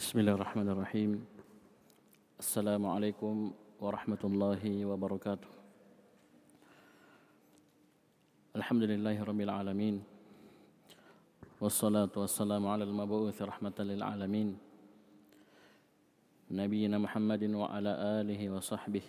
بسم 0.00 0.16
الله 0.24 0.32
الرحمن 0.32 0.68
الرحيم. 0.68 1.10
السلام 2.40 2.82
عليكم 2.88 3.52
ورحمة 3.84 4.22
الله 4.24 4.64
وبركاته. 4.88 5.50
الحمد 8.56 8.82
لله 8.96 9.16
رب 9.20 9.40
العالمين. 9.44 10.00
والصلاة 11.60 12.16
والسلام 12.16 12.64
على 12.64 12.88
المبعوث 12.88 13.42
رحمة 13.44 13.76
للعالمين. 13.76 14.48
نبينا 16.48 16.96
محمد 16.96 17.44
وعلى 17.60 17.92
آله 18.24 18.40
وصحبه 18.56 19.04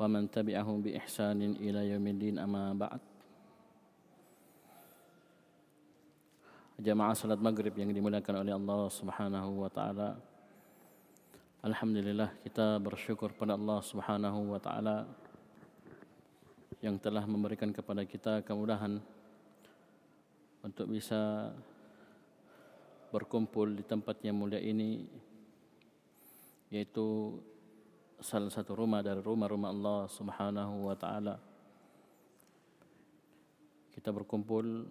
ومن 0.00 0.22
تبعهم 0.32 0.76
بإحسان 0.80 1.60
إلى 1.60 1.80
يوم 1.92 2.06
الدين. 2.16 2.40
أما 2.40 2.72
بعد. 2.80 3.00
Jamaah 6.76 7.16
salat 7.16 7.40
maghrib 7.40 7.72
yang 7.72 7.88
dimuliakan 7.88 8.44
oleh 8.44 8.52
Allah 8.52 8.82
Subhanahu 8.92 9.64
wa 9.64 9.70
taala. 9.72 10.20
Alhamdulillah 11.64 12.36
kita 12.44 12.76
bersyukur 12.76 13.32
pada 13.32 13.56
Allah 13.56 13.80
Subhanahu 13.80 14.52
wa 14.52 14.60
taala 14.60 15.08
yang 16.84 17.00
telah 17.00 17.24
memberikan 17.24 17.72
kepada 17.72 18.04
kita 18.04 18.44
kemudahan 18.44 19.00
untuk 20.60 20.92
bisa 20.92 21.48
berkumpul 23.08 23.72
di 23.72 23.80
tempat 23.80 24.20
yang 24.20 24.36
mulia 24.36 24.60
ini 24.60 25.08
yaitu 26.68 27.40
salah 28.20 28.52
satu 28.52 28.76
rumah 28.76 29.00
dari 29.00 29.24
rumah-rumah 29.24 29.72
Allah 29.72 30.00
Subhanahu 30.12 30.92
wa 30.92 30.96
taala. 30.98 31.40
Kita 33.96 34.12
berkumpul 34.12 34.84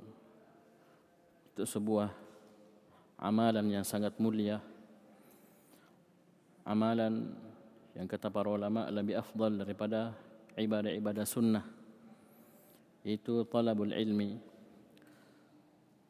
itu 1.56 1.64
sebuah 1.64 2.12
amalan 3.16 3.64
yang 3.72 3.88
sangat 3.88 4.20
mulia. 4.20 4.60
Amalan 6.68 7.32
yang 7.96 8.12
kata 8.12 8.28
para 8.28 8.52
ulama 8.52 8.92
lebih 8.92 9.24
afdal 9.24 9.64
daripada 9.64 10.12
ibadah-ibadah 10.60 11.24
sunnah. 11.24 11.64
Itu 13.08 13.48
talabul 13.48 13.96
ilmi. 13.96 14.36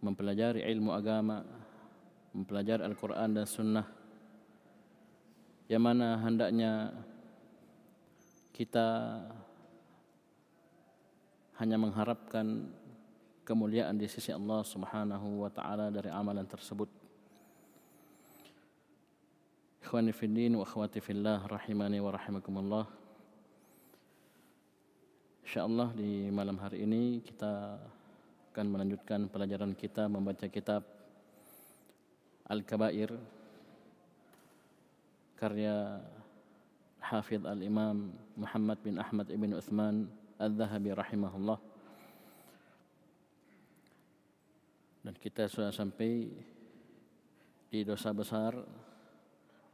Mempelajari 0.01 0.65
ilmu 0.65 0.89
agama 0.89 1.45
mempelajari 2.33 2.81
Al-Quran 2.81 3.29
dan 3.37 3.45
sunnah. 3.45 3.87
Yang 5.69 5.83
mana 5.85 6.25
hendaknya 6.25 6.89
kita 8.49 9.21
hanya 11.61 11.77
mengharapkan 11.77 12.65
kemuliaan 13.45 13.93
di 13.93 14.09
sisi 14.09 14.33
Allah 14.33 14.65
Subhanahu 14.65 15.45
wa 15.45 15.49
taala 15.53 15.93
dari 15.93 16.09
amalan 16.09 16.49
tersebut. 16.49 16.89
Ikhwani 19.85 20.09
fiddin 20.09 20.57
wa 20.57 20.65
akhwati 20.65 20.97
fillah 20.97 21.45
rahimani 21.45 22.01
wa 22.01 22.09
rahimakumullah. 22.09 22.85
Insyaallah 25.45 25.93
di 25.93 26.33
malam 26.33 26.57
hari 26.57 26.81
ini 26.89 27.21
kita 27.21 27.77
akan 28.49 28.65
melanjutkan 28.65 29.29
pelajaran 29.29 29.77
kita 29.77 30.09
membaca 30.09 30.49
kitab 30.49 30.81
Al-Kabair 32.49 33.13
karya 35.37 36.01
Hafidh 36.97 37.45
Al-Imam 37.45 38.09
Muhammad 38.33 38.81
bin 38.81 38.97
Ahmad 38.97 39.29
ibn 39.29 39.53
Uthman 39.53 40.09
Al-Zahabi 40.41 40.97
rahimahullah. 40.97 41.74
Dan 45.05 45.13
kita 45.21 45.45
sudah 45.45 45.69
sampai 45.69 46.33
di 47.69 47.79
dosa 47.85 48.09
besar 48.09 48.57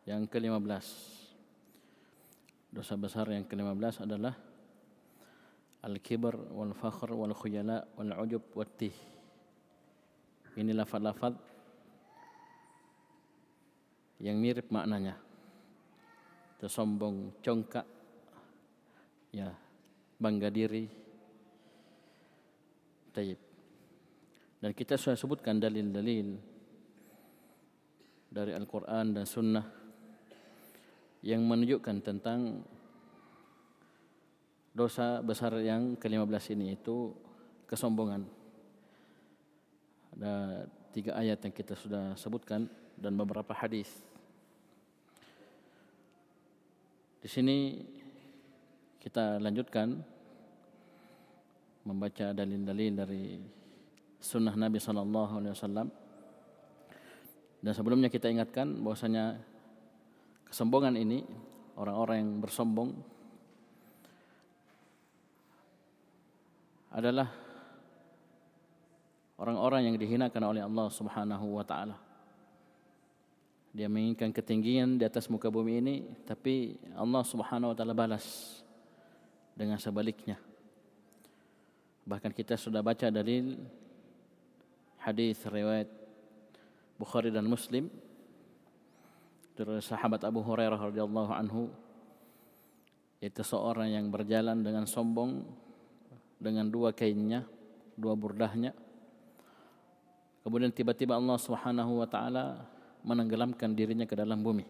yang 0.03 0.27
ke-15. 0.27 0.87
Dosa 2.67 2.99
besar 2.99 3.31
yang 3.31 3.47
ke-15 3.47 4.03
adalah 4.03 4.35
al-kibr 5.87 6.35
wal 6.51 6.75
fakhr 6.75 7.15
wal 7.15 7.31
khuyala 7.31 7.87
wal 7.95 8.11
ujub 8.27 8.43
wat 8.59 8.75
tih. 8.75 8.95
Ini 10.59 10.75
lafaz-lafaz 10.75 11.39
yang 14.19 14.35
mirip 14.35 14.67
maknanya. 14.67 15.15
Tersombong, 16.59 17.39
congkak, 17.39 17.87
ya, 19.31 19.47
bangga 20.19 20.51
diri. 20.51 20.91
Tayyib. 23.15 23.50
Dan 24.61 24.77
kita 24.77 24.93
sudah 24.93 25.17
sebutkan 25.17 25.57
dalil-dalil 25.57 26.37
dari 28.29 28.53
Al-Quran 28.53 29.17
dan 29.17 29.25
Sunnah 29.25 29.65
yang 31.25 31.41
menunjukkan 31.41 31.97
tentang 32.05 32.61
dosa 34.71 35.19
besar 35.25 35.57
yang 35.65 35.97
ke-15 35.97 36.53
ini 36.53 36.77
itu 36.77 37.09
kesombongan. 37.65 38.21
Ada 40.13 40.69
tiga 40.93 41.17
ayat 41.17 41.41
yang 41.41 41.53
kita 41.57 41.73
sudah 41.73 42.13
sebutkan 42.13 42.69
dan 43.01 43.17
beberapa 43.17 43.57
hadis. 43.57 43.89
Di 47.17 47.29
sini 47.29 47.81
kita 49.01 49.41
lanjutkan 49.41 49.97
membaca 51.81 52.29
dalil-dalil 52.29 52.93
dari 52.93 53.23
sunnah 54.21 54.53
Nabi 54.53 54.77
Sallallahu 54.77 55.33
Alaihi 55.41 55.53
Wasallam. 55.57 55.87
Dan 57.61 57.73
sebelumnya 57.73 58.09
kita 58.09 58.29
ingatkan 58.29 58.79
bahwasanya 58.81 59.41
kesombongan 60.49 60.97
ini 60.97 61.25
orang-orang 61.77 62.21
yang 62.21 62.31
bersombong 62.41 62.89
adalah 66.93 67.29
orang-orang 69.41 69.89
yang 69.89 69.95
dihinakan 69.97 70.43
oleh 70.45 70.61
Allah 70.61 70.87
Subhanahu 70.93 71.57
wa 71.57 71.65
taala. 71.65 71.97
Dia 73.71 73.87
menginginkan 73.87 74.35
ketinggian 74.35 74.99
di 74.99 75.07
atas 75.07 75.31
muka 75.31 75.47
bumi 75.47 75.79
ini, 75.79 75.95
tapi 76.27 76.75
Allah 76.93 77.23
Subhanahu 77.23 77.71
wa 77.71 77.75
taala 77.77 77.95
balas 77.95 78.59
dengan 79.55 79.79
sebaliknya. 79.79 80.35
Bahkan 82.03 82.35
kita 82.35 82.59
sudah 82.59 82.83
baca 82.83 83.07
dalil 83.07 83.55
hadis 85.01 85.41
riwayat 85.49 85.89
Bukhari 87.01 87.33
dan 87.33 87.49
Muslim 87.49 87.89
dari 89.57 89.81
sahabat 89.81 90.21
Abu 90.21 90.45
Hurairah 90.45 90.77
radhiyallahu 90.77 91.33
anhu 91.33 91.73
yaitu 93.17 93.41
seorang 93.41 93.89
yang 93.89 94.09
berjalan 94.13 94.61
dengan 94.61 94.85
sombong 94.85 95.45
dengan 96.41 96.69
dua 96.69 96.89
kainnya, 96.89 97.45
dua 97.93 98.17
burdahnya. 98.17 98.73
Kemudian 100.41 100.73
tiba-tiba 100.73 101.13
Allah 101.13 101.37
Subhanahu 101.37 102.01
wa 102.01 102.07
taala 102.09 102.65
menenggelamkan 103.05 103.77
dirinya 103.77 104.09
ke 104.09 104.17
dalam 104.17 104.41
bumi. 104.41 104.65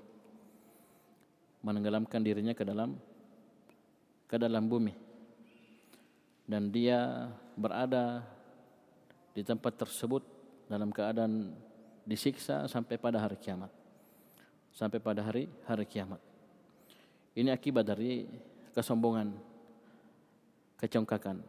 Menenggelamkan 1.64 2.20
dirinya 2.20 2.52
ke 2.52 2.68
dalam 2.68 3.00
ke 4.28 4.36
dalam 4.36 4.68
bumi. 4.68 4.92
Dan 6.44 6.76
dia 6.76 7.32
berada 7.56 8.28
di 9.32 9.42
tempat 9.42 9.80
tersebut 9.80 10.24
dalam 10.68 10.92
keadaan 10.92 11.56
disiksa 12.04 12.68
sampai 12.68 13.00
pada 13.00 13.20
hari 13.20 13.40
kiamat. 13.40 13.72
Sampai 14.72 15.04
pada 15.04 15.24
hari 15.24 15.48
hari 15.68 15.84
kiamat. 15.88 16.20
Ini 17.36 17.52
akibat 17.52 17.88
dari 17.88 18.28
kesombongan, 18.76 19.36
kecongkakan. 20.80 21.44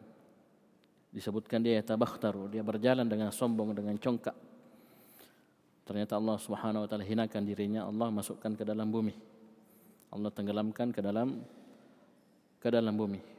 Disebutkan 1.13 1.61
dia 1.61 1.83
tabakhtaru, 1.85 2.49
dia 2.49 2.65
berjalan 2.65 3.05
dengan 3.05 3.31
sombong 3.31 3.77
dengan 3.77 3.99
congkak. 3.99 4.35
Ternyata 5.83 6.17
Allah 6.17 6.39
Subhanahu 6.39 6.87
wa 6.87 6.89
taala 6.89 7.05
hinakan 7.05 7.43
dirinya, 7.43 7.85
Allah 7.85 8.09
masukkan 8.09 8.55
ke 8.55 8.63
dalam 8.63 8.89
bumi. 8.89 9.13
Allah 10.15 10.31
tenggelamkan 10.31 10.95
ke 10.95 11.01
dalam 11.03 11.43
ke 12.63 12.69
dalam 12.71 12.95
bumi 12.95 13.32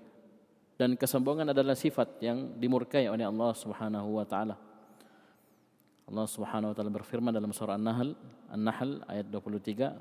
dan 0.84 1.00
kesombongan 1.00 1.56
adalah 1.56 1.80
sifat 1.80 2.20
yang 2.20 2.60
dimurkai 2.60 3.08
oleh 3.08 3.24
Allah 3.24 3.56
Subhanahu 3.56 4.20
wa 4.20 4.28
taala. 4.28 4.60
Allah 6.12 6.28
Subhanahu 6.28 6.70
wa 6.72 6.76
taala 6.76 6.92
berfirman 6.92 7.32
dalam 7.32 7.56
surah 7.56 7.80
An-Nahl, 7.80 8.12
An-Nahl 8.52 9.00
ayat 9.08 9.32
23, 9.32 9.96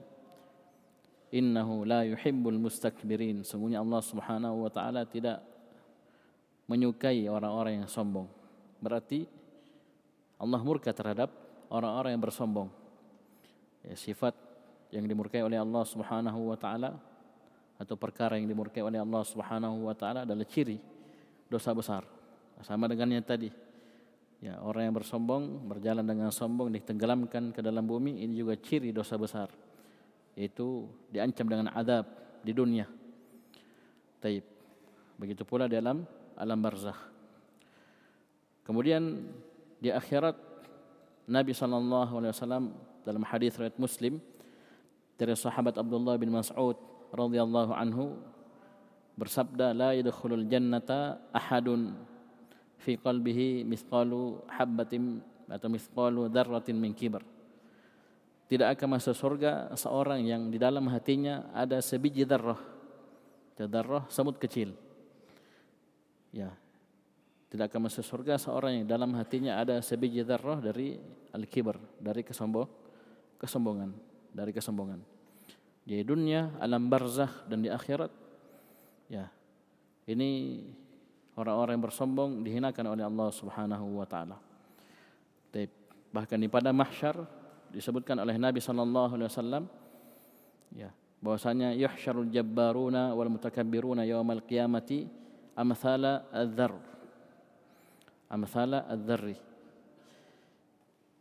"Innahu 1.31 1.87
la 1.87 2.03
yuhibbul 2.03 2.59
mustakbirin." 2.59 3.47
Sungguhnya 3.47 3.79
Allah 3.79 4.03
Subhanahu 4.03 4.67
wa 4.67 4.71
taala 4.75 5.07
tidak 5.07 5.39
menyukai 6.67 7.31
orang-orang 7.31 7.87
yang 7.87 7.87
sombong. 7.87 8.27
Berarti 8.83 9.23
Allah 10.43 10.59
murka 10.67 10.91
terhadap 10.91 11.31
orang-orang 11.71 12.19
yang 12.19 12.23
bersombong. 12.27 12.67
Ya, 13.87 13.95
sifat 13.95 14.35
yang 14.91 15.07
dimurkai 15.07 15.47
oleh 15.47 15.63
Allah 15.63 15.87
Subhanahu 15.87 16.51
wa 16.51 16.59
taala 16.59 16.99
atau 17.83 17.99
perkara 17.99 18.39
yang 18.39 18.47
dimurkai 18.47 18.79
oleh 18.79 19.03
Allah 19.03 19.27
Subhanahu 19.27 19.91
wa 19.91 19.95
taala 19.99 20.23
adalah 20.23 20.47
ciri 20.47 20.79
dosa 21.51 21.75
besar. 21.75 22.07
Sama 22.63 22.87
dengan 22.87 23.19
yang 23.19 23.27
tadi. 23.27 23.51
Ya, 24.39 24.59
orang 24.63 24.91
yang 24.91 24.95
bersombong 24.95 25.67
berjalan 25.67 26.07
dengan 26.07 26.31
sombong 26.31 26.71
ditenggelamkan 26.71 27.51
ke 27.51 27.59
dalam 27.59 27.83
bumi 27.83 28.23
ini 28.23 28.39
juga 28.39 28.55
ciri 28.55 28.95
dosa 28.95 29.19
besar. 29.19 29.51
Yaitu 30.39 30.87
diancam 31.11 31.47
dengan 31.51 31.67
adab 31.75 32.07
di 32.47 32.55
dunia. 32.55 32.87
Taib. 34.23 34.47
Begitu 35.19 35.43
pula 35.43 35.67
dalam 35.67 36.07
alam 36.39 36.59
barzakh. 36.63 36.99
Kemudian 38.63 39.27
di 39.83 39.91
akhirat 39.91 40.39
Nabi 41.27 41.51
sallallahu 41.51 42.23
alaihi 42.23 42.35
wasallam 42.35 42.65
dalam 43.03 43.23
hadis 43.27 43.59
riwayat 43.59 43.79
Muslim 43.79 44.23
dari 45.19 45.35
sahabat 45.35 45.75
Abdullah 45.79 46.15
bin 46.19 46.31
Mas'ud 46.31 46.92
radhiyallahu 47.13 47.73
anhu 47.77 48.17
bersabda 49.21 49.77
la 49.77 49.93
yadkhulul 49.93 50.49
jannata 50.49 51.21
ahadun 51.31 51.93
fi 52.81 52.97
qalbihi 52.97 53.63
misqalu 53.69 54.41
habbatin 54.49 55.21
atau 55.47 55.69
misqalu 55.69 56.33
dzarratin 56.33 56.75
min 56.75 56.97
kibar. 56.97 57.23
Tidak 58.49 58.69
akan 58.69 59.01
masuk 59.01 59.17
surga 59.17 59.73
seorang 59.77 60.21
yang 60.29 60.53
di 60.53 60.61
dalam 60.61 60.85
hatinya 60.93 61.49
ada 61.57 61.81
sebiji 61.81 62.29
darah. 62.29 62.61
Darah 63.57 64.05
semut 64.11 64.37
kecil. 64.43 64.75
Ya. 66.35 66.53
Tidak 67.53 67.69
akan 67.69 67.89
masuk 67.89 68.05
surga 68.05 68.41
seorang 68.41 68.83
yang 68.83 68.87
dalam 68.89 69.13
hatinya 69.17 69.61
ada 69.61 69.77
sebiji 69.85 70.25
darah 70.25 70.57
dari 70.57 70.97
al-kibar, 71.37 71.77
dari 72.01 72.25
kesombong, 72.25 72.69
kesombongan, 73.37 73.93
dari 74.33 74.53
kesombongan. 74.57 75.12
Di 75.83 75.99
dunia, 76.07 76.55
alam 76.63 76.87
barzakh 76.87 77.51
dan 77.51 77.63
di 77.63 77.69
akhirat. 77.69 78.11
Ya. 79.11 79.29
Ini 80.07 80.63
orang-orang 81.35 81.79
yang 81.79 81.85
bersombong 81.85 82.31
dihinakan 82.47 82.85
oleh 82.95 83.05
Allah 83.07 83.29
Subhanahu 83.35 83.99
wa 83.99 84.07
taala. 84.07 84.39
Bahkan 86.13 86.37
di 86.37 86.49
pada 86.53 86.77
mahsyar 86.77 87.25
disebutkan 87.73 88.21
oleh 88.21 88.37
Nabi 88.37 88.61
sallallahu 88.61 89.17
alaihi 89.17 89.29
wasallam 89.33 89.65
ya, 90.77 90.93
bahwasanya 91.25 91.73
yuhsyarul 91.73 92.29
jabbaruna 92.29 93.17
wal 93.17 93.33
mutakabbiruna 93.33 94.05
yaumal 94.05 94.45
qiyamati 94.45 95.09
amthala 95.57 96.29
adz-dzar. 96.29 96.77
Amthala 98.29 98.85
adz-dzarri. 98.93 99.37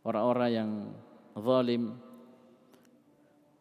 Orang-orang 0.04 0.50
yang 0.52 0.70
zalim 1.40 1.96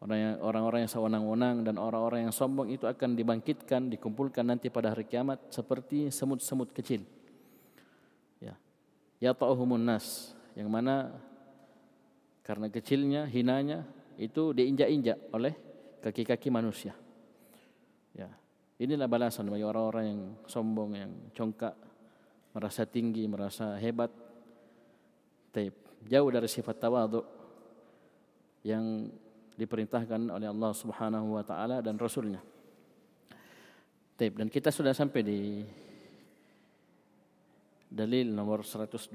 Orang-orang 0.02 0.90
yang 0.90 0.92
sewenang-wenang 0.92 1.62
dan 1.62 1.78
orang-orang 1.78 2.26
yang 2.26 2.34
sombong 2.34 2.74
itu 2.74 2.90
akan 2.90 3.14
dibangkitkan, 3.14 3.86
dikumpulkan 3.86 4.42
nanti 4.42 4.74
pada 4.74 4.98
hari 4.98 5.06
kiamat 5.06 5.54
seperti 5.54 6.10
semut-semut 6.10 6.74
kecil. 6.74 7.06
Ya. 8.42 8.58
Ya 9.22 9.30
ta'uhumun 9.38 9.78
nas, 9.78 10.34
yang 10.58 10.74
mana 10.74 11.14
karena 12.42 12.66
kecilnya, 12.74 13.30
hinanya 13.30 13.86
itu 14.18 14.58
diinjak-injak 14.58 15.22
oleh 15.38 15.54
kaki-kaki 16.02 16.50
manusia. 16.50 16.98
Ya. 18.18 18.34
Inilah 18.82 19.06
balasan 19.06 19.54
bagi 19.54 19.62
orang-orang 19.62 20.06
yang 20.10 20.22
sombong, 20.50 20.98
yang 20.98 21.14
congkak, 21.38 21.78
merasa 22.58 22.90
tinggi, 22.90 23.30
merasa 23.30 23.78
hebat. 23.78 24.10
Jauh 26.10 26.30
dari 26.34 26.50
sifat 26.50 26.82
tawadhu 26.82 27.22
yang 28.66 29.14
diperintahkan 29.62 30.34
oleh 30.34 30.50
Allah 30.50 30.74
Subhanahu 30.74 31.38
wa 31.38 31.44
taala 31.46 31.86
dan 31.86 32.02
rasulnya. 32.02 32.42
Taib 34.18 34.42
dan 34.42 34.50
kita 34.50 34.74
sudah 34.74 34.94
sampai 34.98 35.22
di 35.22 35.40
dalil 37.92 38.34
nomor 38.34 38.66
128 38.66 39.14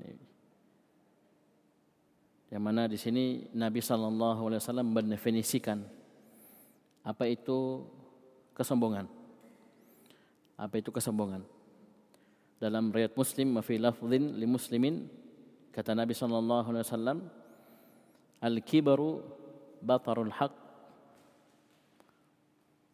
ini 0.00 0.36
yang 2.46 2.62
mana 2.62 2.86
di 2.86 2.94
sini 2.94 3.50
Nabi 3.58 3.82
sallallahu 3.82 4.46
alaihi 4.46 4.62
wasallam 4.62 4.94
mendefinisikan 4.94 5.82
apa 7.02 7.26
itu 7.26 7.82
kesombongan. 8.54 9.10
Apa 10.56 10.80
itu 10.80 10.88
kesombongan? 10.94 11.42
Dalam 12.56 12.88
riwayat 12.88 13.12
Muslim 13.18 13.60
fi 13.60 13.76
lafdhin 13.76 14.40
li 14.40 14.46
muslimin 14.48 15.04
kata 15.74 15.92
Nabi 15.92 16.16
sallallahu 16.16 16.72
alaihi 16.72 16.86
wasallam 16.86 17.18
Al-kibaru 18.40 19.24
batarul 19.80 20.32
haq 20.32 20.52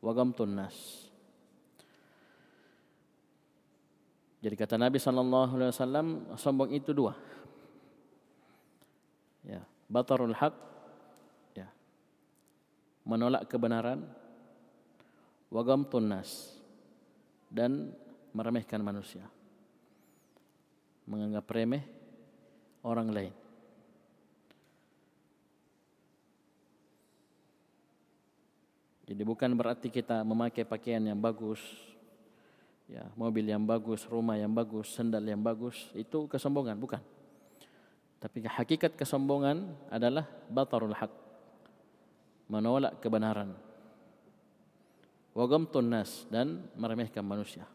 wa 0.03 0.13
gamtun 0.15 0.51
nas. 0.55 0.77
Jadi 4.43 4.59
kata 4.59 4.75
Nabi 4.75 4.99
sallallahu 4.99 5.55
alaihi 5.55 5.71
wasallam 5.71 6.07
sombong 6.35 6.75
itu 6.75 6.91
dua. 6.91 7.15
Ya, 9.47 9.63
batarul 9.87 10.35
haq 10.35 10.55
ya. 11.55 11.71
Menolak 13.07 13.47
kebenaran 13.47 14.03
wa 15.47 15.63
gamtun 15.63 16.11
nas 16.11 16.59
dan 17.47 17.95
meremehkan 18.35 18.83
manusia. 18.83 19.23
Menganggap 21.07 21.47
remeh 21.51 21.87
orang 22.83 23.11
lain. 23.15 23.42
Jadi 29.13 29.29
bukan 29.29 29.53
berarti 29.53 29.93
kita 29.93 30.25
memakai 30.25 30.65
pakaian 30.65 31.05
yang 31.05 31.21
bagus, 31.21 31.61
ya, 32.89 33.05
mobil 33.13 33.45
yang 33.45 33.61
bagus, 33.61 34.09
rumah 34.09 34.41
yang 34.41 34.49
bagus, 34.49 34.89
sendal 34.89 35.21
yang 35.21 35.45
bagus, 35.45 35.77
itu 35.93 36.25
kesombongan, 36.33 36.81
bukan. 36.81 36.97
Tapi 38.17 38.41
hakikat 38.41 38.97
kesombongan 38.97 39.69
adalah 39.93 40.25
batarul 40.49 40.97
haq. 40.97 41.13
Menolak 42.49 43.05
kebenaran. 43.05 43.53
Wagamtun 45.37 45.93
nas 45.93 46.25
dan 46.33 46.65
meremehkan 46.73 47.21
manusia. 47.21 47.69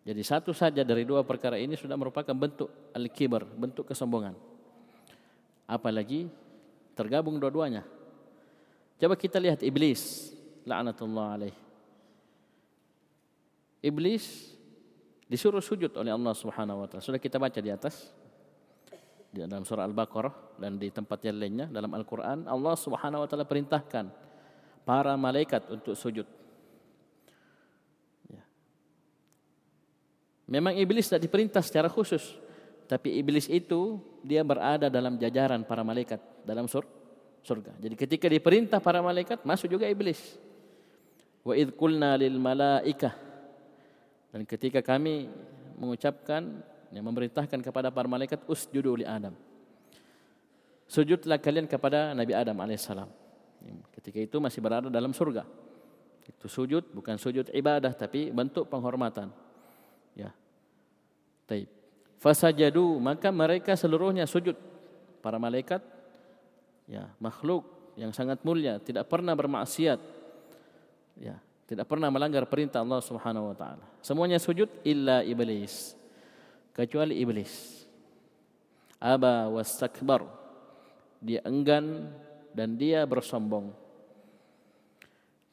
Jadi 0.00 0.24
satu 0.24 0.56
saja 0.56 0.80
dari 0.80 1.04
dua 1.04 1.20
perkara 1.28 1.60
ini 1.60 1.76
sudah 1.76 1.92
merupakan 1.92 2.32
bentuk 2.32 2.72
al-kibar, 2.96 3.44
bentuk 3.44 3.84
kesombongan. 3.84 4.32
Apalagi 5.68 6.24
tergabung 6.94 7.38
dua-duanya. 7.40 7.86
Coba 9.00 9.16
kita 9.16 9.40
lihat 9.40 9.64
iblis, 9.64 10.32
laknatullah 10.68 11.28
alaih. 11.40 11.56
Iblis 13.80 14.52
disuruh 15.24 15.64
sujud 15.64 15.94
oleh 15.96 16.12
Allah 16.12 16.34
Subhanahu 16.36 16.84
wa 16.84 16.86
taala. 16.90 17.00
Sudah 17.00 17.22
kita 17.22 17.40
baca 17.40 17.56
di 17.62 17.72
atas 17.72 18.12
di 19.30 19.46
dalam 19.46 19.62
surah 19.62 19.86
Al-Baqarah 19.86 20.58
dan 20.58 20.74
di 20.74 20.90
tempat 20.90 21.22
yang 21.22 21.38
lainnya 21.38 21.66
dalam 21.70 21.94
Al-Qur'an 21.94 22.50
Allah 22.50 22.74
Subhanahu 22.74 23.22
wa 23.24 23.28
taala 23.30 23.46
perintahkan 23.46 24.10
para 24.82 25.14
malaikat 25.14 25.70
untuk 25.70 25.94
sujud. 25.94 26.26
Ya. 28.26 28.42
Memang 30.50 30.74
iblis 30.74 31.06
tidak 31.06 31.30
diperintah 31.30 31.62
secara 31.62 31.86
khusus, 31.86 32.36
tapi 32.90 33.22
iblis 33.22 33.46
itu 33.46 34.02
dia 34.26 34.42
berada 34.42 34.90
dalam 34.90 35.14
jajaran 35.14 35.62
para 35.62 35.86
malaikat 35.86 36.18
dalam 36.42 36.66
sur 36.66 36.82
surga. 37.46 37.78
Jadi 37.78 37.94
ketika 37.94 38.26
diperintah 38.26 38.82
para 38.82 38.98
malaikat 38.98 39.46
masuk 39.46 39.70
juga 39.70 39.86
iblis. 39.86 40.18
Wa 41.46 41.54
id 41.54 41.70
qulna 41.78 42.18
lil 42.18 42.34
dan 44.30 44.42
ketika 44.42 44.82
kami 44.82 45.30
mengucapkan 45.78 46.66
yang 46.90 47.06
memerintahkan 47.06 47.62
kepada 47.62 47.94
para 47.94 48.10
malaikat 48.10 48.42
usjudu 48.50 48.98
li 48.98 49.06
Adam. 49.06 49.38
Sujudlah 50.90 51.38
kalian 51.38 51.70
kepada 51.70 52.10
Nabi 52.10 52.34
Adam 52.34 52.58
alaihissalam. 52.58 53.06
Ketika 53.94 54.18
itu 54.18 54.42
masih 54.42 54.58
berada 54.58 54.90
dalam 54.90 55.14
surga. 55.14 55.46
Itu 56.26 56.50
sujud 56.50 56.90
bukan 56.90 57.14
sujud 57.14 57.54
ibadah 57.54 57.94
tapi 57.94 58.34
bentuk 58.34 58.66
penghormatan. 58.66 59.30
Ya. 60.18 60.34
Taib. 61.46 61.79
Fasajadu 62.20 63.00
maka 63.00 63.32
mereka 63.32 63.72
seluruhnya 63.74 64.28
sujud. 64.28 64.52
Para 65.24 65.40
malaikat 65.40 65.80
ya 66.84 67.08
makhluk 67.16 67.64
yang 67.96 68.12
sangat 68.12 68.44
mulia 68.44 68.76
tidak 68.80 69.08
pernah 69.08 69.32
bermaksiat 69.32 70.00
ya 71.20 71.36
tidak 71.64 71.88
pernah 71.88 72.08
melanggar 72.12 72.44
perintah 72.44 72.84
Allah 72.84 73.00
Subhanahu 73.00 73.52
wa 73.52 73.56
taala. 73.56 73.84
Semuanya 74.04 74.36
sujud 74.36 74.68
illa 74.84 75.24
iblis 75.24 75.96
kecuali 76.76 77.16
iblis. 77.20 77.84
Aba 79.00 79.48
wastakbar 79.48 80.28
dia 81.24 81.40
enggan 81.44 82.12
dan 82.52 82.76
dia 82.76 83.00
bersombong. 83.08 83.72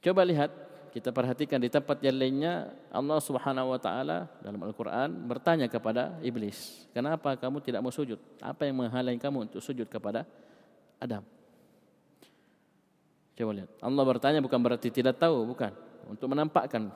Coba 0.04 0.24
lihat 0.28 0.52
kita 0.98 1.14
perhatikan 1.14 1.62
di 1.62 1.70
tempat 1.70 2.02
yang 2.02 2.18
lainnya 2.18 2.74
Allah 2.90 3.22
Subhanahu 3.22 3.72
wa 3.72 3.80
taala 3.80 4.26
dalam 4.42 4.58
Al-Qur'an 4.66 5.14
bertanya 5.14 5.70
kepada 5.70 6.18
iblis, 6.26 6.90
"Kenapa 6.90 7.38
kamu 7.38 7.62
tidak 7.62 7.86
mau 7.86 7.94
sujud? 7.94 8.18
Apa 8.42 8.66
yang 8.66 8.82
menghalangi 8.82 9.22
kamu 9.22 9.46
untuk 9.46 9.62
sujud 9.62 9.86
kepada 9.86 10.26
Adam. 10.98 11.24
Coba 13.38 13.52
lihat. 13.54 13.70
Allah 13.86 14.04
bertanya 14.04 14.40
bukan 14.42 14.58
berarti 14.58 14.90
tidak 14.90 15.22
tahu, 15.22 15.46
bukan. 15.46 15.70
Untuk 16.10 16.26
menampakkan 16.26 16.90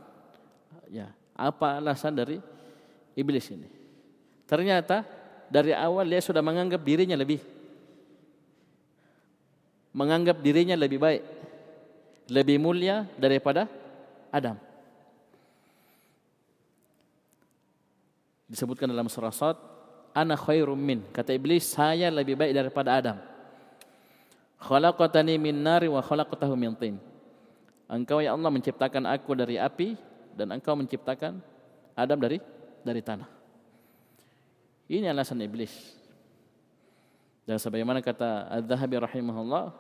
ya, 0.89 1.13
Apa 1.37 1.77
alasan 1.77 2.17
dari 2.17 2.41
iblis 3.13 3.45
ini? 3.53 3.69
Ternyata 4.49 5.05
dari 5.53 5.71
awal 5.71 6.09
dia 6.09 6.21
sudah 6.21 6.41
menganggap 6.41 6.81
dirinya 6.81 7.17
lebih 7.17 7.39
menganggap 9.91 10.39
dirinya 10.39 10.75
lebih 10.79 11.03
baik, 11.03 11.23
lebih 12.31 12.57
mulia 12.63 13.03
daripada 13.19 13.67
Adam. 14.31 14.55
Disebutkan 18.47 18.87
dalam 18.91 19.07
surah 19.07 19.31
Sad, 19.31 19.55
ana 20.11 20.35
khairum 20.35 20.75
min. 20.75 21.03
Kata 21.11 21.31
iblis, 21.31 21.71
saya 21.71 22.11
lebih 22.11 22.35
baik 22.35 22.51
daripada 22.51 22.95
Adam. 22.99 23.17
Khalaqatani 24.59 25.39
min 25.39 25.55
nari 25.55 25.87
wa 25.87 26.03
khalaqatahu 26.03 26.53
min 26.55 26.75
tin. 26.75 26.95
Engkau 27.91 28.23
ya 28.23 28.35
Allah 28.35 28.51
menciptakan 28.51 29.03
aku 29.07 29.35
dari 29.35 29.59
api 29.59 29.99
dan 30.35 30.55
engkau 30.55 30.75
menciptakan 30.79 31.43
Adam 31.95 32.19
dari 32.19 32.39
dari 32.83 33.01
tanah. 33.03 33.27
Ini 34.91 35.11
alasan 35.11 35.39
iblis. 35.43 35.71
Dan 37.47 37.57
sebagaimana 37.57 38.03
kata 38.03 38.51
Az-Zahabi 38.51 38.95
rahimahullah, 38.99 39.71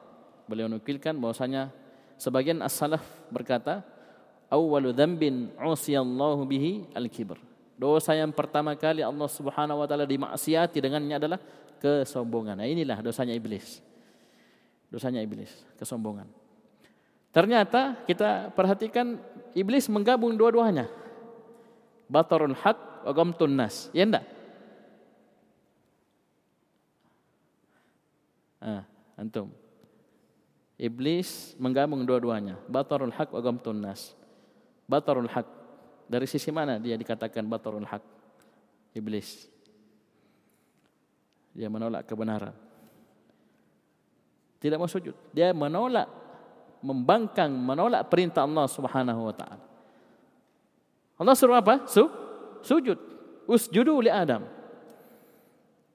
beliau 0.47 0.71
nukilkan 0.71 1.15
bahwasanya 1.19 1.69
sebagian 2.15 2.63
as-salaf 2.63 3.03
berkata, 3.29 3.83
"Awwalu 4.51 4.91
dzambin 4.91 5.55
'usiyallahu 5.55 6.43
bihi 6.43 6.91
al-kibr." 6.91 7.39
Dosa 7.81 8.13
yang 8.13 8.29
pertama 8.29 8.77
kali 8.77 9.01
Allah 9.01 9.25
Subhanahu 9.25 9.81
wa 9.81 9.87
taala 9.89 10.05
dimaksiati 10.05 10.77
dengannya 10.77 11.17
adalah 11.17 11.39
kesombongan. 11.81 12.61
Nah, 12.61 12.69
inilah 12.69 13.01
dosanya 13.01 13.33
iblis. 13.33 13.81
Dosanya 14.93 15.23
iblis, 15.25 15.49
kesombongan. 15.81 16.29
Ternyata 17.33 17.97
kita 18.05 18.53
perhatikan 18.53 19.17
iblis 19.57 19.89
menggabung 19.89 20.37
dua-duanya. 20.37 20.85
Batarul 22.11 22.53
haq 22.53 23.07
wa 23.07 23.11
gamtun 23.15 23.55
nas. 23.55 23.87
Ya 23.95 24.03
enggak? 24.03 24.27
Ah, 28.61 28.83
antum. 29.17 29.49
Iblis 30.77 31.57
menggabung 31.57 32.05
dua-duanya. 32.05 32.59
Batarul 32.69 33.15
haq 33.15 33.33
wa 33.33 33.41
gamtun 33.41 33.79
nas. 33.79 34.13
Batarul 34.91 35.31
haq. 35.31 35.47
Dari 36.11 36.27
sisi 36.27 36.51
mana 36.51 36.75
dia 36.75 36.99
dikatakan 36.99 37.47
batarul 37.47 37.87
haq? 37.87 38.03
Iblis. 38.91 39.47
Dia 41.55 41.71
menolak 41.71 42.03
kebenaran. 42.03 42.51
Tidak 44.59 44.75
mau 44.75 44.91
sujud. 44.91 45.15
Dia 45.31 45.55
menolak 45.55 46.11
membangkang, 46.83 47.55
menolak 47.55 48.11
perintah 48.11 48.43
Allah 48.43 48.67
Subhanahu 48.67 49.31
wa 49.31 49.35
taala. 49.35 49.63
Allah 51.15 51.35
suruh 51.39 51.55
apa? 51.55 51.87
Su 51.87 52.11
sujud. 52.59 52.99
Usjudu 53.47 54.03
li 54.03 54.11
Adam. 54.11 54.43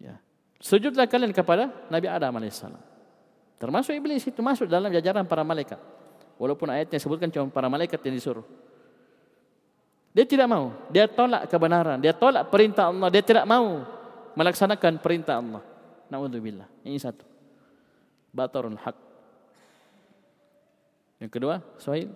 Ya. 0.01 0.17
Sujudlah 0.57 1.05
kalian 1.05 1.37
kepada 1.37 1.69
Nabi 1.93 2.09
Adam 2.09 2.33
alaihissalam. 2.41 2.81
Termasuk 3.61 3.93
iblis 3.97 4.25
itu 4.25 4.41
masuk 4.41 4.69
dalam 4.69 4.89
jajaran 4.89 5.29
para 5.29 5.45
malaikat. 5.45 5.81
Walaupun 6.37 6.69
ayatnya 6.69 7.01
sebutkan 7.01 7.33
cuma 7.33 7.49
para 7.49 7.69
malaikat 7.69 8.01
yang 8.05 8.17
disuruh. 8.17 8.45
Dia 10.17 10.25
tidak 10.25 10.49
mau. 10.49 10.73
Dia 10.89 11.05
tolak 11.05 11.45
kebenaran. 11.45 12.01
Dia 12.01 12.17
tolak 12.17 12.49
perintah 12.49 12.89
Allah. 12.89 13.13
Dia 13.13 13.21
tidak 13.21 13.45
mau 13.45 13.85
melaksanakan 14.33 14.97
perintah 14.97 15.37
Allah. 15.37 15.61
Naudzubillah. 16.09 16.65
Ini 16.89 16.97
satu. 16.97 17.21
Batarul 18.33 18.81
haq. 18.81 18.97
Yang 21.21 21.31
kedua, 21.37 21.61
Suhail, 21.77 22.09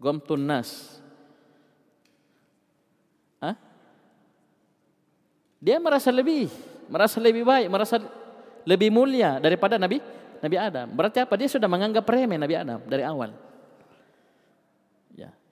gomtun 0.00 0.40
nas. 0.40 1.00
Hah? 3.44 3.56
Dia 5.60 5.76
merasa 5.80 6.08
lebih, 6.08 6.48
merasa 6.88 7.20
lebih 7.20 7.44
baik, 7.44 7.68
merasa 7.68 7.96
lebih 8.64 8.88
mulia 8.88 9.36
daripada 9.36 9.76
Nabi 9.76 10.00
Nabi 10.40 10.56
Adam. 10.56 10.86
Berarti 10.92 11.18
apa? 11.24 11.34
Dia 11.36 11.48
sudah 11.48 11.68
menganggap 11.68 12.04
remeh 12.08 12.40
Nabi 12.40 12.54
Adam 12.56 12.80
dari 12.84 13.04
awal. 13.04 13.47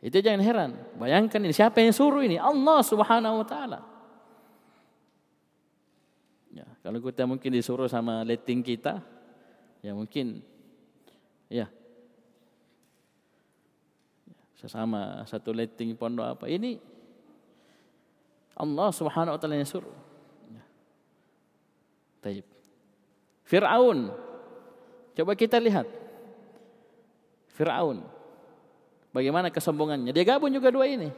Itu 0.04 0.20
jangan 0.20 0.42
heran. 0.44 0.70
Bayangkan 1.00 1.40
ini 1.40 1.54
siapa 1.56 1.80
yang 1.80 1.92
suruh 1.92 2.20
ini? 2.22 2.36
Allah 2.36 2.80
Subhanahu 2.84 3.42
wa 3.42 3.46
taala. 3.46 3.80
Ya, 6.52 6.66
kalau 6.84 7.00
kita 7.00 7.24
mungkin 7.24 7.50
disuruh 7.52 7.88
sama 7.88 8.24
letting 8.24 8.64
kita, 8.64 9.00
ya 9.80 9.92
mungkin 9.92 10.40
ya 11.52 11.68
sesama 14.56 15.22
satu 15.28 15.52
letting 15.52 15.94
pondok 15.94 16.26
apa 16.32 16.46
ini 16.48 16.80
Allah 18.56 18.88
Subhanahu 18.88 19.36
wa 19.36 19.40
taala 19.40 19.60
yang 19.60 19.68
suruh. 19.68 19.92
Ya. 20.48 20.64
Taib. 22.24 22.46
Firaun. 23.44 24.10
Coba 25.12 25.32
kita 25.36 25.60
lihat. 25.60 25.84
Firaun. 27.52 28.15
Bagaimana 29.16 29.48
kesombongannya? 29.48 30.12
Dia 30.12 30.28
gabung 30.28 30.52
juga 30.52 30.68
dua 30.68 30.84
ini. 30.84 31.08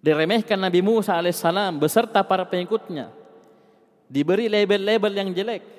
Diremehkan 0.00 0.56
Nabi 0.56 0.80
Musa 0.80 1.12
alaihissalam 1.12 1.76
beserta 1.76 2.24
para 2.24 2.48
pengikutnya. 2.48 3.12
Diberi 4.08 4.48
label-label 4.48 5.12
yang 5.12 5.28
jelek. 5.36 5.76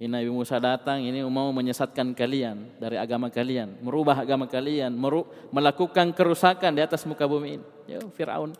Ini 0.00 0.08
Nabi 0.08 0.28
Musa 0.32 0.56
datang 0.60 1.00
ini 1.04 1.20
mau 1.28 1.52
menyesatkan 1.52 2.16
kalian 2.16 2.76
dari 2.80 2.96
agama 2.96 3.28
kalian, 3.28 3.84
merubah 3.84 4.16
agama 4.16 4.48
kalian, 4.48 4.92
meru 4.96 5.28
melakukan 5.52 6.12
kerusakan 6.16 6.72
di 6.72 6.80
atas 6.80 7.04
muka 7.04 7.28
bumi 7.28 7.60
ini. 7.60 7.66
Ya, 7.84 8.00
Firaun. 8.12 8.56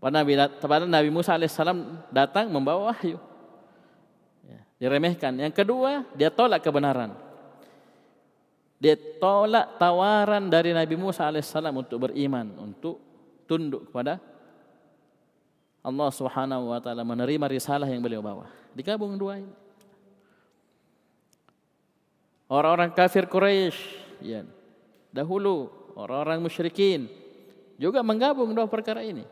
Pada 0.00 0.20
Nabi, 0.20 0.40
Nabi 0.88 1.08
Musa 1.12 1.36
alaihissalam 1.36 2.00
datang 2.12 2.48
membawa 2.48 2.92
wahyu. 2.92 3.20
Diremehkan. 4.82 5.38
Yang 5.38 5.62
kedua, 5.62 6.02
dia 6.18 6.26
tolak 6.26 6.58
kebenaran. 6.58 7.14
Dia 8.82 8.98
tolak 9.22 9.78
tawaran 9.78 10.50
dari 10.50 10.74
Nabi 10.74 10.98
Musa 10.98 11.30
alaihissalam 11.30 11.70
untuk 11.70 12.10
beriman, 12.10 12.50
untuk 12.58 12.98
tunduk 13.46 13.86
kepada 13.86 14.18
Allah 15.86 16.10
Subhanahu 16.10 16.74
wa 16.74 16.82
taala 16.82 17.06
menerima 17.06 17.46
risalah 17.46 17.86
yang 17.86 18.02
beliau 18.02 18.18
bawa. 18.18 18.50
Digabung 18.74 19.14
dua 19.14 19.38
ini. 19.38 19.54
Orang-orang 22.50 22.90
kafir 22.90 23.30
Quraisy, 23.30 23.78
ya, 24.18 24.42
dahulu 25.14 25.70
orang-orang 25.94 26.42
musyrikin 26.42 27.06
juga 27.78 28.02
menggabung 28.02 28.50
dua 28.50 28.66
perkara 28.66 29.06
ini. 29.06 29.22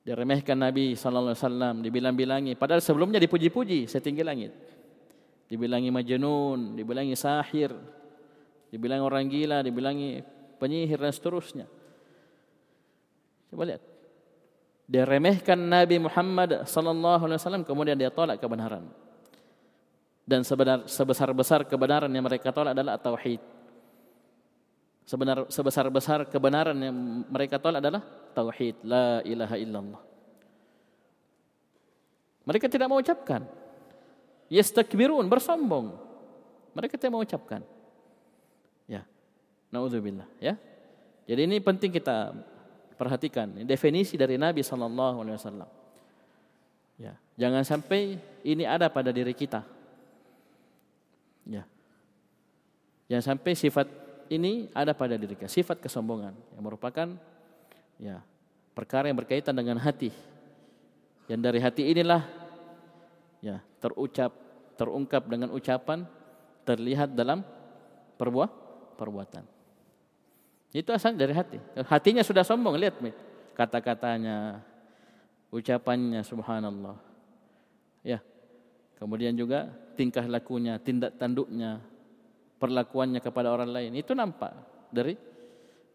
Diremehkan 0.00 0.56
Nabi 0.56 0.96
wasallam, 0.96 1.84
dibilang-bilangi 1.84 2.56
padahal 2.56 2.80
sebelumnya 2.80 3.20
dipuji-puji 3.20 3.84
setinggi 3.84 4.24
langit. 4.24 4.52
Dibilangi 5.44 5.92
majnun, 5.92 6.78
dibilangi 6.78 7.12
sahir, 7.18 7.74
dibilangi 8.72 9.02
orang 9.02 9.28
gila, 9.28 9.60
dibilangi 9.60 10.24
penyihir 10.56 10.96
dan 10.96 11.12
seterusnya. 11.12 11.66
Coba 13.50 13.62
lihat 13.66 13.82
dia 14.90 15.06
remehkan 15.06 15.54
Nabi 15.54 16.02
Muhammad 16.02 16.66
wasallam 16.66 17.62
kemudian 17.62 17.94
dia 17.94 18.10
tolak 18.10 18.42
kebenaran. 18.42 18.90
Dan 20.26 20.46
sebesar-besar 20.86 21.66
kebenaran 21.66 22.10
yang 22.10 22.26
mereka 22.26 22.50
tolak 22.54 22.74
adalah 22.74 22.98
tauhid. 22.98 23.59
Sebenar 25.10 25.50
sebesar-besar 25.50 26.22
kebenaran 26.30 26.78
yang 26.78 26.94
mereka 27.26 27.58
tolak 27.58 27.82
adalah 27.82 27.98
tauhid, 28.30 28.78
la 28.86 29.18
ilaha 29.26 29.58
illallah. 29.58 30.02
Mereka 32.46 32.70
tidak 32.70 32.86
mau 32.86 33.02
ucapkan. 33.02 33.42
Yastakbirun, 34.46 35.26
bersombong. 35.26 35.98
Mereka 36.78 36.94
tidak 36.94 37.10
mau 37.10 37.26
ucapkan. 37.26 37.66
Ya. 38.86 39.02
Nauzubillah, 39.74 40.30
ya. 40.38 40.54
Jadi 41.26 41.42
ini 41.42 41.58
penting 41.58 41.90
kita 41.90 42.30
Perhatikan 43.00 43.48
definisi 43.64 44.20
dari 44.20 44.36
Nabi 44.36 44.60
Sallallahu 44.60 45.24
Alaihi 45.24 45.40
Wasallam. 45.40 45.70
Ya, 47.00 47.16
jangan 47.32 47.64
sampai 47.64 48.20
ini 48.44 48.68
ada 48.68 48.92
pada 48.92 49.08
diri 49.08 49.32
kita. 49.32 49.64
Ya, 51.48 51.64
jangan 53.08 53.24
sampai 53.32 53.56
sifat 53.56 53.88
ini 54.30 54.70
ada 54.70 54.94
pada 54.94 55.18
diri 55.18 55.34
kita. 55.34 55.50
Sifat 55.50 55.82
kesombongan 55.82 56.32
yang 56.54 56.62
merupakan 56.62 57.18
ya 57.98 58.22
perkara 58.72 59.10
yang 59.10 59.18
berkaitan 59.18 59.52
dengan 59.52 59.76
hati. 59.82 60.14
Yang 61.26 61.40
dari 61.42 61.58
hati 61.58 61.82
inilah 61.90 62.22
ya 63.42 63.58
terucap, 63.82 64.30
terungkap 64.78 65.26
dengan 65.26 65.50
ucapan, 65.50 66.06
terlihat 66.62 67.10
dalam 67.12 67.42
perbuah, 68.14 68.48
perbuatan. 68.94 69.42
Itu 70.70 70.94
asal 70.94 71.18
dari 71.18 71.34
hati. 71.34 71.58
Hatinya 71.90 72.22
sudah 72.22 72.46
sombong, 72.46 72.78
lihat 72.78 72.94
kata-katanya, 73.58 74.62
ucapannya 75.50 76.22
subhanallah. 76.22 76.94
Ya. 78.06 78.22
Kemudian 79.00 79.34
juga 79.34 79.72
tingkah 79.96 80.22
lakunya, 80.28 80.76
tindak 80.78 81.16
tanduknya, 81.16 81.80
perlakuannya 82.60 83.24
kepada 83.24 83.48
orang 83.48 83.72
lain. 83.72 83.96
Itu 83.96 84.12
nampak 84.12 84.52
dari 84.92 85.16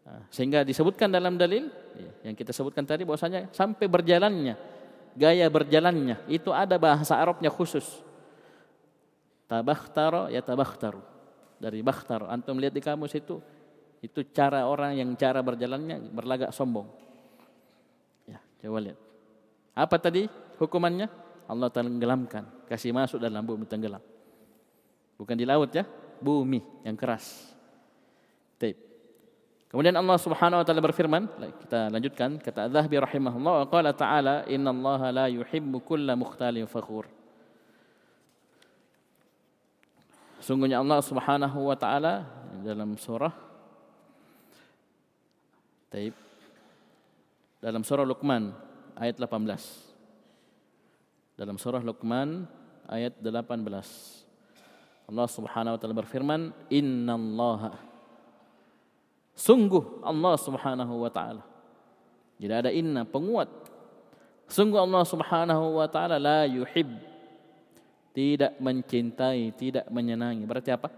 ah, 0.02 0.26
sehingga 0.34 0.66
disebutkan 0.66 1.08
dalam 1.08 1.38
dalil 1.38 1.70
ya, 1.94 2.30
yang 2.30 2.34
kita 2.34 2.50
sebutkan 2.50 2.82
tadi 2.82 3.06
bahwasanya 3.06 3.54
sampai 3.54 3.86
berjalannya 3.86 4.58
gaya 5.16 5.48
berjalannya 5.48 6.28
itu 6.28 6.52
ada 6.52 6.76
bahasa 6.76 7.16
Arabnya 7.16 7.48
khusus. 7.48 8.04
Tabakhtaro 9.48 10.28
ya 10.28 10.44
tabakhtaru. 10.44 11.00
Dari 11.56 11.80
bakhtar. 11.80 12.28
Antum 12.28 12.60
lihat 12.60 12.76
di 12.76 12.84
kamus 12.84 13.16
itu 13.16 13.40
itu 14.04 14.20
cara 14.36 14.68
orang 14.68 14.92
yang 14.92 15.08
cara 15.16 15.40
berjalannya 15.40 16.12
berlagak 16.12 16.52
sombong. 16.52 16.84
Ya, 18.28 18.36
coba 18.60 18.92
lihat. 18.92 18.98
Apa 19.72 19.96
tadi 19.96 20.28
hukumannya? 20.60 21.08
Allah 21.46 21.70
tenggelamkan, 21.70 22.44
kasih 22.66 22.90
masuk 22.92 23.22
dalam 23.22 23.40
bumi 23.40 23.64
tenggelam. 23.64 24.02
Bukan 25.16 25.38
di 25.38 25.46
laut 25.46 25.72
ya, 25.72 25.86
bumi 26.20 26.60
yang 26.82 26.98
keras. 26.98 27.54
Tape. 28.56 28.80
Kemudian 29.70 29.96
Allah 29.98 30.16
Subhanahu 30.16 30.62
wa 30.62 30.66
taala 30.66 30.80
berfirman, 30.80 31.28
kita 31.66 31.92
lanjutkan 31.92 32.40
kata 32.40 32.70
Az-Zahabi 32.70 32.96
rahimahullah 33.02 33.54
wa 33.64 33.66
qala 33.68 33.92
ta'ala 33.92 34.48
innallaha 34.48 35.12
la 35.12 35.26
yuhibbu 35.28 35.80
kulla 35.84 36.16
mukhtalin 36.16 36.66
fakhur. 36.70 37.10
Sungguhnya 40.40 40.78
Allah 40.78 41.02
Subhanahu 41.02 41.66
wa 41.66 41.74
taala 41.74 42.22
dalam 42.62 42.94
surah 42.94 43.34
Taib 45.90 46.14
dalam 47.62 47.82
surah 47.82 48.06
Luqman 48.06 48.54
ayat 48.94 49.18
18 49.18 49.86
dalam 51.36 51.60
surah 51.60 51.84
Luqman 51.84 52.48
ayat 52.88 53.20
18. 53.20 54.25
Allah 55.06 55.26
Subhanahu 55.30 55.74
wa 55.74 55.78
taala 55.78 55.94
berfirman, 55.94 56.40
"Innallaha" 56.66 57.86
Sungguh 59.36 60.00
Allah 60.00 60.34
Subhanahu 60.40 61.04
wa 61.04 61.12
taala. 61.12 61.44
Jadi 62.40 62.52
ada 62.56 62.70
inna 62.72 63.04
penguat. 63.04 63.52
Sungguh 64.48 64.80
Allah 64.80 65.04
Subhanahu 65.04 65.76
wa 65.76 65.84
taala 65.92 66.16
la 66.16 66.48
yuhib 66.48 66.88
tidak 68.16 68.56
mencintai, 68.56 69.52
tidak 69.52 69.84
menyenangi. 69.92 70.48
Berarti 70.48 70.72
apa? 70.72 70.88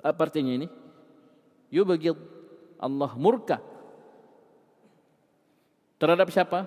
Apa 0.00 0.20
artinya 0.24 0.56
ini? 0.56 0.66
Yubghid 1.68 2.16
Allah 2.80 3.12
murka 3.12 3.60
terhadap 6.00 6.32
siapa? 6.32 6.64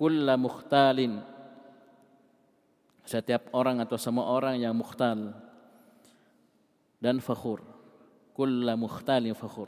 Kulla 0.00 0.40
mukhtalin 0.40 1.20
setiap 3.04 3.52
orang 3.52 3.84
atau 3.84 4.00
semua 4.00 4.32
orang 4.32 4.56
yang 4.56 4.72
mukhtal 4.72 5.36
dan 7.02 7.18
fakhur. 7.18 7.66
Kulla 8.32 8.78
mukhtalin 8.78 9.34
fakhur. 9.34 9.66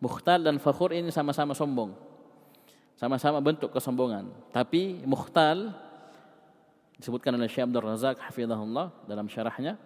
Mukhtal 0.00 0.40
dan 0.40 0.56
fakhur 0.56 0.96
ini 0.96 1.12
sama-sama 1.12 1.52
sombong. 1.52 1.92
Sama-sama 2.96 3.38
bentuk 3.44 3.70
kesombongan. 3.70 4.32
Tapi 4.50 5.04
mukhtal 5.04 5.76
disebutkan 6.96 7.36
oleh 7.36 7.46
Syekh 7.46 7.68
Abdul 7.68 7.84
Razak 7.84 8.16
hafizahullah 8.24 8.90
dalam 9.04 9.28
syarahnya 9.28 9.76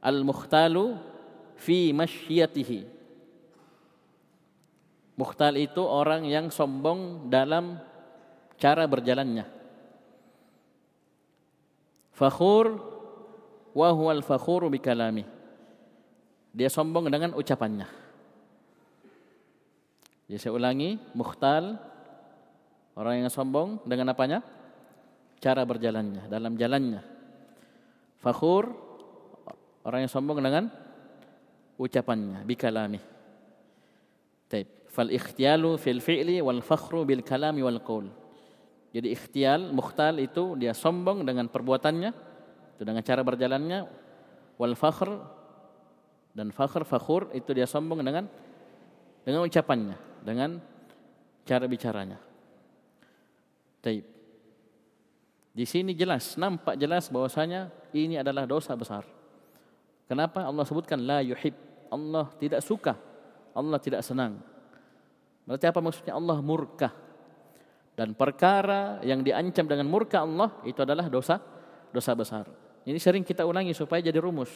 al-mukhtalu 0.00 0.96
fi 1.58 1.90
masyyatihi. 1.90 2.86
Mukhtal 5.16 5.56
itu 5.56 5.80
orang 5.80 6.28
yang 6.28 6.52
sombong 6.52 7.32
dalam 7.32 7.80
cara 8.60 8.84
berjalannya. 8.84 9.48
Fakhur 12.12 12.80
wa 13.72 13.88
huwal 13.92 14.20
fakhuru 14.24 14.68
bi 14.68 14.80
kalami. 14.80 15.35
Dia 16.56 16.72
sombong 16.72 17.12
dengan 17.12 17.36
ucapannya. 17.36 17.84
Jadi 20.24 20.38
saya 20.40 20.56
ulangi, 20.56 20.96
mukhtal 21.12 21.76
orang 22.96 23.20
yang 23.20 23.28
sombong 23.28 23.84
dengan 23.84 24.16
apanya? 24.16 24.40
Cara 25.36 25.68
berjalannya, 25.68 26.32
dalam 26.32 26.56
jalannya. 26.56 27.04
Fakhur 28.16 28.72
orang 29.84 30.08
yang 30.08 30.12
sombong 30.12 30.40
dengan 30.40 30.72
ucapannya, 31.76 32.40
bi 32.48 32.56
kalami. 32.56 33.00
Taib. 34.48 34.88
Fal 34.88 35.12
ikhtiyalu 35.12 35.76
fil 35.76 36.00
fi'li 36.00 36.40
wal 36.40 36.64
fakhru 36.64 37.04
bil 37.04 37.20
kalami 37.20 37.60
wal 37.60 37.84
qaul. 37.84 38.08
Jadi 38.96 39.12
ikhtial, 39.12 39.76
mukhtal 39.76 40.16
itu 40.24 40.56
dia 40.56 40.72
sombong 40.72 41.20
dengan 41.20 41.52
perbuatannya, 41.52 42.10
itu 42.80 42.82
dengan 42.82 43.04
cara 43.04 43.20
berjalannya. 43.20 43.84
Wal 44.56 44.72
fakhr 44.72 45.35
dan 46.36 46.52
fakhr 46.52 46.84
fakhur 46.84 47.32
itu 47.32 47.56
dia 47.56 47.64
sombong 47.64 48.04
dengan 48.04 48.28
dengan 49.24 49.40
ucapannya, 49.48 49.96
dengan 50.20 50.60
cara 51.48 51.64
bicaranya. 51.64 52.20
Taib. 53.80 54.04
Di 55.56 55.64
sini 55.64 55.96
jelas, 55.96 56.36
nampak 56.36 56.76
jelas 56.76 57.08
bahwasanya 57.08 57.72
ini 57.96 58.20
adalah 58.20 58.44
dosa 58.44 58.76
besar. 58.76 59.08
Kenapa 60.04 60.44
Allah 60.44 60.68
sebutkan 60.68 61.00
la 61.00 61.24
yuhib? 61.24 61.56
Allah 61.88 62.28
tidak 62.36 62.60
suka. 62.60 62.92
Allah 63.56 63.80
tidak 63.80 64.04
senang. 64.04 64.36
Berarti 65.48 65.64
apa 65.64 65.80
maksudnya? 65.80 66.12
Allah 66.12 66.38
murka. 66.44 66.92
Dan 67.96 68.12
perkara 68.12 69.00
yang 69.00 69.24
diancam 69.24 69.64
dengan 69.64 69.88
murka 69.88 70.20
Allah 70.20 70.52
itu 70.68 70.84
adalah 70.84 71.08
dosa 71.08 71.40
dosa 71.88 72.12
besar. 72.12 72.44
Ini 72.84 73.00
sering 73.00 73.24
kita 73.24 73.48
ulangi 73.48 73.72
supaya 73.72 74.04
jadi 74.04 74.20
rumus. 74.20 74.52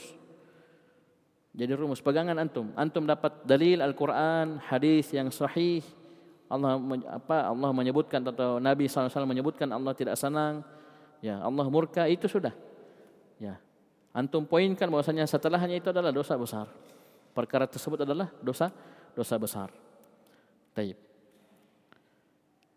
Jadi 1.50 1.72
rumus 1.74 1.98
pegangan 1.98 2.38
antum. 2.38 2.70
Antum 2.78 3.02
dapat 3.02 3.42
dalil 3.42 3.82
Al-Qur'an, 3.82 4.62
hadis 4.70 5.10
yang 5.10 5.34
sahih. 5.34 5.82
Allah 6.50 6.78
apa 7.10 7.46
Allah 7.46 7.70
menyebutkan 7.70 8.22
atau 8.26 8.58
Nabi 8.58 8.90
SAW 8.90 9.26
menyebutkan 9.26 9.70
Allah 9.70 9.94
tidak 9.94 10.18
senang. 10.18 10.62
Ya, 11.22 11.38
Allah 11.42 11.66
murka 11.66 12.06
itu 12.06 12.26
sudah. 12.26 12.54
Ya. 13.38 13.58
Antum 14.10 14.42
poinkan 14.42 14.90
bahwasanya 14.90 15.26
setelahnya 15.26 15.78
itu 15.78 15.90
adalah 15.90 16.10
dosa 16.10 16.34
besar. 16.34 16.66
Perkara 17.30 17.66
tersebut 17.70 18.02
adalah 18.02 18.30
dosa 18.42 18.74
dosa 19.14 19.34
besar. 19.38 19.70
Taib. 20.74 20.98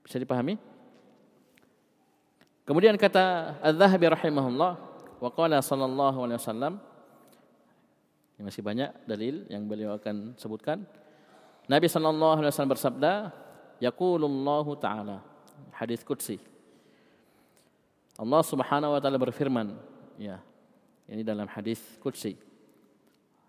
Bisa 0.05 0.17
dipahami? 0.21 0.57
Kemudian 2.63 2.95
kata 2.95 3.57
Az-Zahabi 3.59 4.07
rahimahullah 4.07 4.71
wa 5.19 5.29
qala 5.33 5.59
sallallahu 5.59 6.17
alaihi 6.29 6.39
wasallam 6.39 6.73
masih 8.41 8.65
banyak 8.65 8.89
dalil 9.05 9.45
yang 9.51 9.67
beliau 9.69 9.93
akan 9.97 10.33
sebutkan. 10.39 10.81
Nabi 11.69 11.85
sallallahu 11.85 12.41
alaihi 12.41 12.49
wasallam 12.49 12.73
bersabda, 12.73 13.13
yaqulullahu 13.77 14.73
taala 14.81 15.21
hadis 15.75 16.01
qudsi. 16.01 16.41
Allah 18.17 18.41
Subhanahu 18.41 18.93
wa 18.93 18.99
taala 19.01 19.17
berfirman, 19.21 19.77
ya. 20.17 20.41
Ini 21.03 21.21
dalam 21.21 21.45
hadis 21.51 21.83
qudsi. 21.99 22.39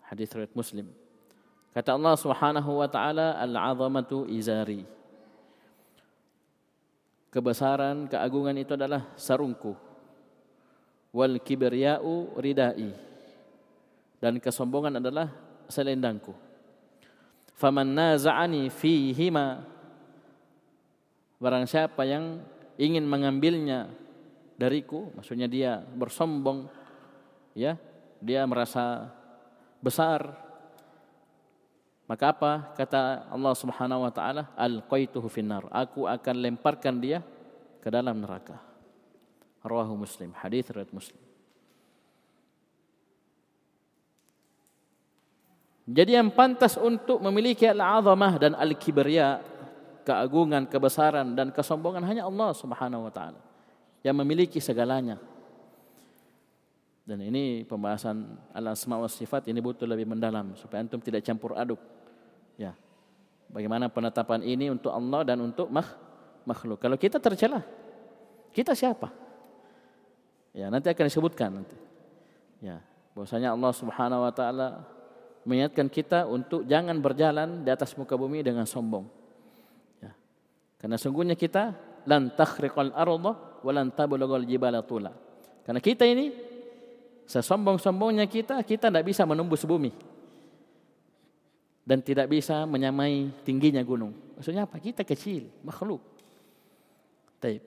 Hadis 0.05 0.29
riwayat 0.35 0.53
Muslim. 0.53 0.91
Kata 1.73 1.95
Allah 1.97 2.13
Subhanahu 2.19 2.83
wa 2.83 2.87
taala, 2.87 3.39
al-'azamatu 3.41 4.29
izari 4.29 4.85
kebesaran, 7.35 8.07
keagungan 8.07 8.55
itu 8.55 8.79
adalah 8.79 9.11
sarungku. 9.19 9.75
Wal 11.11 11.35
kibriya'u 11.43 12.39
ridai. 12.39 12.95
Dan 14.25 14.41
kesombongan 14.41 14.97
adalah 14.97 15.29
selendangku. 15.69 16.33
Faman 17.53 17.93
naza'ani 17.93 18.73
fihima 18.73 19.61
barang 21.37 21.69
siapa 21.69 22.01
yang 22.09 22.41
ingin 22.73 23.05
mengambilnya 23.05 23.85
dariku, 24.57 25.13
maksudnya 25.13 25.45
dia 25.45 25.77
bersombong, 25.93 26.65
ya, 27.53 27.77
dia 28.17 28.41
merasa 28.49 29.13
besar. 29.77 30.33
Maka 32.09 32.33
apa? 32.33 32.51
Kata 32.73 33.29
Allah 33.29 33.53
Subhanahu 33.53 34.09
wa 34.09 34.13
taala, 34.13 34.49
"Alqaituhu 34.57 35.29
finnar." 35.29 35.69
Aku 35.69 36.09
akan 36.09 36.35
lemparkan 36.41 36.97
dia 36.97 37.21
ke 37.77 37.93
dalam 37.93 38.25
neraka. 38.25 38.57
Rawahu 39.61 40.01
Muslim, 40.01 40.33
hadis 40.33 40.65
riwayat 40.73 40.89
Muslim. 40.89 41.24
Jadi 45.85 46.17
yang 46.17 46.33
pantas 46.33 46.81
untuk 46.81 47.21
memiliki 47.21 47.69
al-azamah 47.69 48.41
dan 48.41 48.57
al-kibriya, 48.57 49.37
keagungan, 50.01 50.65
kebesaran 50.65 51.37
dan 51.37 51.53
kesombongan 51.53 52.01
hanya 52.05 52.25
Allah 52.25 52.49
Subhanahu 52.57 53.05
wa 53.05 53.13
taala 53.13 53.37
yang 54.01 54.17
memiliki 54.17 54.57
segalanya. 54.57 55.21
Dan 57.05 57.21
ini 57.21 57.61
pembahasan 57.69 58.33
al-asma 58.49 58.97
wa 58.97 59.05
sifat 59.05 59.45
ini 59.45 59.61
butuh 59.61 59.85
lebih 59.85 60.09
mendalam 60.09 60.57
supaya 60.57 60.81
antum 60.81 60.97
tidak 60.97 61.21
campur 61.21 61.53
aduk. 61.53 61.77
Ya. 62.57 62.73
Bagaimana 63.45 63.85
penetapan 63.85 64.41
ini 64.41 64.73
untuk 64.73 64.89
Allah 64.89 65.21
dan 65.21 65.37
untuk 65.37 65.69
makhluk. 65.69 66.81
Kalau 66.81 66.97
kita 66.97 67.21
tercela, 67.21 67.61
kita 68.49 68.73
siapa? 68.73 69.13
Ya, 70.49 70.73
nanti 70.73 70.89
akan 70.89 71.05
disebutkan 71.05 71.61
nanti. 71.61 71.77
Ya, 72.57 72.81
bahwasanya 73.13 73.53
Allah 73.53 73.69
Subhanahu 73.69 74.25
wa 74.25 74.33
taala 74.33 74.94
mengingatkan 75.45 75.87
kita 75.87 76.25
untuk 76.25 76.65
jangan 76.65 76.97
berjalan 76.97 77.61
di 77.61 77.69
atas 77.69 77.93
muka 77.93 78.17
bumi 78.17 78.41
dengan 78.41 78.65
sombong. 78.65 79.05
Ya. 80.01 80.11
Karena 80.81 80.97
sungguhnya 80.97 81.37
kita 81.37 81.77
lan 82.09 82.33
takhriqal 82.33 82.91
arda 82.91 83.33
wa 83.61 83.71
lan 83.71 83.93
tablughal 83.93 84.43
jibala 84.43 84.81
tula. 84.81 85.13
Karena 85.65 85.81
kita 85.81 86.05
ini 86.05 86.33
sesombong-sombongnya 87.29 88.25
kita, 88.25 88.61
kita 88.65 88.89
tidak 88.89 89.05
bisa 89.05 89.25
menembus 89.25 89.65
bumi. 89.65 89.93
Dan 91.85 92.01
tidak 92.01 92.25
bisa 92.33 92.65
menyamai 92.65 93.29
tingginya 93.45 93.85
gunung. 93.85 94.13
Maksudnya 94.33 94.65
apa? 94.65 94.81
Kita 94.81 95.05
kecil, 95.05 95.45
makhluk. 95.61 96.01
Taib. 97.37 97.61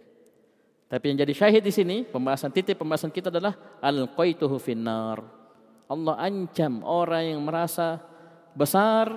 Tapi 0.90 1.04
yang 1.06 1.22
jadi 1.22 1.34
syahid 1.36 1.62
di 1.62 1.70
sini, 1.70 2.02
pembahasan 2.02 2.50
titik 2.50 2.74
pembahasan 2.74 3.14
kita 3.14 3.30
adalah 3.30 3.54
al-qaituhu 3.78 4.58
finnar. 4.58 5.37
Allah 5.88 6.14
ancam 6.20 6.84
orang 6.84 7.24
yang 7.32 7.40
merasa 7.40 7.96
besar, 8.52 9.08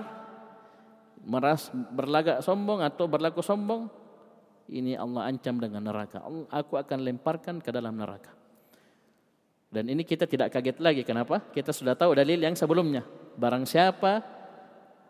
meras 1.21 1.67
berlagak 1.71 2.39
sombong 2.39 2.79
atau 2.79 3.11
berlaku 3.11 3.43
sombong, 3.43 3.91
ini 4.71 4.95
Allah 4.95 5.27
ancam 5.27 5.59
dengan 5.59 5.83
neraka. 5.83 6.23
Aku 6.47 6.79
akan 6.79 7.03
lemparkan 7.03 7.59
ke 7.59 7.75
dalam 7.75 7.91
neraka. 7.99 8.31
Dan 9.71 9.87
ini 9.87 10.03
kita 10.07 10.27
tidak 10.27 10.51
kaget 10.51 10.79
lagi. 10.79 11.03
Kenapa? 11.03 11.43
Kita 11.51 11.75
sudah 11.75 11.95
tahu 11.95 12.15
dalil 12.15 12.39
yang 12.39 12.55
sebelumnya. 12.55 13.03
Barang 13.35 13.67
siapa 13.67 14.23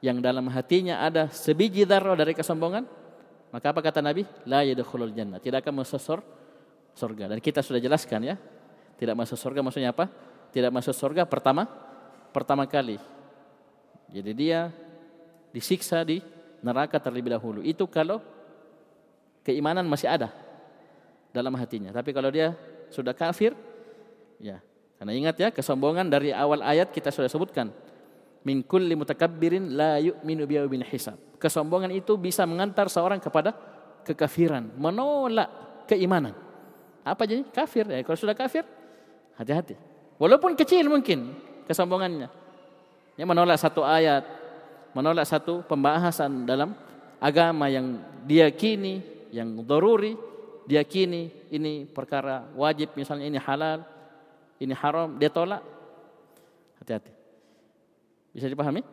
yang 0.02 0.22
dalam 0.22 0.50
hatinya 0.50 1.02
ada 1.02 1.30
sebiji 1.30 1.86
darah 1.86 2.18
dari 2.18 2.34
kesombongan, 2.34 2.86
maka 3.54 3.74
apa 3.74 3.82
kata 3.86 4.02
Nabi? 4.02 4.26
La 4.50 4.66
yadkhulul 4.66 5.14
jannah. 5.14 5.38
Tidak 5.38 5.62
akan 5.62 5.82
masuk 5.82 6.02
surga. 6.94 7.30
Dan 7.30 7.38
kita 7.42 7.66
sudah 7.66 7.82
jelaskan 7.82 8.34
ya. 8.34 8.36
Tidak 8.98 9.14
masuk 9.18 9.38
surga 9.38 9.66
maksudnya 9.66 9.94
apa? 9.94 10.10
Tidak 10.52 10.72
masuk 10.72 10.94
surga 10.96 11.24
pertama 11.28 11.68
pertama 12.32 12.68
kali. 12.68 13.00
Jadi 14.12 14.32
dia 14.36 14.72
disiksa 15.56 16.04
di 16.04 16.20
neraka 16.64 17.00
terlebih 17.00 17.32
dahulu. 17.36 17.60
Itu 17.64 17.88
kalau 17.88 18.20
keimanan 19.44 19.88
masih 19.88 20.08
ada 20.08 20.30
dalam 21.32 21.56
hatinya. 21.56 21.92
Tapi 21.92 22.12
kalau 22.12 22.32
dia 22.32 22.56
sudah 22.92 23.16
kafir, 23.16 23.56
ya. 24.40 24.60
Karena 25.00 25.18
ingat 25.18 25.36
ya, 25.40 25.50
kesombongan 25.50 26.08
dari 26.12 26.30
awal 26.30 26.62
ayat 26.62 26.94
kita 26.94 27.10
sudah 27.10 27.32
sebutkan. 27.32 27.74
Min 28.46 28.62
kulli 28.62 28.94
mutakabbirin 28.94 29.74
la 29.74 29.98
yu'minu 29.98 30.46
biyaumil 30.46 30.86
hisab. 30.86 31.18
Kesombongan 31.42 31.90
itu 31.90 32.14
bisa 32.22 32.46
mengantar 32.46 32.86
seorang 32.86 33.18
kepada 33.18 33.54
kekafiran, 34.06 34.70
menolak 34.78 35.50
keimanan. 35.90 36.38
Apa 37.02 37.26
jadi? 37.26 37.42
Kafir. 37.50 37.90
Ya, 37.90 38.06
kalau 38.06 38.18
sudah 38.18 38.38
kafir, 38.38 38.62
hati-hati. 39.34 39.91
Walaupun 40.22 40.54
kecil 40.54 40.86
mungkin 40.86 41.34
kesombongannya. 41.66 42.30
Dia 43.18 43.26
menolak 43.26 43.58
satu 43.58 43.82
ayat, 43.82 44.22
menolak 44.94 45.26
satu 45.26 45.66
pembahasan 45.66 46.46
dalam 46.46 46.78
agama 47.18 47.66
yang 47.74 47.98
diyakini, 48.22 49.02
yang 49.34 49.50
daruri, 49.66 50.14
diyakini 50.70 51.50
ini 51.50 51.90
perkara 51.90 52.46
wajib 52.54 52.94
misalnya 52.94 53.26
ini 53.26 53.42
halal, 53.42 53.82
ini 54.62 54.78
haram, 54.78 55.18
dia 55.18 55.34
tolak. 55.34 55.66
Hati-hati. 56.78 57.10
Bisa 58.38 58.46
dipahami? 58.46 58.86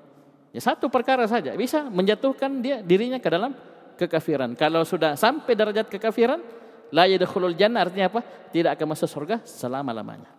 Ya 0.57 0.65
satu 0.65 0.89
perkara 0.89 1.29
saja 1.29 1.53
bisa 1.53 1.93
menjatuhkan 1.93 2.65
dia 2.65 2.81
dirinya 2.81 3.21
ke 3.21 3.29
dalam 3.29 3.53
kekafiran. 4.01 4.57
Kalau 4.57 4.81
sudah 4.89 5.13
sampai 5.13 5.53
derajat 5.53 5.93
kekafiran, 5.93 6.41
la 6.89 7.05
yadkhulul 7.05 7.53
jannah 7.53 7.85
artinya 7.85 8.09
apa? 8.09 8.25
Tidak 8.49 8.73
akan 8.73 8.97
masuk 8.97 9.09
surga 9.13 9.45
selama-lamanya. 9.45 10.38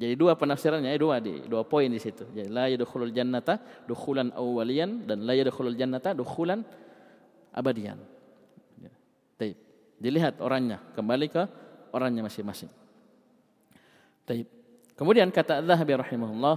Jadi 0.00 0.16
dua 0.16 0.32
penafsirannya, 0.32 0.96
dua 0.96 1.20
di 1.20 1.44
dua 1.44 1.60
poin 1.60 1.92
di 1.92 2.00
situ. 2.00 2.24
Jadi 2.32 2.48
la 2.48 2.72
yadkhulul 2.72 3.12
jannata 3.12 3.60
dukhulan 3.84 4.32
awwaliyan 4.32 5.04
dan 5.04 5.28
la 5.28 5.36
yadkhulul 5.36 5.76
jannata 5.76 6.16
dukhulan 6.16 6.64
abadian. 7.52 8.00
Ya. 8.80 8.88
Taib. 9.36 9.60
Dilihat 10.00 10.40
orangnya, 10.40 10.80
kembali 10.96 11.28
ke 11.28 11.44
orangnya 11.92 12.24
masing-masing. 12.24 12.72
Taib. 14.24 14.48
Kemudian 14.96 15.28
kata 15.28 15.60
Az-Zahabi 15.60 15.92
rahimahullah 16.00 16.56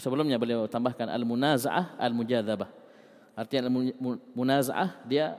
sebelumnya 0.00 0.40
beliau 0.40 0.64
tambahkan 0.64 1.12
al-munaza'ah 1.12 2.00
al-mujadzabah. 2.00 2.72
Artinya 3.36 3.68
al-munaza'ah 3.68 5.04
dia 5.04 5.36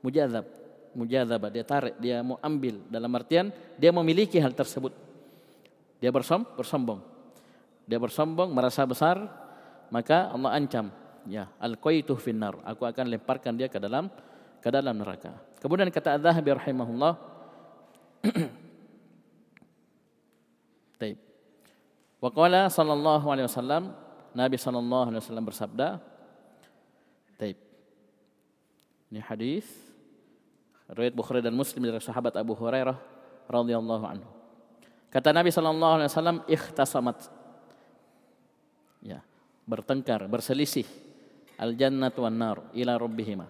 mujadzab, 0.00 0.48
mujadzabah, 0.96 1.50
dia 1.52 1.64
tarik, 1.68 2.00
dia 2.00 2.24
mau 2.24 2.40
ambil 2.40 2.80
dalam 2.88 3.12
artian 3.12 3.52
dia 3.76 3.92
memiliki 3.92 4.40
hal 4.40 4.56
tersebut. 4.56 5.07
Dia 5.98 6.14
bersom, 6.14 6.46
bersombong. 6.54 7.02
Dia 7.88 7.98
bersombong, 7.98 8.54
merasa 8.54 8.86
besar, 8.86 9.18
maka 9.90 10.30
Allah 10.30 10.54
ancam, 10.54 10.92
ya, 11.26 11.50
al-qaitu 11.58 12.14
finnar. 12.20 12.54
Aku 12.62 12.86
akan 12.86 13.10
lemparkan 13.10 13.56
dia 13.58 13.66
ke 13.66 13.80
dalam 13.82 14.06
ke 14.58 14.68
dalam 14.70 14.94
neraka. 14.98 15.34
Kemudian 15.58 15.90
kata 15.90 16.18
Az-Zahabi 16.18 16.50
rahimahullah 16.54 17.14
Taib. 20.98 21.18
Wa 22.18 22.30
qala 22.34 22.66
sallallahu 22.66 23.26
alaihi 23.30 23.46
wasallam, 23.46 23.94
Nabi 24.34 24.56
sallallahu 24.58 25.14
alaihi 25.14 25.22
wasallam 25.22 25.46
bersabda, 25.46 25.88
Taib. 27.38 27.58
Ini 29.08 29.22
hadis 29.24 29.64
riwayat 30.90 31.14
Bukhari 31.16 31.40
dan 31.40 31.54
Muslim 31.54 31.86
dari 31.86 32.02
sahabat 32.02 32.36
Abu 32.36 32.52
Hurairah 32.58 32.98
radhiyallahu 33.48 34.04
anhu. 34.04 34.37
Kata 35.08 35.32
Nabi 35.32 35.48
sallallahu 35.48 35.94
alaihi 36.00 36.10
wasallam 36.12 36.38
ikhtasamat. 36.44 37.18
Ya, 39.00 39.24
bertengkar, 39.64 40.28
berselisih 40.28 40.84
al 41.56 41.72
jannatu 41.72 42.28
wan 42.28 42.36
nar 42.36 42.56
ila 42.76 43.00
rabbihima. 43.00 43.48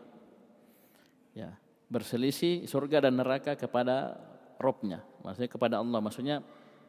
Ya, 1.34 1.54
berselisih 1.90 2.66
surga 2.70 3.08
dan 3.08 3.18
neraka 3.18 3.58
kepada 3.58 4.18
Robnya, 4.58 5.06
maksudnya 5.22 5.50
kepada 5.50 5.74
Allah. 5.78 5.98
Maksudnya 6.02 6.36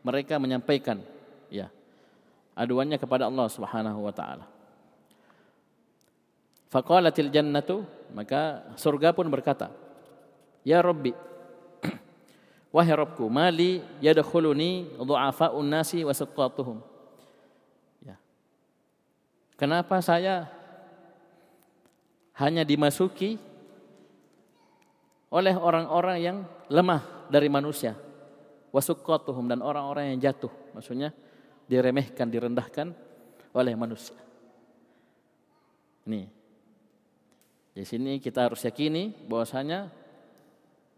mereka 0.01 0.41
menyampaikan 0.41 0.97
ya 1.53 1.69
aduannya 2.57 2.97
kepada 2.97 3.29
Allah 3.29 3.45
Subhanahu 3.45 4.09
wa 4.09 4.13
taala. 4.13 4.45
Faqalatil 6.69 7.29
jannatu 7.29 7.85
maka 8.13 8.73
surga 8.77 9.13
pun 9.13 9.29
berkata, 9.29 9.69
"Ya 10.65 10.81
Rabbi, 10.81 11.13
Wahai 12.69 12.93
Rabbku, 12.93 13.25
mali 13.33 13.81
yadkhuluni 13.97 15.01
du'afa'un 15.01 15.65
nasi 15.65 16.05
wa 16.05 16.13
siqatuhum. 16.13 16.77
Ya. 18.05 18.15
Kenapa 19.57 19.97
saya 20.05 20.45
hanya 22.37 22.63
dimasuki 22.63 23.35
oleh 25.29 25.53
orang-orang 25.53 26.17
yang 26.17 26.37
lemah 26.71 27.29
dari 27.29 27.51
manusia 27.51 27.93
wasuqatuhum 28.73 29.49
dan 29.49 29.61
orang-orang 29.61 30.13
yang 30.13 30.29
jatuh 30.29 30.49
maksudnya 30.73 31.13
diremehkan 31.69 32.29
direndahkan 32.29 32.93
oleh 33.53 33.73
manusia 33.77 34.17
Ini. 36.09 36.25
di 37.73 37.83
sini 37.85 38.17
kita 38.17 38.49
harus 38.49 38.65
yakini 38.65 39.13
bahwasanya 39.29 39.93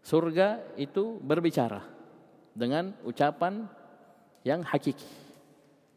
surga 0.02 0.76
itu 0.76 1.16
berbicara 1.22 1.80
dengan 2.52 2.92
ucapan 3.06 3.64
yang 4.42 4.60
hakiki. 4.66 5.06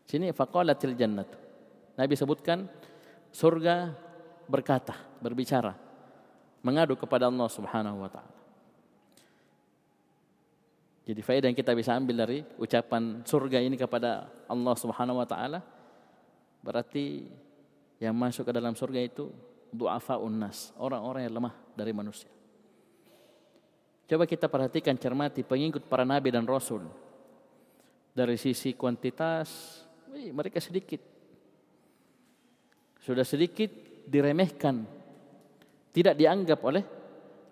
Sini 0.05 0.29
faqalatil 0.31 0.93
jannat. 0.93 1.27
Nabi 1.97 2.13
sebutkan 2.13 2.69
surga 3.33 3.91
berkata, 4.45 4.93
berbicara, 5.17 5.73
mengadu 6.61 6.93
kepada 6.93 7.27
Allah 7.27 7.49
Subhanahu 7.49 8.05
wa 8.05 8.09
taala. 8.09 8.33
Jadi 11.05 11.21
faedah 11.21 11.47
yang 11.53 11.57
kita 11.57 11.73
bisa 11.77 11.93
ambil 11.93 12.25
dari 12.25 12.41
ucapan 12.57 13.21
surga 13.21 13.61
ini 13.61 13.77
kepada 13.77 14.25
Allah 14.49 14.75
Subhanahu 14.77 15.21
wa 15.21 15.27
taala 15.29 15.61
berarti 16.65 17.29
yang 18.01 18.17
masuk 18.17 18.49
ke 18.49 18.53
dalam 18.53 18.73
surga 18.73 18.99
itu 19.05 19.29
du'afaun 19.69 20.33
nas, 20.33 20.73
orang-orang 20.81 21.29
yang 21.29 21.37
lemah 21.37 21.53
dari 21.77 21.93
manusia. 21.93 22.29
Coba 24.05 24.29
kita 24.29 24.45
perhatikan 24.45 24.93
cermati 25.01 25.41
pengikut 25.41 25.89
para 25.89 26.05
nabi 26.05 26.29
dan 26.29 26.45
rasul. 26.45 26.85
Dari 28.13 28.37
sisi 28.37 28.77
kuantitas, 28.77 29.81
mereka 30.13 30.61
sedikit. 30.61 31.01
Sudah 33.01 33.25
sedikit 33.25 33.69
diremehkan. 34.05 34.85
Tidak 35.89 36.13
dianggap 36.13 36.59
oleh 36.61 36.83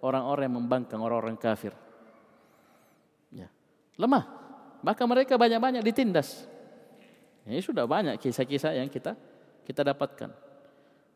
orang-orang 0.05 0.45
yang 0.45 0.57
membangkang, 0.61 1.01
orang-orang 1.01 1.35
kafir. 1.41 1.73
Ya. 3.33 3.49
Lemah. 3.97 4.23
Maka 4.85 5.03
mereka 5.09 5.39
banyak-banyak 5.39 5.81
ditindas. 5.81 6.45
Ini 7.43 7.59
sudah 7.59 7.83
banyak 7.83 8.21
kisah-kisah 8.21 8.77
yang 8.77 8.87
kita 8.87 9.17
kita 9.67 9.81
dapatkan. 9.83 10.29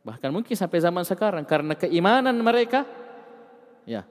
Bahkan 0.08 0.30
mungkin 0.32 0.56
sampai 0.56 0.80
zaman 0.80 1.04
sekarang 1.04 1.44
karena 1.44 1.76
keimanan 1.76 2.36
mereka 2.40 2.88
ya 3.84 4.08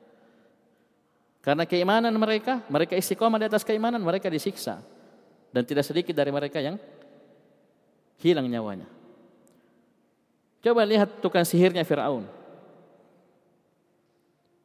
karena 1.47 1.63
keimanan 1.63 2.11
mereka, 2.19 2.59
mereka 2.67 2.99
istiqomah 2.99 3.39
di 3.39 3.47
atas 3.47 3.63
keimanan, 3.63 4.03
mereka 4.03 4.27
disiksa 4.27 4.83
dan 5.55 5.63
tidak 5.63 5.87
sedikit 5.87 6.11
dari 6.11 6.35
mereka 6.35 6.59
yang 6.59 6.75
hilang 8.19 8.51
nyawanya. 8.51 8.91
Coba 10.59 10.83
lihat 10.83 11.23
tukang 11.23 11.47
sihirnya 11.47 11.87
Firaun. 11.87 12.27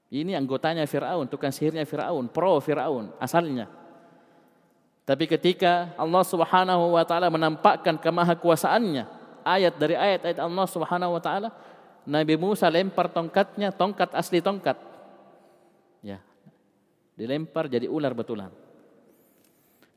Ini 0.10 0.34
anggotanya 0.34 0.90
Firaun, 0.90 1.30
tukang 1.30 1.54
sihirnya 1.54 1.86
Firaun, 1.86 2.26
pro 2.26 2.58
Firaun 2.58 3.14
asalnya. 3.22 3.70
Tapi 5.06 5.30
ketika 5.30 5.94
Allah 5.94 6.26
Subhanahu 6.26 6.98
wa 6.98 7.06
taala 7.06 7.30
menampakkan 7.30 7.94
kemahakuasaannya, 8.02 9.06
ayat 9.46 9.78
dari 9.78 9.94
ayat-ayat 9.94 10.42
Allah 10.42 10.66
Subhanahu 10.66 11.14
wa 11.14 11.22
taala, 11.22 11.54
Nabi 12.10 12.42
Musa 12.42 12.66
lempar 12.74 13.06
tongkatnya, 13.14 13.70
tongkat 13.70 14.18
asli 14.18 14.42
tongkat. 14.42 14.91
Dilempar 17.16 17.68
jadi 17.68 17.86
ular 17.92 18.16
betulan. 18.16 18.50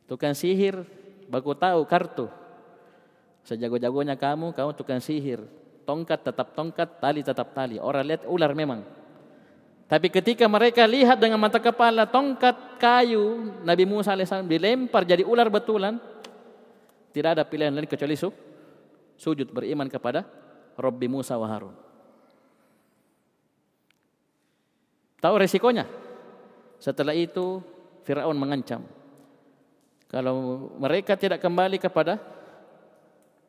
Tukang 0.04 0.36
sihir 0.36 0.84
baku 1.30 1.56
tahu 1.56 1.82
kartu. 1.88 2.26
Sejago-jagonya 3.44 4.16
kamu, 4.16 4.56
kamu 4.56 4.70
tukang 4.76 5.00
sihir. 5.00 5.44
Tongkat 5.84 6.24
tetap 6.24 6.56
tongkat, 6.56 6.96
tali 6.96 7.20
tetap 7.20 7.52
tali. 7.52 7.76
Orang 7.76 8.08
lihat 8.08 8.24
ular 8.24 8.56
memang. 8.56 8.80
Tapi 9.84 10.08
ketika 10.08 10.48
mereka 10.48 10.88
lihat 10.88 11.20
dengan 11.20 11.36
mata 11.36 11.60
kepala 11.60 12.08
tongkat 12.08 12.80
kayu 12.80 13.52
Nabi 13.68 13.84
Musa 13.84 14.16
AS 14.16 14.32
dilempar 14.48 15.04
jadi 15.04 15.28
ular 15.28 15.52
betulan, 15.52 16.00
tidak 17.12 17.36
ada 17.36 17.44
pilihan 17.44 17.68
lain 17.68 17.84
kecuali 17.84 18.16
su, 18.16 18.32
sujud 19.20 19.52
beriman 19.52 19.86
kepada 19.92 20.24
Robbi 20.80 21.04
Musa 21.04 21.36
wa 21.36 21.46
Harun. 21.46 21.76
Tahu 25.20 25.34
resikonya? 25.36 25.84
Setelah 26.84 27.16
itu 27.16 27.64
Firaun 28.04 28.36
mengancam, 28.36 28.84
kalau 30.12 30.68
mereka 30.76 31.16
tidak 31.16 31.40
kembali 31.40 31.80
kepada 31.80 32.20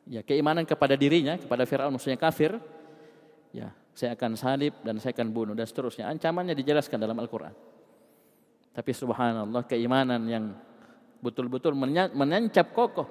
ya 0.08 0.24
keimanan 0.24 0.64
kepada 0.64 0.96
dirinya, 0.96 1.36
kepada 1.36 1.68
Firaun 1.68 1.92
maksudnya 1.92 2.16
kafir, 2.16 2.56
ya 3.52 3.76
saya 3.92 4.16
akan 4.16 4.40
salib 4.40 4.72
dan 4.80 4.96
saya 4.96 5.12
akan 5.12 5.28
bunuh 5.28 5.52
dan 5.52 5.68
seterusnya. 5.68 6.08
Ancamannya 6.08 6.56
dijelaskan 6.56 6.96
dalam 6.96 7.20
Al-Qur'an. 7.20 7.52
Tapi 8.72 8.90
subhanallah 8.96 9.68
keimanan 9.68 10.24
yang 10.24 10.56
betul-betul 11.20 11.76
menancap 12.16 12.72
kokoh 12.72 13.08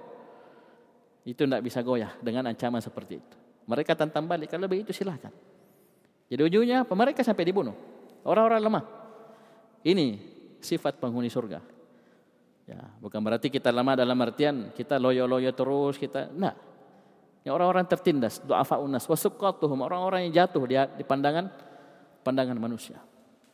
itu 1.21 1.45
tidak 1.45 1.61
bisa 1.61 1.85
goyah 1.85 2.17
dengan 2.17 2.49
ancaman 2.49 2.81
seperti 2.81 3.21
itu. 3.21 3.35
Mereka 3.69 3.93
tantang 3.93 4.25
balik 4.25 4.49
kalau 4.49 4.65
begitu 4.65 4.89
silahkan. 4.89 5.33
Jadi 6.29 6.41
ujungnya? 6.41 6.81
Mereka 6.81 7.21
sampai 7.21 7.45
dibunuh. 7.45 7.77
Orang-orang 8.25 8.61
lemah. 8.61 9.04
Ini 9.85 10.17
sifat 10.65 10.97
penghuni 10.97 11.29
surga. 11.29 11.61
Ya, 12.65 12.81
bukan 12.97 13.21
berarti 13.21 13.53
kita 13.53 13.69
lama 13.69 13.93
dalam 13.93 14.17
artian 14.17 14.73
kita 14.73 14.97
loyo-loyo 14.97 15.53
terus 15.53 16.01
kita. 16.01 16.33
Nah, 16.33 16.57
ya 17.45 17.53
orang-orang 17.53 17.85
tertindas, 17.85 18.41
du'afa 18.41 18.81
unas, 18.81 19.05
wasuqatuhum, 19.05 19.85
orang-orang 19.85 20.25
yang 20.25 20.43
jatuh 20.43 20.65
di, 20.65 20.73
di 20.97 21.05
pandangan 21.05 21.53
pandangan 22.25 22.57
manusia. 22.57 22.97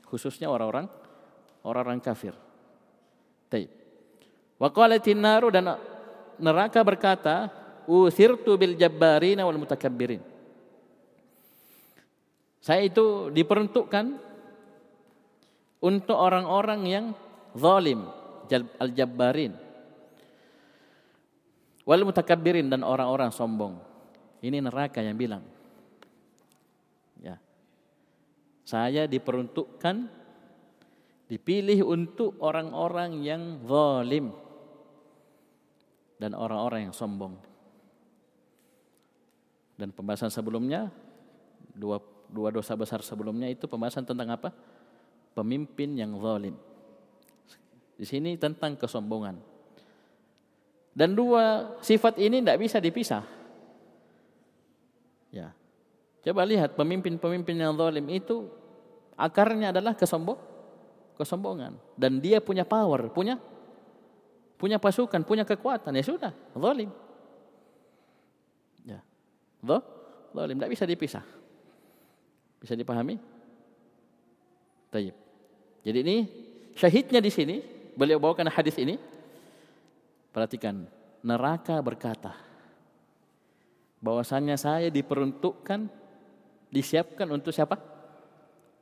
Khususnya 0.08 0.48
orang-orang 0.48 0.88
orang-orang 1.68 2.00
kafir. 2.00 2.32
Taib. 3.52 3.68
Wa 4.56 4.72
naru 5.20 5.52
dan 5.52 5.76
neraka 6.40 6.80
berkata, 6.80 7.52
"Uthirtu 7.84 8.56
bil 8.56 8.80
jabbarin 8.80 9.44
wal 9.44 9.60
mutakabbirin." 9.60 10.24
Saya 12.64 12.86
itu 12.88 13.28
diperuntukkan 13.34 14.31
untuk 15.82 16.16
orang-orang 16.16 16.82
yang 16.86 17.06
zalim, 17.58 18.06
al-jabbarin 18.78 19.72
wal 21.86 22.04
mutakabbirin 22.06 22.70
dan 22.70 22.86
orang-orang 22.86 23.34
sombong. 23.34 23.78
Ini 24.42 24.58
neraka 24.62 25.04
yang 25.04 25.18
bilang. 25.18 25.44
Ya. 27.22 27.38
Saya 28.66 29.06
diperuntukkan 29.06 30.10
dipilih 31.30 31.86
untuk 31.86 32.40
orang-orang 32.42 33.22
yang 33.22 33.62
zalim 33.68 34.34
dan 36.18 36.34
orang-orang 36.34 36.90
yang 36.90 36.96
sombong. 36.96 37.38
Dan 39.78 39.90
pembahasan 39.94 40.30
sebelumnya 40.30 40.94
dua 41.74 41.98
dua 42.30 42.54
dosa 42.54 42.78
besar 42.78 43.02
sebelumnya 43.02 43.50
itu 43.50 43.66
pembahasan 43.66 44.06
tentang 44.06 44.30
apa? 44.30 44.54
Pemimpin 45.32 45.96
yang 45.96 46.18
zalim. 46.20 46.56
Di 47.96 48.06
sini 48.08 48.36
tentang 48.36 48.76
kesombongan. 48.76 49.38
Dan 50.92 51.16
dua 51.16 51.78
sifat 51.80 52.20
ini 52.20 52.44
tidak 52.44 52.60
bisa 52.60 52.78
dipisah. 52.84 53.24
Ya. 55.32 55.56
Coba 56.22 56.44
lihat 56.44 56.76
pemimpin-pemimpin 56.76 57.56
yang 57.56 57.74
zalim 57.80 58.06
itu 58.12 58.52
akarnya 59.16 59.72
adalah 59.72 59.96
kesombong, 59.96 60.38
kesombongan 61.16 61.80
dan 61.96 62.20
dia 62.20 62.44
punya 62.44 62.68
power, 62.68 63.10
punya 63.10 63.40
punya 64.60 64.78
pasukan, 64.78 65.26
punya 65.26 65.48
kekuatan 65.48 65.96
ya 65.98 66.04
sudah, 66.06 66.34
zalim. 66.54 66.92
Ya. 68.86 69.00
Zalim 70.36 70.58
tidak 70.60 70.72
bisa 70.76 70.86
dipisah. 70.86 71.26
Bisa 72.62 72.78
dipahami? 72.78 73.31
Tayyib. 74.92 75.16
Jadi 75.88 75.98
ini 76.04 76.18
syahidnya 76.76 77.24
di 77.24 77.32
sini 77.32 77.56
beliau 77.96 78.20
bawakan 78.20 78.52
hadis 78.52 78.76
ini. 78.78 79.00
Perhatikan, 80.32 80.88
neraka 81.24 81.80
berkata, 81.84 82.36
bahwasanya 84.00 84.56
saya 84.56 84.88
diperuntukkan, 84.88 85.92
disiapkan 86.72 87.28
untuk 87.32 87.52
siapa? 87.52 87.76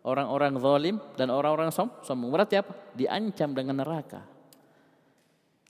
Orang-orang 0.06 0.56
zalim 0.62 0.96
dan 1.20 1.34
orang-orang 1.34 1.74
som 1.74 1.92
sombong. 2.06 2.32
Berarti 2.32 2.56
apa? 2.62 2.72
Diancam 2.96 3.52
dengan 3.52 3.82
neraka. 3.84 4.24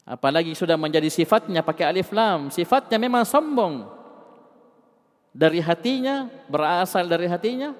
Apalagi 0.05 0.53
sudah 0.53 0.77
menjadi 0.77 1.09
sifatnya 1.09 1.65
pakai 1.65 1.85
alif 1.89 2.09
lam, 2.13 2.49
sifatnya 2.53 2.97
memang 2.97 3.25
sombong. 3.25 3.89
Dari 5.29 5.61
hatinya, 5.61 6.25
berasal 6.49 7.05
dari 7.05 7.29
hatinya, 7.29 7.73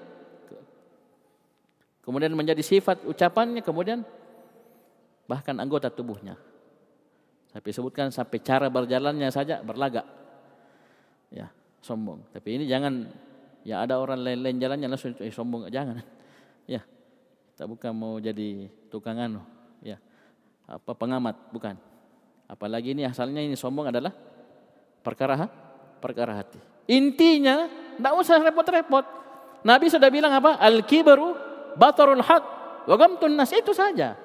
kemudian 2.10 2.34
menjadi 2.34 2.66
sifat 2.66 3.06
ucapannya, 3.06 3.62
kemudian 3.62 4.02
bahkan 5.30 5.54
anggota 5.62 5.94
tubuhnya. 5.94 6.34
Tapi 7.54 7.70
sebutkan 7.70 8.10
sampai 8.10 8.42
cara 8.42 8.66
berjalannya 8.66 9.30
saja 9.30 9.62
berlagak. 9.62 10.10
Ya, 11.30 11.54
sombong. 11.86 12.26
Tapi 12.34 12.58
ini 12.58 12.66
jangan 12.66 13.14
ya 13.62 13.86
ada 13.86 14.02
orang 14.02 14.26
lain-lain 14.26 14.58
jalannya 14.58 14.90
langsung 14.90 15.14
eh, 15.22 15.30
sombong 15.30 15.70
jangan. 15.70 16.02
Ya. 16.70 16.86
Kita 17.54 17.66
bukan 17.66 17.98
mau 17.98 18.22
jadi 18.22 18.70
tukang 18.94 19.18
anu, 19.18 19.42
ya. 19.82 19.98
Apa 20.70 20.94
pengamat, 20.94 21.50
bukan. 21.50 21.74
Apalagi 22.46 22.94
ini 22.94 23.10
asalnya 23.10 23.42
ini 23.42 23.58
sombong 23.58 23.90
adalah 23.90 24.14
perkara 25.02 25.34
ha? 25.34 25.48
perkara 25.98 26.38
hati. 26.38 26.62
Intinya 26.86 27.66
tidak 27.98 28.14
usah 28.22 28.38
repot-repot. 28.38 29.02
Nabi 29.66 29.90
sudah 29.90 30.14
bilang 30.14 30.30
apa? 30.30 30.62
Al-kibru 30.62 31.49
batarul 31.78 32.24
haq 32.24 32.44
wa 32.88 32.96
gamtun 32.96 33.36
nas 33.36 33.52
itu 33.54 33.76
saja. 33.76 34.18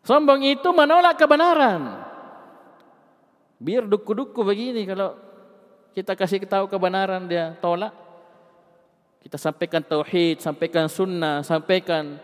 Sombong 0.00 0.42
itu 0.48 0.68
menolak 0.72 1.20
kebenaran. 1.20 2.00
Biar 3.60 3.84
duku-duku 3.84 4.40
begini 4.40 4.88
kalau 4.88 5.12
kita 5.92 6.16
kasih 6.16 6.40
tahu 6.48 6.64
kebenaran 6.66 7.28
dia 7.28 7.52
tolak. 7.60 7.92
Kita 9.20 9.36
sampaikan 9.36 9.84
tauhid, 9.84 10.40
sampaikan 10.40 10.88
sunnah, 10.88 11.44
sampaikan 11.44 12.16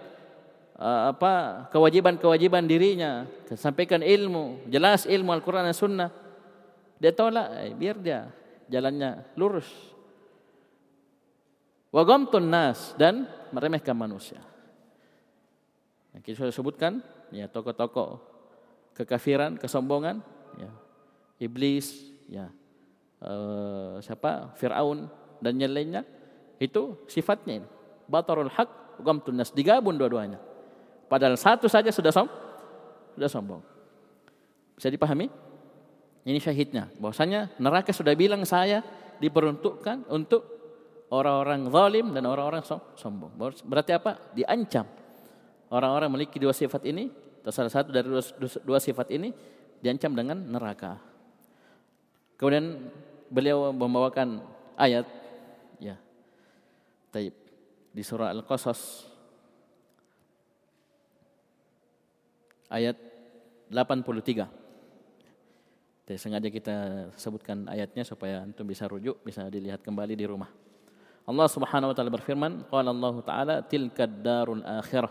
uh, 0.81 1.12
apa 1.12 1.69
kewajiban-kewajiban 1.69 2.64
dirinya, 2.64 3.29
sampaikan 3.53 4.01
ilmu, 4.01 4.64
jelas 4.73 5.05
ilmu 5.05 5.29
Al-Qur'an 5.37 5.69
dan 5.69 5.77
sunnah. 5.77 6.09
Dia 6.97 7.12
tolak, 7.12 7.53
eh, 7.69 7.77
biar 7.77 8.01
dia 8.01 8.33
jalannya 8.73 9.29
lurus. 9.37 9.69
Wagamtun 11.94 12.46
nas 12.51 12.92
dan 12.99 13.31
meremehkan 13.55 13.94
manusia. 13.94 14.42
Yang 16.16 16.22
kita 16.22 16.37
sudah 16.44 16.55
sebutkan 16.55 16.92
ya 17.31 17.46
tokoh-tokoh 17.46 18.20
kekafiran, 18.96 19.61
kesombongan, 19.61 20.25
ya, 20.57 20.72
iblis, 21.37 21.92
ya, 22.27 22.49
uh, 23.20 24.01
siapa 24.01 24.57
Fir'aun 24.57 25.12
dan 25.44 25.61
yang 25.61 25.77
lainnya 25.77 26.03
itu 26.57 26.96
sifatnya 27.05 27.61
ini. 27.61 27.68
Batarul 28.09 28.49
haq, 28.49 29.01
gamtun 29.05 29.37
nas 29.37 29.53
digabung 29.53 30.01
dua-duanya. 30.01 30.40
Padahal 31.07 31.37
satu 31.37 31.68
saja 31.68 31.92
sudah 31.92 32.11
som, 32.11 32.27
sudah 33.14 33.29
sombong. 33.29 33.62
Bisa 34.75 34.88
dipahami? 34.88 35.29
Ini 36.27 36.42
syahidnya. 36.42 36.90
Bahwasanya 36.99 37.55
neraka 37.62 37.94
sudah 37.94 38.16
bilang 38.18 38.42
saya 38.42 38.83
diperuntukkan 39.22 40.11
untuk 40.11 40.56
orang-orang 41.12 41.71
zalim 41.71 42.07
dan 42.11 42.25
orang-orang 42.27 42.62
sombong. 42.99 43.33
Berarti 43.66 43.92
apa? 43.95 44.19
Diancam 44.35 44.87
Orang-orang 45.66 46.07
memiliki 46.14 46.38
dua 46.38 46.55
sifat 46.55 46.87
ini, 46.87 47.11
atau 47.42 47.51
salah 47.51 47.73
satu 47.75 47.90
dari 47.90 48.07
dua, 48.07 48.23
dua 48.62 48.79
sifat 48.79 49.11
ini, 49.11 49.35
diancam 49.83 50.14
dengan 50.14 50.38
neraka. 50.38 51.03
Kemudian 52.38 52.87
beliau 53.27 53.75
membawakan 53.75 54.47
ayat 54.79 55.11
ya. 55.83 55.99
Taib 57.11 57.35
di 57.90 58.03
surah 58.07 58.31
Al-Qasas 58.31 59.11
ayat 62.71 62.95
83. 63.66 64.47
Jadi 66.07 66.19
sengaja 66.23 66.47
kita 66.47 66.77
sebutkan 67.19 67.66
ayatnya 67.66 68.07
supaya 68.07 68.47
antum 68.47 68.62
bisa 68.62 68.87
rujuk, 68.87 69.19
bisa 69.27 69.51
dilihat 69.51 69.83
kembali 69.83 70.14
di 70.14 70.23
rumah. 70.31 70.47
Allah 71.27 71.49
Subhanahu 71.51 71.91
wa 71.91 71.95
taala 71.99 72.12
berfirman, 72.15 72.53
qala 72.71 72.95
Allah 72.95 73.15
taala 73.27 73.55
tilkad 73.67 74.23
darul 74.23 74.62
akhirah. 74.62 75.11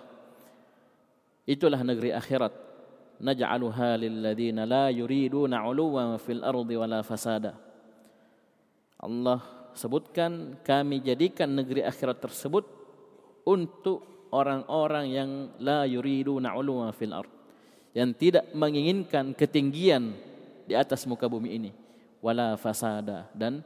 Itulah 1.44 1.84
negeri 1.84 2.16
akhirat. 2.16 2.56
Naj'aluha 3.20 4.00
lil 4.00 4.24
ladzina 4.24 4.64
la 4.64 4.88
yuriduna 4.96 5.60
'uluwan 5.68 6.16
fil 6.20 6.40
ardi 6.40 6.76
wala 6.80 7.04
fasada. 7.04 7.60
Allah 9.00 9.44
sebutkan 9.76 10.56
kami 10.64 11.04
jadikan 11.04 11.52
negeri 11.52 11.84
akhirat 11.84 12.24
tersebut 12.24 12.64
untuk 13.44 14.32
orang-orang 14.32 15.06
yang 15.12 15.30
la 15.60 15.84
yuriduna 15.84 16.56
'uluwan 16.56 16.96
fil 16.96 17.12
ard. 17.12 17.32
Yang 17.92 18.10
tidak 18.20 18.46
menginginkan 18.56 19.36
ketinggian 19.36 20.16
di 20.64 20.74
atas 20.80 21.04
muka 21.08 21.28
bumi 21.28 21.60
ini 21.60 21.72
wala 22.24 22.56
fasada 22.56 23.28
dan 23.36 23.64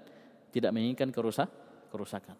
tidak 0.51 0.73
menginginkan 0.73 1.09
kerusak 1.13 1.47
kerusakan. 1.89 2.37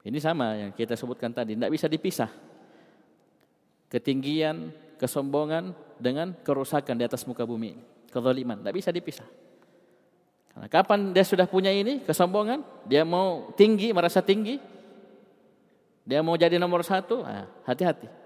Ini 0.00 0.18
sama 0.18 0.56
yang 0.56 0.72
kita 0.72 0.96
sebutkan 0.96 1.30
tadi, 1.30 1.52
tidak 1.54 1.70
bisa 1.70 1.86
dipisah. 1.86 2.32
Ketinggian, 3.92 4.72
kesombongan 4.96 5.76
dengan 6.00 6.32
kerusakan 6.40 6.96
di 6.96 7.04
atas 7.04 7.28
muka 7.28 7.44
bumi 7.44 7.76
ini. 7.76 7.84
Kezaliman, 8.08 8.64
tidak 8.64 8.74
bisa 8.74 8.90
dipisah. 8.90 9.28
Karena 10.50 10.66
kapan 10.66 11.12
dia 11.12 11.22
sudah 11.22 11.44
punya 11.46 11.70
ini, 11.70 12.02
kesombongan, 12.02 12.64
dia 12.88 13.04
mau 13.04 13.52
tinggi, 13.54 13.92
merasa 13.92 14.24
tinggi, 14.24 14.58
dia 16.02 16.24
mau 16.24 16.34
jadi 16.34 16.58
nomor 16.58 16.82
satu, 16.82 17.22
ah, 17.22 17.46
hati-hati 17.68 18.20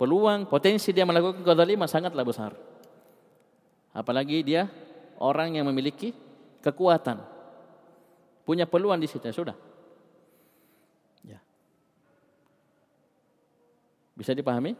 peluang 0.00 0.48
potensi 0.48 0.96
dia 0.96 1.04
melakukan 1.04 1.44
kezaliman 1.44 1.84
sangatlah 1.84 2.24
besar. 2.24 2.56
Apalagi 3.92 4.40
dia 4.40 4.64
orang 5.20 5.60
yang 5.60 5.68
memiliki 5.68 6.16
kekuatan. 6.64 7.20
Punya 8.50 8.66
peluang 8.66 8.98
di 8.98 9.06
situ, 9.06 9.22
ya 9.22 9.30
sudah. 9.30 9.54
Ya. 11.22 11.38
Bisa 14.18 14.34
dipahami? 14.34 14.74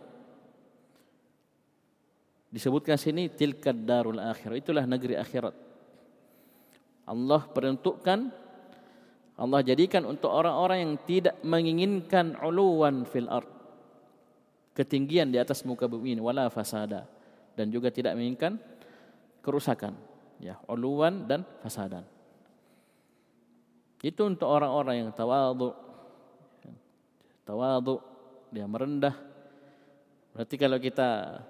Disebutkan 2.51 2.99
sini 2.99 3.31
tilkad 3.31 3.87
darul 3.87 4.19
akhir. 4.19 4.59
Itulah 4.59 4.91
negeri 4.91 5.15
akhirat. 5.15 5.55
Allah 7.07 7.47
peruntukkan 7.47 8.27
Allah 9.39 9.61
jadikan 9.63 10.03
untuk 10.03 10.35
orang-orang 10.35 10.79
yang 10.83 10.95
tidak 11.07 11.39
menginginkan 11.47 12.43
uluwan 12.43 13.07
fil 13.07 13.31
ard 13.31 13.47
ketinggian 14.75 15.31
di 15.31 15.39
atas 15.39 15.63
muka 15.63 15.87
bumi 15.87 16.19
ini 16.19 16.23
wala 16.23 16.51
fasada 16.51 17.07
dan 17.55 17.71
juga 17.71 17.95
tidak 17.95 18.19
menginginkan 18.19 18.59
kerusakan 19.47 19.95
ya 20.43 20.61
uluan 20.69 21.25
dan 21.25 21.47
fasadan 21.65 22.05
itu 24.01 24.23
untuk 24.25 24.49
orang-orang 24.49 25.05
yang 25.05 25.11
tawadhu 25.13 25.77
tawadhu 27.45 28.01
dia 28.51 28.65
merendah 28.65 29.15
berarti 30.33 30.55
kalau 30.57 30.79
kita 30.81 31.41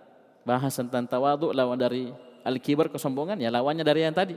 bahas 0.42 0.72
tentang 0.74 1.06
tawadhu 1.06 1.52
lawan 1.54 1.78
dari 1.78 2.10
al-kibar 2.42 2.88
kesombongan 2.90 3.38
ya 3.38 3.52
lawannya 3.52 3.84
dari 3.84 4.02
yang 4.02 4.16
tadi 4.16 4.34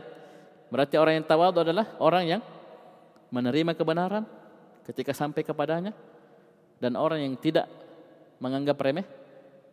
berarti 0.69 0.95
orang 0.99 1.21
yang 1.21 1.27
tawadhu 1.27 1.59
adalah 1.63 1.87
orang 1.97 2.23
yang 2.27 2.41
menerima 3.33 3.73
kebenaran 3.73 4.23
ketika 4.85 5.15
sampai 5.15 5.41
kepadanya 5.41 5.95
dan 6.77 6.99
orang 6.99 7.23
yang 7.23 7.33
tidak 7.39 7.65
menganggap 8.43 8.75
remeh 8.83 9.07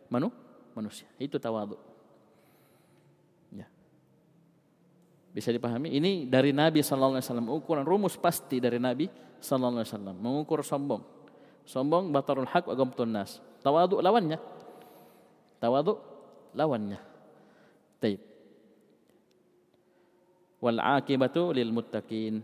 manu, 0.07 0.31
manusia. 0.71 1.07
Itu 1.19 1.39
tawadhu. 1.39 1.75
Ya. 3.55 3.67
Bisa 5.31 5.47
dipahami? 5.49 5.95
Ini 5.95 6.27
dari 6.27 6.51
Nabi 6.51 6.83
sallallahu 6.83 7.15
alaihi 7.15 7.25
wasallam 7.25 7.47
ukuran 7.47 7.87
rumus 7.87 8.19
pasti 8.19 8.59
dari 8.59 8.75
Nabi 8.83 9.07
sallallahu 9.39 9.79
alaihi 9.79 9.89
wasallam 9.95 10.15
mengukur 10.19 10.59
sombong. 10.59 11.01
Sombong 11.63 12.11
batarul 12.11 12.47
haq 12.47 12.67
wa 12.67 12.75
gamtun 12.75 13.15
nas. 13.15 13.39
Tawadhu 13.63 14.03
lawannya. 14.03 14.35
Tawadhu 15.63 15.93
lawannya. 16.51 16.99
Taib. 18.03 18.19
Wal 20.59 20.79
akibatu 20.83 21.55
lil 21.55 21.71
muttaqin 21.71 22.43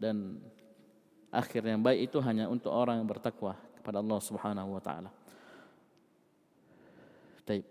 dan 0.00 0.40
akhir 1.28 1.62
yang 1.68 1.84
baik 1.84 2.10
itu 2.10 2.18
hanya 2.24 2.48
untuk 2.48 2.72
orang 2.72 2.98
yang 3.04 3.08
bertakwa 3.08 3.54
kepada 3.76 4.00
Allah 4.00 4.18
Subhanahu 4.24 4.72
wa 4.72 4.82
taala. 4.82 5.10
Taib. 7.44 7.66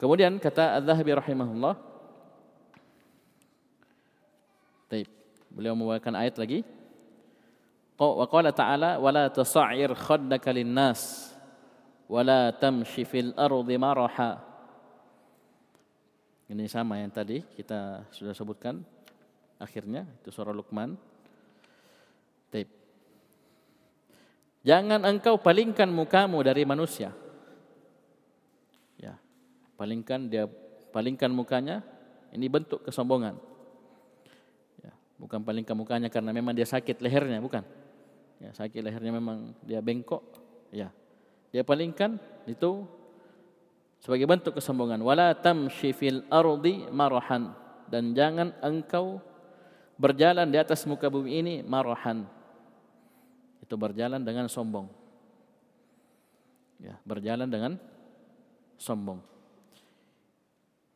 Kemudian 0.00 0.40
kata 0.40 0.80
Az-Zahabi 0.80 1.14
rahimahullah. 1.14 1.93
Taib. 4.90 5.08
Beliau 5.50 5.76
membawakan 5.78 6.14
ayat 6.18 6.36
lagi. 6.40 6.60
Wa 7.94 8.26
qala 8.26 8.50
ta'ala 8.50 8.98
wala 8.98 9.30
tas'ir 9.30 9.94
khaddaka 9.94 10.50
lin-nas 10.50 11.30
wala 12.10 12.50
tamshi 12.52 13.06
fil 13.06 13.32
ardi 13.38 13.76
maraha. 13.78 14.42
Ini 16.50 16.68
sama 16.68 17.00
yang 17.00 17.08
tadi 17.08 17.40
kita 17.40 18.10
sudah 18.12 18.36
sebutkan 18.36 18.82
akhirnya 19.56 20.04
itu 20.20 20.28
surah 20.34 20.52
Luqman. 20.52 20.98
Taib. 22.50 22.68
Jangan 24.66 25.04
engkau 25.06 25.38
palingkan 25.38 25.88
mukamu 25.88 26.42
dari 26.44 26.66
manusia 26.66 27.14
palingkan 29.74 30.30
dia 30.30 30.46
palingkan 30.94 31.30
mukanya 31.34 31.82
ini 32.30 32.46
bentuk 32.46 32.86
kesombongan 32.86 33.34
bukan 35.24 35.40
palingkan 35.40 35.72
mukanya 35.72 36.12
karena 36.12 36.36
memang 36.36 36.52
dia 36.52 36.68
sakit 36.68 37.00
lehernya 37.00 37.40
bukan? 37.40 37.64
Ya, 38.36 38.52
sakit 38.52 38.84
lehernya 38.84 39.08
memang 39.08 39.56
dia 39.64 39.80
bengkok 39.80 40.20
ya. 40.68 40.92
Dia 41.48 41.64
palingkan 41.64 42.20
itu 42.44 42.84
sebagai 44.04 44.28
bentuk 44.28 44.60
kesombongan. 44.60 45.00
Wala 45.00 45.32
tamshi 45.32 45.96
fil 45.96 46.28
ardi 46.28 46.84
marahan. 46.92 47.56
Dan 47.88 48.12
jangan 48.12 48.52
engkau 48.60 49.16
berjalan 49.96 50.44
di 50.52 50.60
atas 50.60 50.84
muka 50.84 51.08
bumi 51.08 51.40
ini 51.40 51.54
marahan. 51.64 52.28
Itu 53.64 53.80
berjalan 53.80 54.20
dengan 54.20 54.44
sombong. 54.44 54.92
Ya 56.84 57.00
berjalan 57.08 57.48
dengan 57.48 57.80
sombong. 58.76 59.24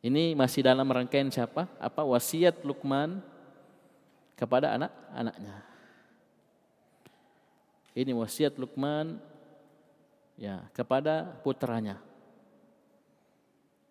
Ini 0.05 0.37
masih 0.37 0.61
dalam 0.61 0.85
rangkaian 0.85 1.33
siapa? 1.33 1.65
Apa? 1.81 2.05
Wasiat 2.05 2.61
Luqman 2.61 3.25
kepada 4.39 4.79
anak-anaknya. 4.79 5.55
Ini 7.99 8.15
wasiat 8.15 8.55
Luqman 8.55 9.19
ya 10.39 10.63
kepada 10.71 11.27
putranya. 11.43 11.99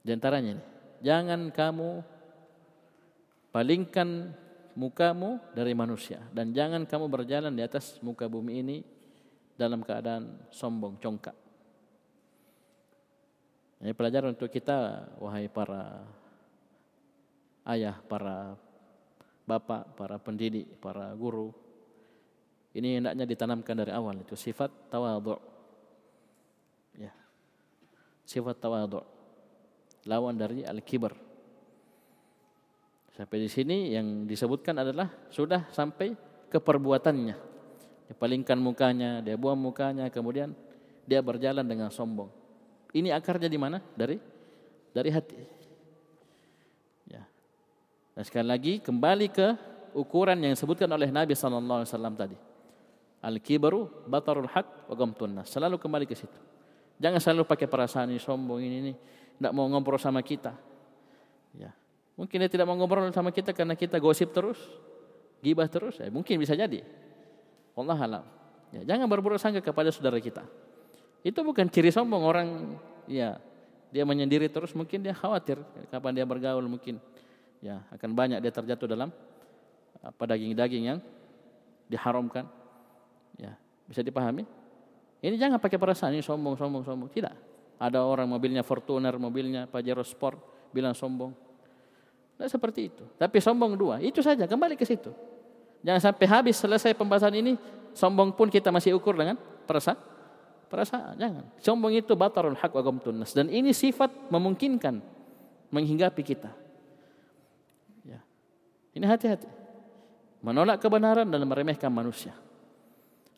Di 0.01 0.17
antaranya 0.17 0.57
ini, 0.57 0.65
jangan 1.05 1.53
kamu 1.53 2.01
palingkan 3.53 4.33
mukamu 4.73 5.37
dari 5.53 5.77
manusia 5.77 6.25
dan 6.33 6.57
jangan 6.57 6.89
kamu 6.89 7.13
berjalan 7.13 7.53
di 7.53 7.61
atas 7.61 8.01
muka 8.01 8.25
bumi 8.25 8.65
ini 8.65 8.77
dalam 9.59 9.85
keadaan 9.85 10.49
sombong, 10.49 10.97
congkak. 10.97 11.37
Ini 13.85 13.93
pelajaran 13.93 14.33
untuk 14.33 14.49
kita, 14.49 15.07
wahai 15.21 15.51
para 15.51 16.03
ayah, 17.69 18.01
para 18.09 18.57
bapak, 19.49 19.97
para 19.97 20.21
pendidik, 20.21 20.69
para 20.77 21.09
guru. 21.17 21.57
Ini 22.77 23.01
hendaknya 23.01 23.25
ditanamkan 23.25 23.73
dari 23.73 23.93
awal 23.97 24.21
itu 24.21 24.37
sifat 24.37 24.69
tawadhu. 24.93 25.41
Ya. 27.01 27.17
Sifat 28.29 28.61
tawadhu. 28.61 29.01
Lawan 30.05 30.37
dari 30.37 30.69
al-kibar. 30.69 31.17
Sampai 33.17 33.43
di 33.43 33.51
sini 33.51 33.97
yang 33.97 34.29
disebutkan 34.29 34.79
adalah 34.79 35.11
sudah 35.33 35.67
sampai 35.73 36.13
ke 36.47 36.61
perbuatannya. 36.61 37.37
Dia 38.09 38.15
palingkan 38.15 38.57
mukanya, 38.61 39.21
dia 39.25 39.35
buang 39.35 39.59
mukanya, 39.59 40.07
kemudian 40.13 40.55
dia 41.03 41.19
berjalan 41.19 41.67
dengan 41.67 41.91
sombong. 41.91 42.31
Ini 42.95 43.11
akarnya 43.17 43.51
di 43.51 43.59
mana? 43.59 43.83
Dari 43.97 44.17
dari 44.95 45.11
hati. 45.13 45.58
Dan 48.19 48.27
sekali 48.27 48.51
lagi 48.51 48.73
kembali 48.83 49.31
ke 49.31 49.55
ukuran 49.95 50.35
yang 50.43 50.51
disebutkan 50.51 50.91
oleh 50.91 51.07
Nabi 51.07 51.39
sallallahu 51.39 51.87
alaihi 51.87 51.91
wasallam 51.95 52.19
tadi. 52.19 52.35
Al-kibru 53.23 53.87
batarul 54.11 54.51
haq 54.51 54.91
wa 54.91 54.95
gamtun 54.99 55.39
Selalu 55.47 55.79
kembali 55.79 56.03
ke 56.03 56.19
situ. 56.19 56.35
Jangan 56.99 57.23
selalu 57.23 57.47
pakai 57.47 57.71
perasaan 57.71 58.11
ini 58.11 58.19
sombong 58.19 58.59
ini 58.59 58.77
ini 58.83 58.93
tidak 59.39 59.55
mau 59.55 59.71
ngobrol 59.71 60.03
sama 60.03 60.19
kita. 60.19 60.51
Ya. 61.55 61.71
Mungkin 62.19 62.43
dia 62.43 62.51
tidak 62.51 62.67
mau 62.67 62.75
ngobrol 62.75 63.07
sama 63.15 63.31
kita 63.31 63.55
karena 63.55 63.79
kita 63.79 64.03
gosip 64.03 64.35
terus, 64.35 64.59
gibah 65.39 65.71
terus. 65.71 66.03
Ya, 66.03 66.11
mungkin 66.11 66.43
bisa 66.43 66.59
jadi. 66.59 66.83
Allah 67.79 67.99
alam. 68.03 68.27
Ya, 68.75 68.83
jangan 68.83 69.07
berburuk 69.07 69.39
sangka 69.39 69.63
kepada 69.63 69.95
saudara 69.95 70.19
kita. 70.19 70.43
Itu 71.23 71.47
bukan 71.47 71.71
ciri 71.71 71.95
sombong 71.95 72.27
orang 72.27 72.75
ya 73.07 73.39
dia 73.95 74.03
menyendiri 74.03 74.51
terus 74.51 74.75
mungkin 74.75 75.07
dia 75.07 75.15
khawatir 75.15 75.63
kapan 75.87 76.19
dia 76.19 76.27
bergaul 76.27 76.67
mungkin 76.67 76.99
ya 77.59 77.83
akan 77.91 78.11
banyak 78.15 78.39
dia 78.39 78.53
terjatuh 78.55 78.87
dalam 78.87 79.11
apa 79.99 80.23
daging-daging 80.31 80.85
yang 80.95 80.99
diharamkan. 81.91 82.47
Ya, 83.39 83.55
bisa 83.87 84.03
dipahami? 84.05 84.45
Ini 85.19 85.35
jangan 85.35 85.59
pakai 85.59 85.79
perasaan 85.81 86.15
ini 86.15 86.23
sombong, 86.23 86.55
sombong, 86.55 86.87
sombong. 86.87 87.11
Tidak. 87.11 87.35
Ada 87.79 88.03
orang 88.03 88.27
mobilnya 88.27 88.63
Fortuner, 88.67 89.15
mobilnya 89.19 89.67
Pajero 89.67 90.03
Sport, 90.03 90.71
bilang 90.71 90.95
sombong. 90.95 91.35
Tidak 92.35 92.51
seperti 92.51 92.81
itu. 92.91 93.05
Tapi 93.19 93.39
sombong 93.43 93.75
dua. 93.75 93.99
Itu 93.99 94.23
saja, 94.23 94.47
kembali 94.47 94.79
ke 94.79 94.87
situ. 94.87 95.11
Jangan 95.83 96.11
sampai 96.11 96.27
habis 96.27 96.59
selesai 96.59 96.95
pembahasan 96.95 97.35
ini, 97.39 97.55
sombong 97.95 98.35
pun 98.35 98.51
kita 98.51 98.71
masih 98.71 98.99
ukur 98.99 99.15
dengan 99.15 99.39
perasaan. 99.67 99.99
Perasaan, 100.69 101.15
jangan. 101.19 101.45
Sombong 101.59 101.95
itu 101.97 102.13
batarul 102.15 102.59
haq 102.59 102.71
wa 102.75 102.83
tunas. 102.99 103.33
Dan 103.35 103.49
ini 103.51 103.75
sifat 103.75 104.31
memungkinkan 104.31 105.01
menghinggapi 105.71 106.23
kita. 106.23 106.51
Ini 108.99 109.07
hati-hati. 109.07 109.47
Menolak 110.43 110.83
kebenaran 110.83 111.31
dan 111.31 111.47
meremehkan 111.47 111.87
manusia. 111.87 112.35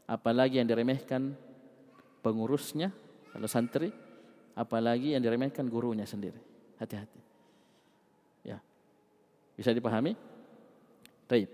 Apalagi 0.09 0.57
yang 0.57 0.65
diremehkan 0.65 1.37
pengurusnya, 2.25 2.89
kalau 3.29 3.45
santri, 3.45 3.93
apalagi 4.57 5.13
yang 5.13 5.21
diremehkan 5.21 5.69
gurunya 5.69 6.09
sendiri. 6.09 6.41
Hati-hati. 6.81 7.21
Ya. 8.41 8.57
Bisa 9.53 9.77
dipahami? 9.77 10.17
Baik. 11.29 11.53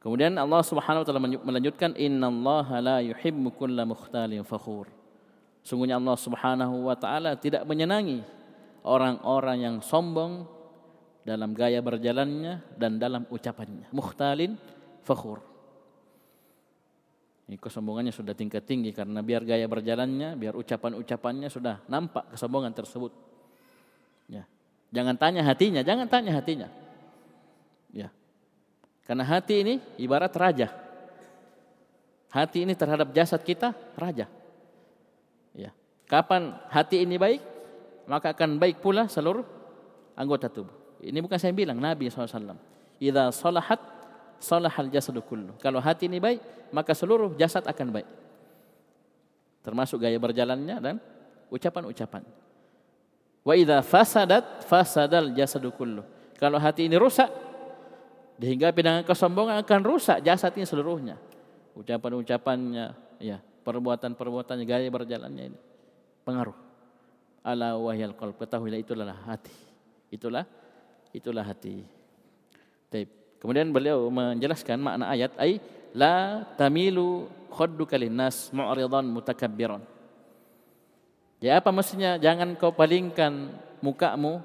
Kemudian 0.00 0.32
Allah 0.38 0.62
Subhanahu 0.64 1.02
wa 1.02 1.06
taala 1.06 1.20
melanjutkan 1.20 1.92
innallaha 1.98 2.80
la 2.80 2.98
yuhibbu 3.02 3.50
kulla 3.58 3.82
mukhtalin 3.82 4.46
fakhur. 4.46 4.86
Sungguhnya 5.66 5.98
Allah 5.98 6.16
Subhanahu 6.16 6.86
wa 6.86 6.96
taala 6.96 7.36
tidak 7.36 7.66
menyenangi 7.68 8.24
orang-orang 8.80 9.58
yang 9.60 9.76
sombong 9.84 10.59
dalam 11.20 11.52
gaya 11.52 11.84
berjalannya 11.84 12.76
dan 12.80 12.96
dalam 12.96 13.28
ucapannya. 13.28 13.92
Mukhtalin 13.92 14.56
fakhur. 15.04 15.44
Ini 17.50 17.58
kesombongannya 17.58 18.14
sudah 18.14 18.30
tingkat 18.30 18.62
tinggi 18.62 18.94
karena 18.94 19.26
biar 19.26 19.42
gaya 19.42 19.66
berjalannya, 19.66 20.38
biar 20.38 20.54
ucapan-ucapannya 20.54 21.50
sudah 21.50 21.82
nampak 21.90 22.30
kesombongan 22.30 22.70
tersebut. 22.70 23.10
Ya. 24.30 24.46
Jangan 24.94 25.18
tanya 25.18 25.42
hatinya, 25.42 25.82
jangan 25.82 26.06
tanya 26.06 26.30
hatinya. 26.38 26.70
Ya. 27.90 28.08
Karena 29.02 29.26
hati 29.26 29.66
ini 29.66 29.74
ibarat 29.98 30.30
raja. 30.38 30.70
Hati 32.30 32.62
ini 32.62 32.78
terhadap 32.78 33.10
jasad 33.10 33.42
kita 33.42 33.74
raja. 33.98 34.30
Ya. 35.50 35.74
Kapan 36.06 36.54
hati 36.70 37.02
ini 37.02 37.18
baik, 37.18 37.42
maka 38.06 38.30
akan 38.30 38.62
baik 38.62 38.78
pula 38.78 39.10
seluruh 39.10 39.42
anggota 40.14 40.46
tubuh. 40.46 40.79
Ini 41.00 41.18
bukan 41.24 41.40
saya 41.40 41.56
bilang, 41.56 41.80
Nabi 41.80 42.12
SAW. 42.12 42.56
Idza 43.00 43.32
salahat 43.32 43.80
salahal 44.36 44.92
jasadu 44.92 45.24
kullu. 45.24 45.56
Kalau 45.56 45.80
hati 45.80 46.08
ini 46.08 46.20
baik, 46.20 46.70
maka 46.72 46.92
seluruh 46.92 47.32
jasad 47.36 47.64
akan 47.64 47.88
baik. 48.00 48.08
Termasuk 49.64 50.00
gaya 50.00 50.16
berjalannya 50.20 50.76
dan 50.80 50.96
ucapan-ucapan. 51.48 52.24
Wa 53.40 53.54
idza 53.56 53.80
fasadat 53.80 54.64
fasadal 54.68 55.32
jasadu 55.32 55.72
kullu. 55.72 56.04
Kalau 56.36 56.60
hati 56.60 56.88
ini 56.88 56.96
rusak, 56.96 57.28
dihinggapi 58.40 58.80
dengan 58.80 59.02
kesombongan 59.04 59.60
akan 59.64 59.80
rusak 59.84 60.20
jasad 60.24 60.52
ini 60.56 60.68
seluruhnya. 60.68 61.16
Ucapan-ucapannya, 61.76 62.86
ya, 63.20 63.40
perbuatan-perbuatannya, 63.40 64.64
gaya 64.68 64.88
berjalannya 64.88 65.44
ini 65.52 65.58
pengaruh. 66.24 66.56
Ala 67.40 67.76
wahyal 67.80 68.12
qalb. 68.12 68.36
Ketahuilah 68.36 68.78
itulah 68.80 69.16
hati. 69.24 69.52
Itulah 70.12 70.44
itulah 71.10 71.42
hati. 71.42 71.82
Taib. 72.90 73.08
Kemudian 73.40 73.72
beliau 73.72 74.12
menjelaskan 74.12 74.76
makna 74.76 75.08
ayat 75.08 75.32
ay 75.40 75.62
la 75.96 76.44
tamilu 76.60 77.26
khadduka 77.50 77.96
linnas 77.96 78.52
mu'ridan 78.52 79.08
mutakabbiran. 79.08 79.82
Ya 81.40 81.56
apa 81.56 81.72
maksudnya 81.72 82.20
jangan 82.20 82.52
kau 82.54 82.68
palingkan 82.68 83.48
mukamu 83.80 84.44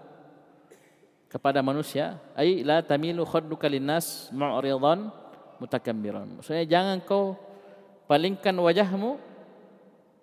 kepada 1.27 1.59
manusia 1.59 2.15
ay 2.39 2.63
la 2.63 2.79
tamilu 2.79 3.27
khadduka 3.27 3.67
linnas 3.67 4.31
mu'ridan 4.31 5.11
mutakabbiran. 5.59 6.39
Maksudnya 6.39 6.63
jangan 6.63 7.03
kau 7.03 7.35
palingkan 8.07 8.55
wajahmu 8.55 9.19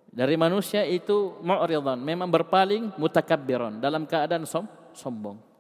dari 0.08 0.40
manusia 0.40 0.80
itu 0.88 1.36
mu'ridan 1.44 2.00
memang 2.00 2.32
berpaling 2.32 2.88
mutakabbiran 2.96 3.84
dalam 3.84 4.08
keadaan 4.08 4.48
som 4.48 4.64
sombong. 4.96 5.51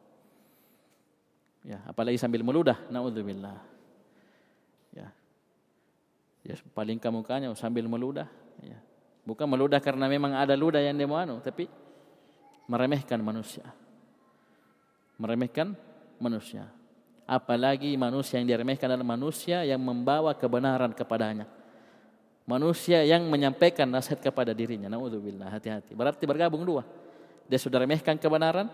Ya, 1.62 1.78
apalagi 1.86 2.18
sambil 2.18 2.42
meludah, 2.42 2.74
naudzubillah. 2.90 3.58
Ya. 4.90 5.08
Ya, 6.42 6.54
palingkan 6.74 7.14
mukanya 7.14 7.54
sambil 7.54 7.86
meludah, 7.86 8.26
ya. 8.58 8.78
Bukan 9.22 9.46
meludah 9.46 9.78
karena 9.78 10.10
memang 10.10 10.34
ada 10.34 10.58
ludah 10.58 10.82
yang 10.82 10.98
dia 10.98 11.06
anu, 11.06 11.38
tapi 11.38 11.70
meremehkan 12.66 13.22
manusia. 13.22 13.62
Meremehkan 15.14 15.78
manusia. 16.18 16.66
Apalagi 17.22 17.94
manusia 17.94 18.42
yang 18.42 18.50
diremehkan 18.50 18.90
adalah 18.90 19.06
manusia 19.06 19.62
yang 19.62 19.78
membawa 19.78 20.34
kebenaran 20.34 20.90
kepadanya. 20.90 21.46
Manusia 22.42 23.06
yang 23.06 23.22
menyampaikan 23.30 23.86
nasihat 23.86 24.18
kepada 24.18 24.50
dirinya. 24.50 24.90
Naudzubillah, 24.90 25.46
hati-hati. 25.46 25.94
Berarti 25.94 26.26
bergabung 26.26 26.66
dua. 26.66 26.82
Dia 27.46 27.62
sudah 27.62 27.86
remehkan 27.86 28.18
kebenaran, 28.18 28.66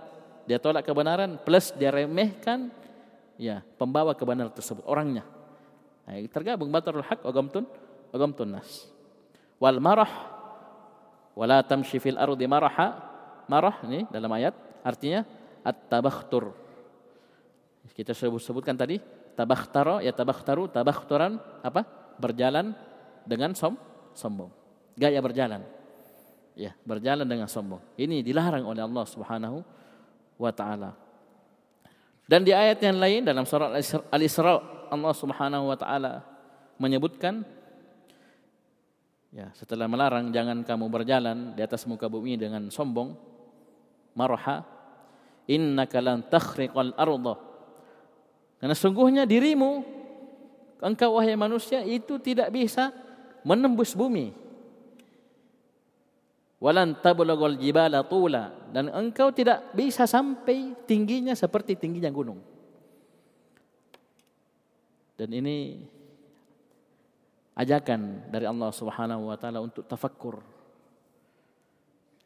dia 0.49 0.57
tolak 0.57 0.81
kebenaran 0.81 1.37
plus 1.45 1.77
dia 1.77 1.93
remehkan 1.93 2.73
ya 3.37 3.61
pembawa 3.77 4.17
kebenaran 4.17 4.49
tersebut 4.49 4.81
orangnya. 4.89 5.29
Nah, 6.09 6.17
tergabung 6.33 6.73
batarul 6.73 7.05
haq 7.05 7.21
wa 7.21 7.33
gamtun 7.37 7.69
wa 8.09 8.17
gamtun 8.17 8.49
nas. 8.57 8.89
Wal 9.61 9.77
marah 9.77 10.09
wala 11.37 11.61
tamshi 11.61 12.01
fil 12.01 12.17
ardi 12.17 12.49
maraha. 12.49 13.05
Marah 13.49 13.81
ini 13.85 14.09
dalam 14.09 14.29
ayat 14.33 14.57
artinya 14.85 15.25
at-tabakhtur. 15.65 16.53
Kita 17.93 18.13
sebut 18.13 18.41
sebutkan 18.41 18.77
tadi 18.77 19.01
tabakhtara 19.33 20.05
ya 20.05 20.13
tabakhtaru 20.13 20.69
tabakhturan 20.69 21.41
apa? 21.65 21.85
Berjalan 22.21 22.77
dengan 23.25 23.57
som 23.57 23.77
sombong. 24.17 24.53
Gaya 24.97 25.21
berjalan. 25.25 25.65
Ya, 26.59 26.75
berjalan 26.83 27.23
dengan 27.23 27.47
sombong. 27.47 27.79
Ini 27.95 28.21
dilarang 28.21 28.67
oleh 28.67 28.83
Allah 28.83 29.07
Subhanahu 29.07 29.63
wa 30.39 30.55
taala. 30.55 30.95
Dan 32.25 32.47
di 32.47 32.55
ayat 32.55 32.79
yang 32.81 32.97
lain 32.97 33.27
dalam 33.27 33.45
surat 33.45 33.75
Al-Isra 34.15 34.63
Allah 34.89 35.15
Subhanahu 35.17 35.69
wa 35.69 35.77
taala 35.77 36.25
menyebutkan 36.79 37.43
ya 39.35 39.51
setelah 39.53 39.91
melarang 39.91 40.33
jangan 40.33 40.65
kamu 40.65 40.87
berjalan 40.89 41.53
di 41.53 41.61
atas 41.61 41.85
muka 41.85 42.07
bumi 42.09 42.39
dengan 42.39 42.71
sombong. 42.71 43.13
Marha 44.17 44.65
innaka 45.51 45.99
lan 46.03 46.27
takhriqal 46.27 46.95
arda. 46.95 47.35
Karena 48.59 48.75
sungguhnya 48.75 49.23
dirimu 49.23 49.87
engkau 50.83 51.19
wahai 51.19 51.39
manusia 51.39 51.83
itu 51.87 52.19
tidak 52.19 52.51
bisa 52.51 52.91
menembus 53.47 53.95
bumi 53.95 54.48
walan 56.59 56.99
tablaghul 56.99 57.55
jibala 57.55 58.03
tula 58.03 58.55
dan 58.75 58.91
engkau 58.91 59.31
tidak 59.31 59.71
bisa 59.75 60.05
sampai 60.11 60.75
tingginya 60.87 61.35
seperti 61.35 61.79
tingginya 61.79 62.11
gunung. 62.11 62.43
Dan 65.19 65.35
ini 65.35 65.83
ajakan 67.59 68.31
dari 68.31 68.47
Allah 68.47 68.71
Subhanahu 68.71 69.35
wa 69.35 69.37
taala 69.39 69.59
untuk 69.59 69.83
tafakkur. 69.87 70.39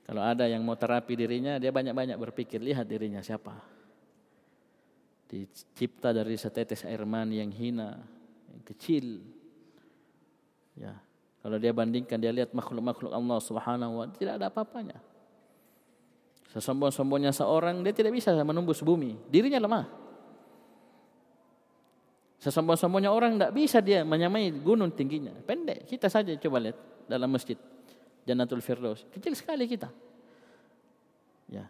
Kalau 0.03 0.21
ada 0.21 0.45
yang 0.45 0.61
mau 0.61 0.77
terapi 0.77 1.17
dirinya, 1.17 1.57
dia 1.57 1.73
banyak-banyak 1.73 2.21
berpikir, 2.21 2.61
lihat 2.61 2.85
dirinya 2.85 3.25
siapa. 3.25 3.55
Dicipta 5.25 6.13
dari 6.13 6.37
setetes 6.37 6.85
air 6.85 7.09
mani 7.09 7.41
yang 7.41 7.49
hina, 7.49 7.97
yang 8.53 8.63
kecil. 8.67 9.25
Ya, 10.77 10.93
kalau 11.43 11.59
dia 11.59 11.75
bandingkan 11.75 12.23
dia 12.23 12.31
lihat 12.31 12.55
makhluk-makhluk 12.55 13.11
Allah 13.11 13.39
Subhanahu 13.43 13.99
wa 13.99 14.07
tidak 14.15 14.39
ada 14.39 14.47
apa-apanya. 14.47 15.03
Sesombong-sombongnya 16.55 17.35
seorang 17.35 17.83
dia 17.83 17.91
tidak 17.91 18.15
bisa 18.15 18.31
menembus 18.47 18.79
bumi, 18.79 19.19
dirinya 19.27 19.59
lemah. 19.59 19.87
Sesombong-sombongnya 22.39 23.11
orang 23.11 23.39
tidak 23.39 23.53
bisa 23.55 23.79
dia 23.83 24.07
menyamai 24.07 24.55
gunung 24.55 24.95
tingginya. 24.95 25.35
Pendek, 25.43 25.87
kita 25.91 26.07
saja 26.07 26.31
coba 26.39 26.59
lihat 26.63 26.79
dalam 27.11 27.31
masjid. 27.31 27.59
Jannatul 28.23 28.63
Firdaus. 28.63 29.03
Kecil 29.11 29.35
sekali 29.35 29.67
kita. 29.67 29.91
Ya. 31.51 31.67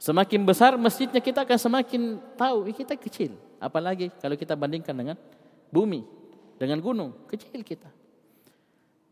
Semakin 0.00 0.48
besar 0.48 0.80
masjidnya 0.80 1.20
kita 1.20 1.44
akan 1.44 1.58
semakin 1.60 2.16
tahu 2.40 2.72
kita 2.72 2.96
kecil. 2.96 3.36
Apalagi 3.60 4.08
kalau 4.16 4.32
kita 4.32 4.56
bandingkan 4.56 4.96
dengan 4.96 5.16
bumi, 5.68 6.08
dengan 6.56 6.80
gunung, 6.80 7.12
kecil 7.28 7.60
kita. 7.60 7.99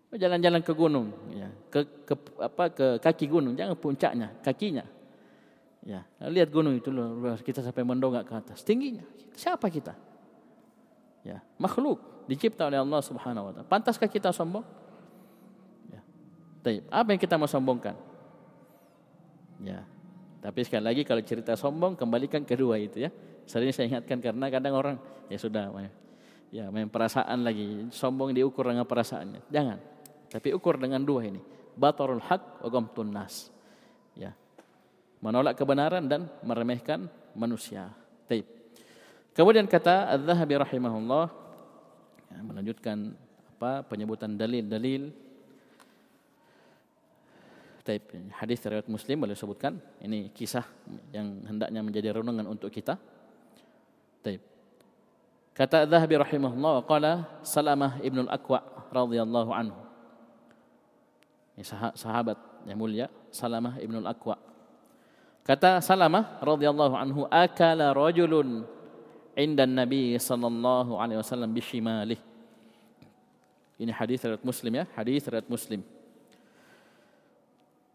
Jalan-jalan 0.09 0.65
ke 0.65 0.73
gunung, 0.73 1.13
ya, 1.37 1.53
ke, 1.69 1.85
ke 2.09 2.15
apa 2.41 2.73
ke 2.73 2.87
kaki 2.97 3.29
gunung, 3.29 3.53
jangan 3.53 3.77
puncaknya, 3.77 4.33
kakinya. 4.41 4.89
Ya, 5.85 6.01
lihat 6.33 6.49
gunung 6.49 6.73
itu 6.81 6.89
loh, 6.89 7.37
kita 7.45 7.61
sampai 7.61 7.85
mendongak 7.85 8.25
ke 8.25 8.33
atas. 8.33 8.65
Tingginya, 8.65 9.05
siapa 9.37 9.69
kita? 9.69 9.93
Ya, 11.29 11.45
makhluk 11.61 12.01
dicipta 12.25 12.69
oleh 12.69 12.81
Allah 12.81 13.01
Subhanahu 13.05 13.49
wa 13.49 13.53
taala. 13.53 13.67
Pantaskah 13.67 14.09
kita 14.09 14.33
sombong? 14.33 14.63
Ya. 15.89 16.01
Taib. 16.65 16.85
Apa 16.93 17.09
yang 17.17 17.21
kita 17.21 17.37
mau 17.41 17.49
sombongkan? 17.49 17.97
Ya. 19.65 19.85
Tapi 20.39 20.63
sekali 20.63 20.85
lagi 20.85 21.03
kalau 21.03 21.25
cerita 21.25 21.53
sombong 21.59 21.99
kembalikan 21.99 22.45
kedua 22.45 22.79
itu 22.79 23.03
ya. 23.05 23.11
Sering 23.49 23.73
saya 23.73 23.89
ingatkan 23.93 24.21
karena 24.21 24.47
kadang 24.53 24.77
orang 24.77 24.97
ya 25.33 25.41
sudah 25.41 25.73
ya 26.49 26.69
main 26.73 26.89
perasaan 26.89 27.45
lagi 27.45 27.89
sombong 27.91 28.37
diukur 28.37 28.69
dengan 28.69 28.85
perasaannya. 28.85 29.49
Jangan. 29.49 29.98
Tapi 30.29 30.53
ukur 30.53 30.77
dengan 30.77 31.01
dua 31.01 31.25
ini. 31.25 31.41
Batarul 31.79 32.21
haq 32.21 32.61
wa 32.61 32.69
gamtun 32.69 33.09
nas. 33.09 33.49
Ya. 34.13 34.37
Menolak 35.25 35.57
kebenaran 35.57 36.05
dan 36.05 36.29
meremehkan 36.45 37.09
manusia. 37.33 37.91
Taib. 38.29 38.45
Kemudian 39.33 39.65
kata 39.65 40.13
Az-Zahabi 40.19 40.59
rahimahullah 40.59 41.31
ya, 42.29 42.39
melanjutkan 42.43 43.15
apa 43.57 43.87
penyebutan 43.87 44.35
dalil-dalil 44.37 45.11
Taib. 47.87 48.05
Hadis 48.37 48.61
riwayat 48.69 48.85
Muslim 48.93 49.25
boleh 49.25 49.33
sebutkan. 49.33 49.81
Ini 50.05 50.29
kisah 50.37 50.67
yang 51.09 51.41
hendaknya 51.49 51.81
menjadi 51.81 52.21
renungan 52.21 52.45
untuk 52.45 52.69
kita. 52.69 53.01
Taib. 54.21 54.45
Kata 55.57 55.89
Az-Zahabi 55.89 56.21
rahimahullah 56.21 56.85
qala 56.85 57.41
Salamah 57.41 57.97
ibn 58.05 58.29
al-Aqwa 58.29 58.61
radhiyallahu 58.93 59.51
anhu 59.57 59.88
sahabat 61.65 62.39
yang 62.67 62.79
mulia 62.79 63.07
Salamah 63.31 63.79
Ibn 63.81 64.05
Al-Aqwa. 64.05 64.37
Kata 65.43 65.81
Salamah 65.81 66.39
radhiyallahu 66.45 66.95
anhu 66.95 67.21
akala 67.33 67.97
rajulun 67.97 68.69
inda 69.33 69.65
Nabi 69.65 70.19
sallallahu 70.21 70.99
alaihi 71.01 71.19
wasallam 71.23 71.51
bishimalih. 71.55 72.21
Ini 73.79 73.95
hadis 73.95 74.27
riwayat 74.27 74.43
Muslim 74.43 74.73
ya, 74.75 74.85
hadis 74.99 75.23
riwayat 75.25 75.47
Muslim. 75.47 75.81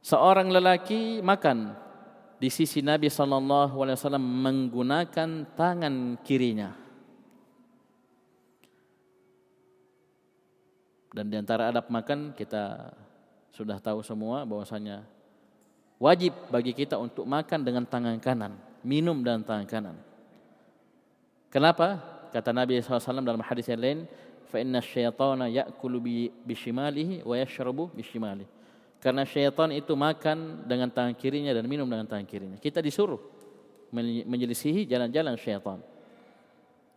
Seorang 0.03 0.47
lelaki 0.51 1.19
makan 1.19 1.75
di 2.39 2.47
sisi 2.47 2.79
Nabi 2.83 3.11
sallallahu 3.11 3.75
alaihi 3.83 3.95
wasallam 3.99 4.23
menggunakan 4.23 5.29
tangan 5.55 6.19
kirinya. 6.23 6.75
Dan 11.13 11.29
di 11.29 11.37
antara 11.37 11.69
adab 11.69 11.93
makan 11.93 12.33
kita 12.33 12.89
sudah 13.53 13.77
tahu 13.77 14.01
semua 14.01 14.41
bahwasanya 14.43 15.05
wajib 16.01 16.33
bagi 16.49 16.73
kita 16.73 16.97
untuk 16.97 17.23
makan 17.29 17.61
dengan 17.61 17.85
tangan 17.85 18.17
kanan, 18.17 18.57
minum 18.81 19.21
dengan 19.21 19.45
tangan 19.45 19.67
kanan. 19.69 19.95
Kenapa? 21.53 22.01
Kata 22.33 22.49
Nabi 22.49 22.81
SAW 22.81 23.21
dalam 23.21 23.45
hadis 23.45 23.69
yang 23.69 23.77
lain, 23.77 23.99
syaitana 24.81 25.45
ya'kulu 25.53 26.01
bishimalihi 26.41 27.21
wa 27.21 27.37
yashrabu 27.37 27.93
bishimalihi. 27.93 28.49
Karena 28.97 29.27
syaitan 29.27 29.67
itu 29.75 29.93
makan 29.99 30.63
dengan 30.63 30.87
tangan 30.87 31.11
kirinya 31.13 31.51
dan 31.51 31.67
minum 31.67 31.83
dengan 31.85 32.07
tangan 32.07 32.23
kirinya. 32.23 32.55
Kita 32.55 32.79
disuruh 32.79 33.19
menyelisihi 34.25 34.87
jalan-jalan 34.87 35.35
syaitan. 35.35 35.83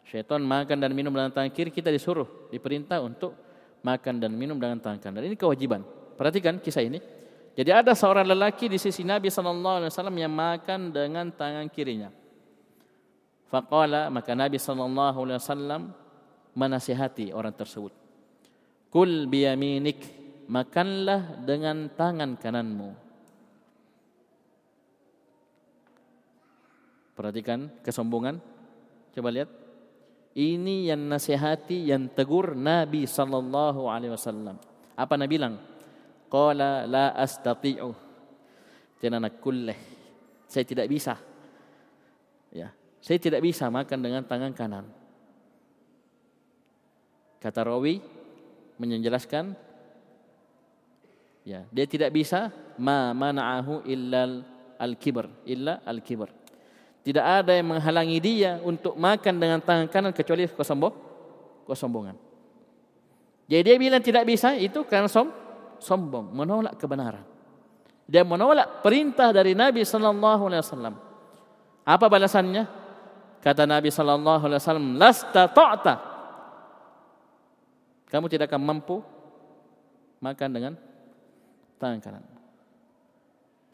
Syaitan 0.07 0.39
makan 0.39 0.79
dan 0.79 0.95
minum 0.95 1.11
dengan 1.11 1.35
tangan 1.35 1.51
kiri, 1.51 1.75
kita 1.75 1.91
disuruh, 1.91 2.47
diperintah 2.55 3.03
untuk 3.03 3.35
makan 3.83 4.23
dan 4.23 4.31
minum 4.39 4.55
dengan 4.55 4.79
tangan 4.79 5.03
kanan. 5.03 5.27
Ini 5.27 5.35
kewajiban. 5.35 5.83
Perhatikan 6.17 6.59
kisah 6.59 6.83
ini. 6.83 6.99
Jadi 7.57 7.71
ada 7.73 7.97
seorang 7.97 8.29
lelaki 8.29 8.69
di 8.69 8.77
sisi 8.77 9.01
Nabi 9.01 9.33
sallallahu 9.33 9.77
alaihi 9.81 9.93
wasallam 9.93 10.17
yang 10.21 10.33
makan 10.33 10.93
dengan 10.93 11.33
tangan 11.33 11.69
kirinya. 11.73 12.13
Faqala 13.49 14.13
maka 14.13 14.37
Nabi 14.37 14.61
sallallahu 14.61 15.19
alaihi 15.25 15.41
wasallam 15.41 15.83
menasihati 16.53 17.33
orang 17.33 17.57
tersebut. 17.57 17.93
Kul 18.93 19.29
biyaminik 19.29 20.01
makanlah 20.49 21.41
dengan 21.45 21.89
tangan 21.93 22.37
kananmu. 22.37 22.91
Perhatikan 27.17 27.73
kesombongan. 27.81 28.37
Coba 29.17 29.33
lihat. 29.33 29.49
Ini 30.37 30.93
yang 30.93 31.09
nasihati 31.09 31.89
yang 31.89 32.13
tegur 32.13 32.53
Nabi 32.53 33.09
sallallahu 33.09 33.89
alaihi 33.89 34.13
wasallam. 34.13 34.61
Apa 34.93 35.17
Nabi 35.17 35.41
bilang? 35.41 35.57
Qala 36.27 36.85
la 36.87 37.15
astati'u. 37.15 37.91
Jangan 39.03 39.23
nak 39.23 39.39
kulleh. 39.39 39.79
Saya 40.47 40.65
tidak 40.67 40.87
bisa. 40.91 41.15
Ya, 42.55 42.73
saya 43.03 43.19
tidak 43.21 43.45
bisa 43.45 43.69
makan 43.69 43.99
dengan 44.01 44.23
tangan 44.25 44.55
kanan. 44.57 44.87
Kata 47.39 47.63
rawi 47.63 48.01
menjelaskan 48.81 49.55
ya, 51.47 51.63
dia 51.71 51.87
tidak 51.87 52.11
bisa 52.11 52.51
ma 52.81 53.15
mana'ahu 53.15 53.87
illa 53.87 54.43
al-kibr, 54.81 55.31
illa 55.47 55.85
al-kibr. 55.85 56.33
Tidak 57.07 57.23
ada 57.23 57.55
yang 57.55 57.71
menghalangi 57.71 58.19
dia 58.19 58.59
untuk 58.67 58.99
makan 58.99 59.39
dengan 59.39 59.63
tangan 59.63 59.87
kanan 59.87 60.11
kecuali 60.11 60.51
kesombong, 60.51 60.95
kesombongan. 61.71 62.19
Jadi 63.47 63.63
dia 63.63 63.77
bilang 63.79 64.03
tidak 64.03 64.27
bisa 64.27 64.59
itu 64.59 64.83
karena 64.83 65.07
som, 65.07 65.31
sombong, 65.79 66.33
menolak 66.33 66.77
kebenaran. 66.81 67.25
Dia 68.07 68.23
menolak 68.23 68.87
perintah 68.87 69.35
dari 69.35 69.59
Nabi 69.59 69.83
sallallahu 69.83 70.43
alaihi 70.47 70.63
wasallam. 70.63 70.95
Apa 71.83 72.07
balasannya? 72.07 72.65
Kata 73.43 73.67
Nabi 73.67 73.91
sallallahu 73.91 74.43
alaihi 74.47 74.63
wasallam, 74.63 74.89
"Lasta 74.99 75.51
ta'ta." 75.51 75.95
Kamu 78.07 78.31
tidak 78.31 78.51
akan 78.51 78.63
mampu 78.63 79.03
makan 80.23 80.51
dengan 80.51 80.73
tangan 81.79 81.99
kanan. 81.99 82.23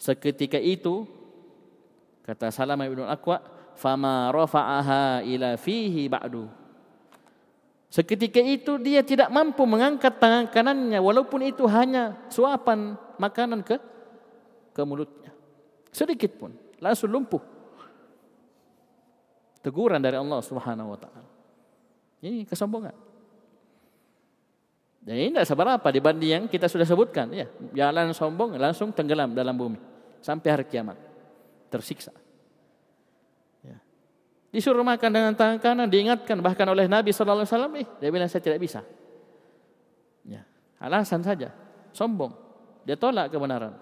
Seketika 0.00 0.56
itu 0.58 1.04
kata 2.24 2.48
Salamah 2.48 2.88
bin 2.88 3.04
Aqwa, 3.04 3.44
"Fama 3.76 4.32
rafa'aha 4.32 5.22
ila 5.28 5.54
fihi 5.60 6.08
ba'du." 6.08 6.61
Seketika 7.92 8.40
itu 8.40 8.80
dia 8.80 9.04
tidak 9.04 9.28
mampu 9.28 9.68
mengangkat 9.68 10.16
tangan 10.16 10.48
kanannya 10.48 10.96
walaupun 10.96 11.44
itu 11.44 11.68
hanya 11.68 12.16
suapan 12.32 12.96
makanan 13.20 13.60
ke 13.60 13.76
ke 14.72 14.80
mulutnya. 14.80 15.28
Sedikit 15.92 16.32
pun 16.40 16.56
langsung 16.80 17.12
lumpuh. 17.12 17.44
Teguran 19.60 20.00
dari 20.00 20.16
Allah 20.16 20.40
Subhanahu 20.40 20.88
wa 20.88 20.98
taala. 20.98 21.28
Ini 22.24 22.48
kesombongan. 22.48 22.96
Dan 25.04 25.14
ini 25.18 25.28
tidak 25.36 25.52
seberapa 25.52 25.88
dibanding 25.92 26.30
yang 26.32 26.44
kita 26.48 26.72
sudah 26.72 26.88
sebutkan. 26.88 27.28
Ya, 27.28 27.50
jalan 27.76 28.16
sombong 28.16 28.56
langsung 28.56 28.88
tenggelam 28.96 29.36
dalam 29.36 29.52
bumi 29.52 29.76
sampai 30.24 30.48
hari 30.48 30.64
kiamat. 30.64 30.96
Tersiksa. 31.68 32.21
Disuruh 34.52 34.84
makan 34.84 35.08
dengan 35.08 35.32
tangan 35.32 35.56
kanan, 35.56 35.88
diingatkan 35.88 36.36
bahkan 36.44 36.68
oleh 36.68 36.84
Nabi 36.84 37.08
Sallallahu 37.08 37.48
Alaihi 37.48 37.52
Wasallam, 37.56 37.72
eh, 37.80 37.86
dia 37.96 38.08
bilang 38.12 38.28
saya 38.28 38.44
tidak 38.44 38.60
bisa. 38.60 38.84
Ya, 40.28 40.44
alasan 40.76 41.24
saja, 41.24 41.56
sombong. 41.96 42.36
Dia 42.84 43.00
tolak 43.00 43.32
kebenaran. 43.32 43.72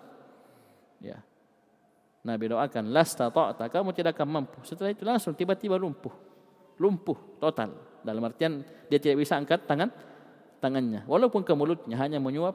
Ya. 1.03 1.18
Nabi 2.23 2.53
doakan, 2.53 2.95
lasta 2.95 3.33
ta'ata, 3.33 3.66
kamu 3.66 3.91
tidak 3.97 4.14
akan 4.14 4.29
mampu. 4.29 4.62
Setelah 4.62 4.95
itu 4.95 5.03
langsung 5.03 5.35
tiba-tiba 5.35 5.75
lumpuh. 5.75 6.12
Lumpuh 6.79 7.18
total. 7.43 7.75
Dalam 8.07 8.23
artian 8.23 8.62
dia 8.87 9.03
tidak 9.03 9.27
bisa 9.27 9.41
angkat 9.41 9.66
tangan 9.66 9.91
tangannya. 10.62 11.03
Walaupun 11.09 11.43
ke 11.43 11.53
mulutnya 11.57 11.97
hanya 11.99 12.23
menyuap 12.23 12.55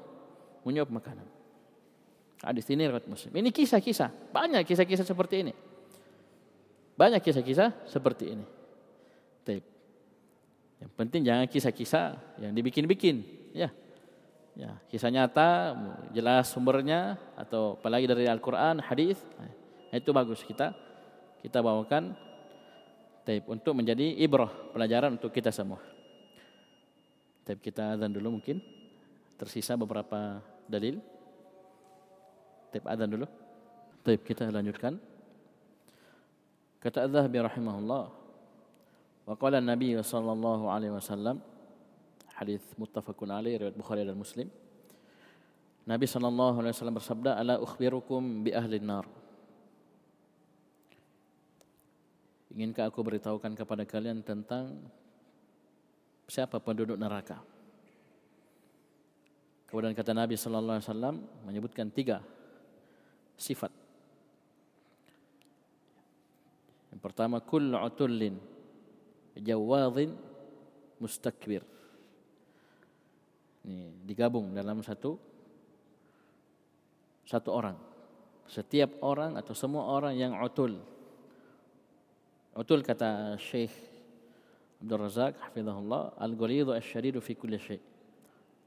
menyuap 0.63 0.89
makanan. 0.89 1.28
Hadis 2.45 2.70
ini 2.70 2.86
Muslim. 3.09 3.34
Ini 3.34 3.49
kisah-kisah, 3.49 4.32
banyak 4.32 4.61
kisah-kisah 4.63 5.03
seperti 5.03 5.41
ini. 5.41 5.53
Banyak 6.96 7.22
kisah-kisah 7.24 7.88
seperti 7.88 8.36
ini. 8.36 8.46
Taib. 9.43 9.64
Yang 10.80 10.91
penting 10.96 11.22
jangan 11.28 11.46
kisah-kisah 11.48 12.06
yang 12.39 12.52
dibikin-bikin, 12.56 13.24
ya. 13.56 13.72
Ya, 14.56 14.72
kisah 14.88 15.12
nyata, 15.12 15.76
jelas 16.16 16.48
sumbernya 16.48 17.20
atau 17.36 17.76
apalagi 17.76 18.08
dari 18.08 18.24
Al-Qur'an, 18.24 18.80
hadis. 18.80 19.20
Nah, 19.36 19.52
itu 19.91 20.16
bagus 20.16 20.39
kita 20.48 20.72
kita 21.43 21.60
bawakan 21.60 22.16
taib 23.28 23.46
untuk 23.52 23.76
menjadi 23.76 24.16
ibrah, 24.16 24.50
pelajaran 24.72 25.20
untuk 25.20 25.30
kita 25.36 25.52
semua. 25.52 25.84
Taib 27.46 27.62
kita 27.62 27.93
azan 27.93 28.10
dulu 28.10 28.41
mungkin. 28.41 28.58
Tersisa 29.36 29.76
beberapa 29.78 30.41
dalil. 30.66 30.98
Tip 32.74 32.84
adzan 32.89 33.12
dulu. 33.12 33.28
Tip 34.02 34.26
kita 34.26 34.50
lanjutkan. 34.50 34.98
Kata 36.86 37.09
Az-Zahabi 37.09 37.41
rahimahullah. 37.41 38.13
Wa 39.25 39.33
qala 39.33 39.57
Nabi 39.57 39.97
sallallahu 39.97 40.69
alaihi 40.69 40.93
wasallam 40.93 41.41
hadis 42.38 42.61
muttafaqun 42.77 43.33
alaih 43.33 43.57
riwayat 43.57 43.73
Bukhari 43.73 44.05
dan 44.05 44.13
Muslim. 44.13 44.45
Nabi 45.89 46.05
sallallahu 46.05 46.61
alaihi 46.61 46.77
wasallam 46.77 46.97
bersabda, 47.01 47.41
"Ala 47.41 47.57
ukhbirukum 47.57 48.45
bi 48.45 48.53
ahli 48.53 48.77
nar." 48.77 49.09
Inginkah 52.53 52.93
aku 52.93 53.01
beritahukan 53.01 53.57
kepada 53.57 53.81
kalian 53.81 54.21
tentang 54.21 54.77
siapa 56.29 56.61
penduduk 56.61 57.01
neraka? 57.01 57.41
Kemudian 59.65 59.97
kata 59.97 60.13
Nabi 60.13 60.38
sallallahu 60.38 60.77
alaihi 60.77 60.88
wasallam 60.88 61.15
menyebutkan 61.49 61.89
tiga 61.89 62.21
sifat. 63.36 63.73
Yang 66.95 66.95
pertama 67.06 67.38
kullu 67.38 67.78
utullin 67.78 68.34
jawadhin 69.38 70.18
mustakbir. 70.97 71.62
Ini 73.62 74.01
digabung 74.01 74.49
dalam 74.58 74.82
satu 74.82 75.14
satu 77.30 77.49
orang. 77.53 77.78
Setiap 78.49 79.01
orang 79.06 79.38
atau 79.38 79.53
semua 79.53 79.86
orang 79.89 80.18
yang 80.18 80.34
utul. 80.41 80.78
Utul 82.58 82.82
kata 82.82 83.38
Syekh 83.41 83.74
Abdul 84.82 85.01
Razak 85.01 85.34
hafizahullah 85.49 86.14
al-ghalidhu 86.22 86.78
asy-syadidu 86.78 87.22
fi 87.22 87.34
kulli 87.34 87.58
syai'. 87.58 87.82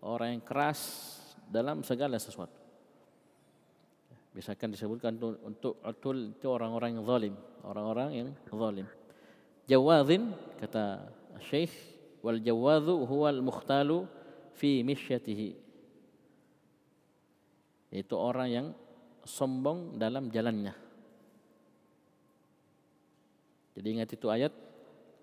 Orang 0.02 0.38
yang 0.38 0.42
keras 0.42 0.80
dalam 1.46 1.86
segala 1.86 2.18
sesuatu. 2.18 2.57
Misalkan 4.38 4.70
disebutkan 4.70 5.18
untuk, 5.18 5.82
atul 5.82 6.30
itu 6.30 6.46
orang-orang 6.46 6.94
yang 6.94 7.02
zalim, 7.02 7.34
orang-orang 7.66 8.08
yang 8.14 8.28
zalim. 8.46 8.86
Jawadzin 9.66 10.30
kata 10.62 11.10
Syekh 11.42 11.74
wal 12.22 12.38
jawadhu 12.38 13.02
huwa 13.02 13.34
al 13.34 13.42
mukhtalu 13.42 14.06
fi 14.54 14.86
misyatihi. 14.86 15.58
Itu 17.90 18.14
orang 18.14 18.46
yang 18.46 18.66
sombong 19.26 19.98
dalam 19.98 20.30
jalannya. 20.30 20.70
Jadi 23.74 23.86
ingat 23.90 24.14
itu 24.14 24.30
ayat 24.30 24.54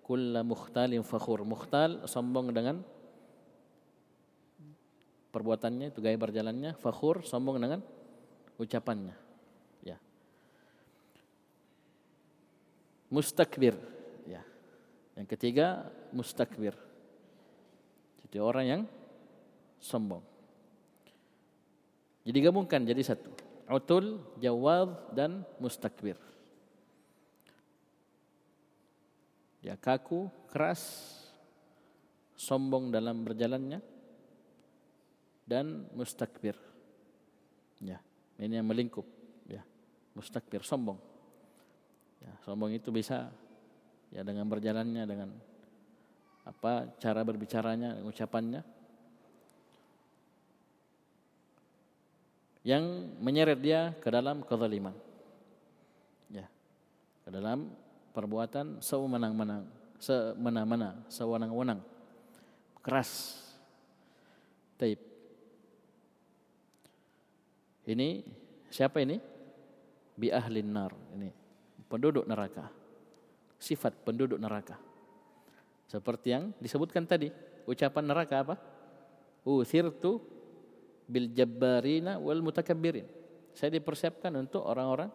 kulla 0.04 0.44
mukhtalin 0.44 1.00
fakhur. 1.00 1.40
Mukhtal 1.48 2.04
sombong 2.04 2.52
dengan 2.52 2.84
perbuatannya 5.32 5.88
itu 5.88 6.04
gaya 6.04 6.20
berjalannya, 6.20 6.76
fakhur 6.76 7.24
sombong 7.24 7.56
dengan 7.64 7.95
ucapannya. 8.56 9.16
Ya. 9.84 9.96
Mustakbir. 13.12 13.76
Ya. 14.26 14.42
Yang 15.16 15.26
ketiga 15.36 15.88
mustakbir. 16.12 16.74
Jadi 18.26 18.36
orang 18.42 18.66
yang 18.66 18.82
sombong. 19.80 20.24
Jadi 22.26 22.38
gabungkan 22.42 22.82
jadi 22.82 23.02
satu. 23.06 23.30
Utul, 23.70 24.18
jawab 24.42 25.14
dan 25.14 25.46
mustakbir. 25.62 26.18
Dia 29.62 29.74
kaku, 29.74 30.30
keras, 30.46 30.82
sombong 32.38 32.94
dalam 32.94 33.26
berjalannya 33.26 33.82
dan 35.42 35.90
mustakbir. 35.94 36.54
Ya. 37.82 37.98
Ini 38.36 38.60
yang 38.60 38.68
melingkup, 38.68 39.06
ya. 39.48 39.64
Mustakbir, 40.12 40.60
sombong. 40.60 41.00
Ya, 42.20 42.32
sombong 42.44 42.72
itu 42.72 42.92
bisa 42.92 43.32
ya 44.12 44.22
dengan 44.24 44.48
berjalannya 44.48 45.04
dengan 45.04 45.30
apa 46.46 46.94
cara 47.02 47.26
berbicaranya, 47.26 48.00
ucapannya 48.06 48.62
yang 52.66 52.82
menyeret 53.22 53.62
dia 53.62 53.94
ke 54.02 54.10
dalam 54.10 54.42
kezaliman. 54.42 54.90
Ya. 56.26 56.50
Ke 57.22 57.30
dalam 57.30 57.70
perbuatan 58.10 58.82
sewenang-wenang, 58.82 59.70
semena-mena, 60.02 60.98
sewenang-wenang. 61.06 61.78
Keras. 62.82 63.38
Taib. 64.74 64.98
Ini 67.86 68.26
siapa 68.68 68.98
ini? 69.00 69.16
Bi 70.18 70.34
ahlin 70.34 70.68
nar. 70.74 70.92
Ini 71.14 71.30
penduduk 71.86 72.26
neraka. 72.26 72.66
Sifat 73.56 73.94
penduduk 74.02 74.36
neraka. 74.36 74.76
Seperti 75.86 76.34
yang 76.34 76.50
disebutkan 76.58 77.06
tadi. 77.06 77.30
Ucapan 77.66 78.04
neraka 78.06 78.42
apa? 78.42 78.54
Uthirtu 79.46 80.18
bil 81.06 81.30
jabbarina 81.30 82.18
wal 82.18 82.42
mutakabbirin. 82.42 83.06
Saya 83.54 83.72
dipersiapkan 83.72 84.34
untuk 84.34 84.66
orang-orang 84.66 85.08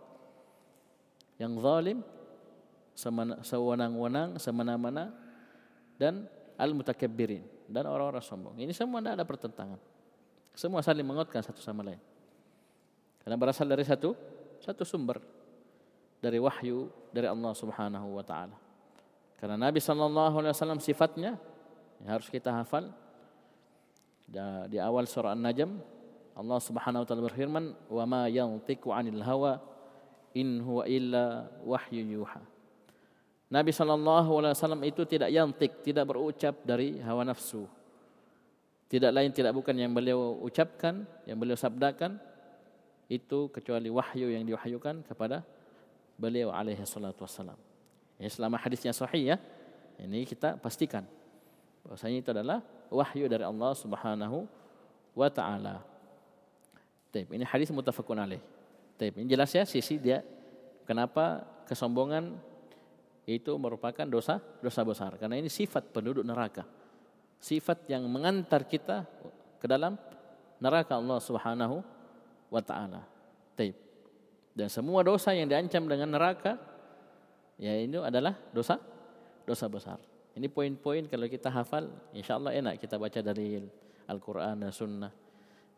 yang 1.38 1.54
zalim, 1.60 2.00
sewenang-wenang, 3.44 4.40
semena-mena 4.40 5.14
dan 6.00 6.26
al 6.58 6.72
mutakabbirin 6.74 7.44
dan 7.70 7.88
orang-orang 7.88 8.24
sombong. 8.24 8.56
Ini 8.60 8.72
semua 8.74 9.00
tidak 9.04 9.14
ada 9.20 9.26
pertentangan. 9.28 9.80
Semua 10.56 10.84
saling 10.84 11.06
menguatkan 11.06 11.42
satu 11.42 11.64
sama 11.64 11.86
lain. 11.86 12.11
Karena 13.22 13.38
berasal 13.38 13.70
dari 13.70 13.86
satu 13.86 14.14
satu 14.62 14.86
sumber 14.86 15.22
dari 16.22 16.38
wahyu 16.38 16.90
dari 17.10 17.26
Allah 17.26 17.54
Subhanahu 17.58 18.18
wa 18.18 18.24
taala. 18.26 18.58
Karena 19.42 19.58
Nabi 19.58 19.82
sallallahu 19.82 20.36
alaihi 20.38 20.54
wasallam 20.54 20.82
sifatnya 20.82 21.38
yang 22.02 22.10
harus 22.18 22.30
kita 22.30 22.54
hafal 22.54 22.94
di 24.70 24.78
awal 24.78 25.10
surah 25.10 25.34
An-Najm 25.34 25.82
Allah 26.38 26.60
Subhanahu 26.62 27.04
wa 27.04 27.08
taala 27.10 27.24
berfirman 27.26 27.66
wa 27.90 28.04
ma 28.08 28.22
yantiqu 28.30 28.94
'anil 28.94 29.20
hawa 29.26 29.60
in 30.38 30.64
huwa 30.64 30.88
illa 30.88 31.50
wahyu 31.66 32.22
yuha. 32.22 32.42
Nabi 33.52 33.76
sallallahu 33.76 34.32
alaihi 34.40 34.56
wasallam 34.56 34.84
itu 34.88 35.04
tidak 35.04 35.28
yantik, 35.28 35.84
tidak 35.84 36.08
berucap 36.08 36.56
dari 36.64 37.04
hawa 37.04 37.28
nafsu. 37.28 37.68
Tidak 38.88 39.12
lain 39.12 39.36
tidak 39.36 39.52
bukan 39.52 39.76
yang 39.76 39.92
beliau 39.92 40.40
ucapkan, 40.40 41.04
yang 41.28 41.36
beliau 41.36 41.60
sabdakan, 41.60 42.16
itu 43.12 43.52
kecuali 43.52 43.92
wahyu 43.92 44.32
yang 44.32 44.48
diwahyukan 44.48 45.04
kepada 45.04 45.44
beliau 46.16 46.56
alaihi 46.56 46.80
salatu 46.88 47.28
wassalam. 47.28 47.60
Selama 48.32 48.56
hadisnya 48.56 48.96
sahih 48.96 49.36
ya, 49.36 49.38
ini 50.00 50.24
kita 50.24 50.56
pastikan 50.56 51.04
bahwasanya 51.84 52.18
itu 52.24 52.30
adalah 52.32 52.64
wahyu 52.88 53.28
dari 53.28 53.44
Allah 53.44 53.76
Subhanahu 53.76 54.48
wa 55.12 55.28
taala. 55.28 55.84
Taib, 57.12 57.28
ini 57.36 57.44
hadis 57.44 57.68
muttafaqun 57.76 58.16
alaih. 58.16 58.40
Taib, 58.96 59.20
ini 59.20 59.28
jelas 59.28 59.52
ya 59.52 59.68
sisi 59.68 60.00
dia 60.00 60.24
kenapa 60.88 61.44
kesombongan 61.68 62.40
itu 63.28 63.52
merupakan 63.60 64.08
dosa 64.08 64.40
dosa 64.64 64.82
besar 64.88 65.20
karena 65.20 65.36
ini 65.36 65.52
sifat 65.52 65.92
penduduk 65.92 66.24
neraka. 66.24 66.64
Sifat 67.42 67.90
yang 67.92 68.06
mengantar 68.08 68.64
kita 68.64 69.04
ke 69.60 69.66
dalam 69.66 69.98
neraka 70.62 70.96
Allah 70.96 71.18
Subhanahu 71.18 71.82
wa 72.52 72.60
taala. 72.60 73.02
Taib. 73.56 73.74
Dan 74.52 74.68
semua 74.68 75.00
dosa 75.02 75.32
yang 75.32 75.48
diancam 75.48 75.88
dengan 75.88 76.12
neraka 76.12 76.60
ya 77.56 77.72
ini 77.80 77.96
adalah 78.04 78.36
dosa 78.52 78.76
dosa 79.48 79.66
besar. 79.72 79.98
Ini 80.36 80.48
poin-poin 80.52 81.08
kalau 81.08 81.28
kita 81.28 81.48
hafal 81.48 81.88
insyaallah 82.12 82.52
enak 82.52 82.80
kita 82.80 83.00
baca 83.00 83.20
dari 83.24 83.64
Al-Qur'an 84.12 84.60
dan 84.60 84.72
sunnah. 84.76 85.12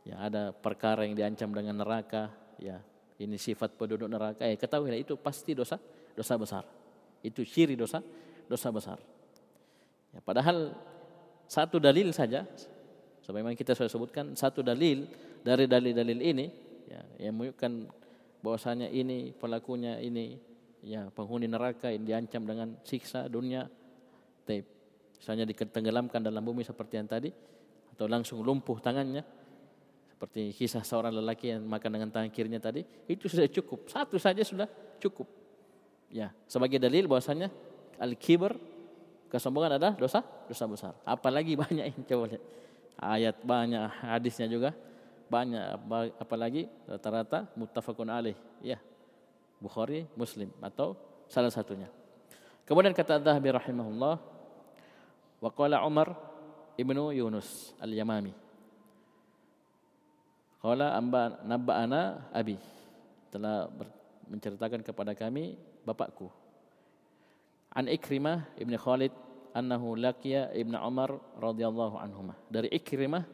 Ya 0.04 0.20
ada 0.20 0.52
perkara 0.52 1.08
yang 1.08 1.16
diancam 1.16 1.56
dengan 1.56 1.80
neraka, 1.80 2.28
ya 2.60 2.82
ini 3.22 3.40
sifat 3.40 3.78
penduduk 3.78 4.10
neraka. 4.10 4.44
Ya 4.44 4.58
ketahuilah 4.58 5.00
itu 5.00 5.16
pasti 5.16 5.54
dosa 5.54 5.78
dosa 6.18 6.34
besar. 6.36 6.64
Itu 7.24 7.46
ciri 7.46 7.78
dosa 7.78 8.04
dosa 8.50 8.68
besar. 8.74 9.00
Ya, 10.14 10.20
padahal 10.22 10.78
satu 11.50 11.82
dalil 11.82 12.14
saja 12.14 12.46
sebagaimana 13.26 13.58
kita 13.58 13.74
sudah 13.74 13.90
sebutkan 13.90 14.38
satu 14.38 14.62
dalil 14.62 15.10
dari 15.42 15.66
dalil-dalil 15.66 16.20
ini 16.22 16.46
ya, 16.88 17.02
yang 17.30 17.34
menunjukkan 17.36 17.72
bahwasanya 18.44 18.92
ini 18.92 19.32
pelakunya 19.32 19.98
ini 20.04 20.36
ya 20.84 21.08
penghuni 21.16 21.48
neraka 21.48 21.88
yang 21.90 22.04
diancam 22.04 22.44
dengan 22.44 22.68
siksa 22.84 23.32
dunia. 23.32 23.72
Taib 24.44 24.68
misalnya 25.16 25.48
ditenggelamkan 25.48 26.20
dalam 26.20 26.44
bumi 26.44 26.68
seperti 26.68 27.00
yang 27.00 27.08
tadi 27.08 27.32
atau 27.96 28.06
langsung 28.12 28.44
lumpuh 28.44 28.84
tangannya 28.84 29.24
seperti 30.12 30.52
kisah 30.52 30.84
seorang 30.84 31.16
lelaki 31.16 31.56
yang 31.56 31.64
makan 31.64 31.90
dengan 32.00 32.10
tangan 32.12 32.32
kirinya 32.32 32.60
tadi 32.60 32.84
itu 33.08 33.32
sudah 33.32 33.48
cukup. 33.48 33.88
Satu 33.88 34.20
saja 34.20 34.44
sudah 34.44 34.68
cukup. 35.00 35.28
Ya 36.12 36.36
sebagai 36.46 36.78
dalil 36.78 37.08
bahwasanya 37.08 37.48
al 37.96 38.20
kibr 38.20 38.60
kesombongan 39.32 39.80
adalah 39.80 39.96
dosa 39.96 40.20
dosa 40.52 40.68
besar. 40.68 40.94
Apalagi 41.08 41.56
banyak 41.64 41.86
yang 41.96 42.02
coba 42.04 42.36
lihat. 42.36 42.44
Ayat 42.94 43.36
banyak 43.42 43.90
hadisnya 44.06 44.46
juga 44.46 44.70
banyak 45.32 45.64
apalagi 46.20 46.68
rata-rata 46.88 47.50
muttafaqun 47.56 48.10
alaih. 48.10 48.38
Ya 48.64 48.80
Bukhari 49.64 50.04
Muslim 50.20 50.52
atau 50.60 50.96
salah 51.32 51.52
satunya. 51.52 51.88
Kemudian 52.68 52.92
kata 52.92 53.20
Adz-Dzahabi 53.20 53.50
rahimahullah 53.56 54.16
wa 55.44 55.50
qala 55.52 55.84
Umar 55.84 56.16
ibnu 56.80 57.12
Yunus 57.12 57.76
al-Yamami 57.80 58.32
qala 60.64 60.96
amba 60.96 61.40
nabba'ana 61.44 62.32
abi. 62.32 62.56
Telah 63.32 63.68
menceritakan 64.32 64.80
kepada 64.80 65.12
kami 65.12 65.60
bapakku. 65.84 66.32
An 67.74 67.90
Ikrimah 67.92 68.48
ibnu 68.56 68.78
Khalid 68.80 69.12
annahu 69.52 70.00
laqiya 70.00 70.56
ibnu 70.56 70.76
Umar 70.80 71.20
radhiyallahu 71.38 72.00
anhuma 72.00 72.34
dari 72.50 72.72
Ikrimah 72.74 73.26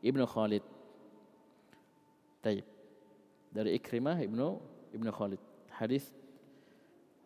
ibnu 0.00 0.24
Khalid 0.28 0.64
Taib. 2.44 2.66
Dari 3.48 3.72
Ikrimah 3.80 4.20
Ibnu 4.20 4.60
Ibnu 4.92 5.08
Khalid. 5.08 5.40
Hadis 5.72 6.12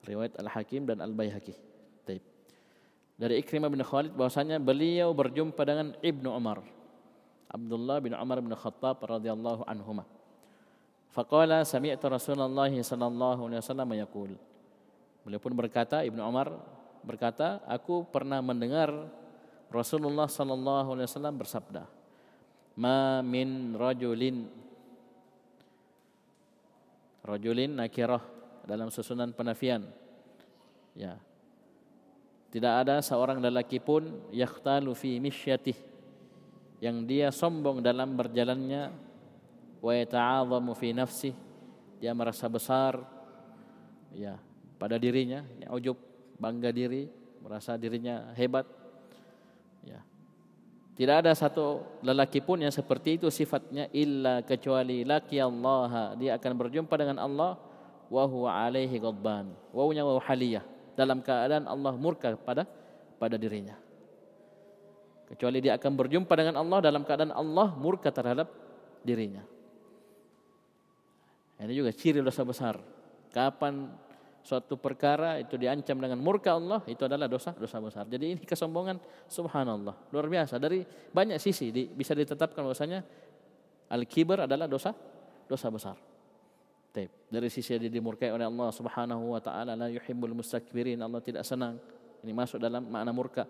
riwayat 0.06 0.38
Al-Hakim 0.38 0.86
dan 0.86 1.02
Al-Baihaqi. 1.02 1.58
Taib. 2.06 2.22
Dari 3.18 3.42
Ikrimah 3.42 3.66
bin 3.66 3.82
Khalid 3.82 4.14
bahwasanya 4.14 4.62
beliau 4.62 5.10
berjumpa 5.10 5.58
dengan 5.66 5.98
Ibnu 5.98 6.30
Umar. 6.30 6.62
Abdullah 7.50 7.98
bin 7.98 8.14
Umar 8.14 8.38
bin 8.38 8.54
Khattab 8.54 9.02
radhiyallahu 9.02 9.66
anhuma. 9.66 10.06
Faqala 11.10 11.66
sami'tu 11.66 12.06
Rasulullah 12.06 12.70
sallallahu 12.70 13.50
alaihi 13.50 13.58
wasallam 13.58 13.90
yaqul. 13.98 14.32
Beliau 15.26 15.40
pun 15.42 15.52
berkata 15.56 16.06
Ibnu 16.06 16.22
Umar 16.22 16.54
berkata, 17.02 17.64
aku 17.64 18.04
pernah 18.06 18.38
mendengar 18.44 18.92
Rasulullah 19.72 20.28
sallallahu 20.28 20.96
alaihi 20.96 21.08
wasallam 21.08 21.36
bersabda, 21.36 21.82
"Ma 22.76 23.20
min 23.24 23.76
rajulin 23.76 24.48
rajulin 27.24 27.74
nakirah 27.78 28.22
dalam 28.64 28.92
susunan 28.92 29.32
penafian. 29.32 29.86
Ya. 30.92 31.16
Tidak 32.48 32.74
ada 32.84 33.04
seorang 33.04 33.44
lelaki 33.44 33.76
pun 33.76 34.08
yakhtalu 34.32 34.96
fi 34.96 35.20
misyatih 35.20 35.76
yang 36.80 37.04
dia 37.04 37.28
sombong 37.28 37.84
dalam 37.84 38.16
berjalannya 38.16 38.88
wa 39.84 39.92
yata'adhamu 39.92 40.72
fi 40.72 40.96
nafsih 40.96 41.34
dia 42.00 42.16
merasa 42.16 42.48
besar 42.48 43.02
ya 44.16 44.40
pada 44.80 44.96
dirinya 44.96 45.44
ya 45.60 45.74
ujub 45.74 45.98
bangga 46.40 46.72
diri 46.72 47.10
merasa 47.44 47.76
dirinya 47.76 48.32
hebat 48.32 48.64
tidak 50.98 51.22
ada 51.22 51.30
satu 51.30 51.86
lelaki 52.02 52.42
pun 52.42 52.58
yang 52.58 52.74
seperti 52.74 53.22
itu 53.22 53.30
sifatnya 53.30 53.86
illa 53.94 54.42
kecuali 54.42 55.06
laki 55.06 55.38
Allah. 55.38 56.18
Dia 56.18 56.34
akan 56.34 56.52
berjumpa 56.58 56.90
dengan 56.98 57.22
Allah 57.22 57.54
wa 58.10 58.24
huwa 58.26 58.50
alaihi 58.50 58.98
ghadban. 58.98 59.46
Wawunya 59.70 60.02
waw 60.02 60.18
haliyah. 60.18 60.66
Dalam 60.98 61.22
keadaan 61.22 61.70
Allah 61.70 61.94
murka 61.94 62.34
pada 62.34 62.66
pada 63.14 63.38
dirinya. 63.38 63.78
Kecuali 65.30 65.62
dia 65.62 65.78
akan 65.78 65.92
berjumpa 65.94 66.34
dengan 66.34 66.58
Allah 66.58 66.82
dalam 66.82 67.06
keadaan 67.06 67.30
Allah 67.30 67.78
murka 67.78 68.10
terhadap 68.10 68.50
dirinya. 69.06 69.46
Ini 71.62 71.78
juga 71.78 71.94
ciri 71.94 72.18
dosa 72.26 72.42
besar. 72.42 72.74
Kapan 73.30 73.86
suatu 74.42 74.80
perkara 74.80 75.36
itu 75.42 75.58
diancam 75.60 75.98
dengan 75.98 76.18
murka 76.18 76.56
Allah 76.56 76.80
itu 76.88 77.04
adalah 77.04 77.28
dosa 77.28 77.52
dosa 77.52 77.76
besar. 77.82 78.04
Jadi 78.08 78.38
ini 78.38 78.42
kesombongan 78.42 78.96
subhanallah 79.28 80.10
luar 80.14 80.26
biasa 80.26 80.56
dari 80.56 80.82
banyak 81.12 81.36
sisi 81.36 81.68
di, 81.68 81.84
bisa 81.90 82.16
ditetapkan 82.16 82.64
bahwasanya 82.64 83.04
al 83.92 84.02
kibar 84.08 84.48
adalah 84.48 84.64
dosa 84.64 84.94
dosa 85.48 85.68
besar. 85.68 85.96
Taib. 86.88 87.12
Dari 87.28 87.48
sisi 87.52 87.76
dia 87.76 87.92
dimurkai 87.92 88.32
oleh 88.32 88.48
Allah 88.48 88.72
Subhanahu 88.72 89.36
wa 89.36 89.40
taala 89.44 89.76
la 89.76 89.88
yuhibbul 89.92 90.32
mustakbirin 90.32 90.98
Allah 91.04 91.20
tidak 91.20 91.44
senang. 91.44 91.76
Ini 92.24 92.32
masuk 92.32 92.58
dalam 92.58 92.88
makna 92.88 93.12
murka. 93.12 93.44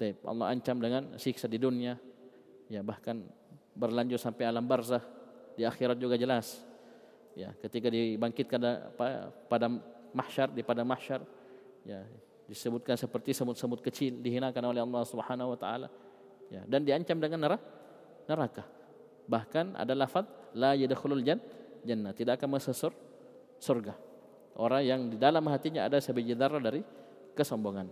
Taib. 0.00 0.24
Allah 0.24 0.56
ancam 0.56 0.80
dengan 0.80 1.14
siksa 1.20 1.44
di 1.44 1.60
dunia. 1.60 2.00
Ya 2.72 2.80
bahkan 2.80 3.20
berlanjut 3.76 4.20
sampai 4.20 4.48
alam 4.48 4.64
barzah 4.64 5.04
di 5.56 5.64
akhirat 5.64 6.00
juga 6.00 6.16
jelas. 6.16 6.60
Ya, 7.32 7.48
ketika 7.64 7.88
dibangkitkan 7.88 8.60
pada 9.48 9.66
mahsyar 10.12 10.48
di 10.52 10.64
pada 10.64 10.84
mahsyar. 10.86 11.24
Ya 11.82 12.06
disebutkan 12.46 12.94
seperti 13.00 13.32
semut-semut 13.32 13.80
kecil 13.80 14.20
dihinakan 14.20 14.62
oleh 14.70 14.80
Allah 14.84 15.02
Subhanahu 15.08 15.56
wa 15.56 15.58
taala. 15.58 15.88
Ya 16.52 16.62
dan 16.68 16.84
diancam 16.84 17.16
dengan 17.18 17.58
neraka. 18.28 18.64
Bahkan 19.26 19.76
ada 19.76 19.92
lafaz 19.96 20.28
la 20.52 20.76
yadkhulul 20.76 21.24
jannah. 21.24 22.12
Tidak 22.12 22.36
akan 22.36 22.48
masuk 22.60 22.92
surga. 23.62 23.94
Orang 24.52 24.84
yang 24.84 25.00
di 25.08 25.16
dalam 25.16 25.42
hatinya 25.48 25.88
ada 25.88 25.96
sebiji 25.96 26.36
darah 26.36 26.60
dari 26.60 26.84
kesombongan. 27.32 27.88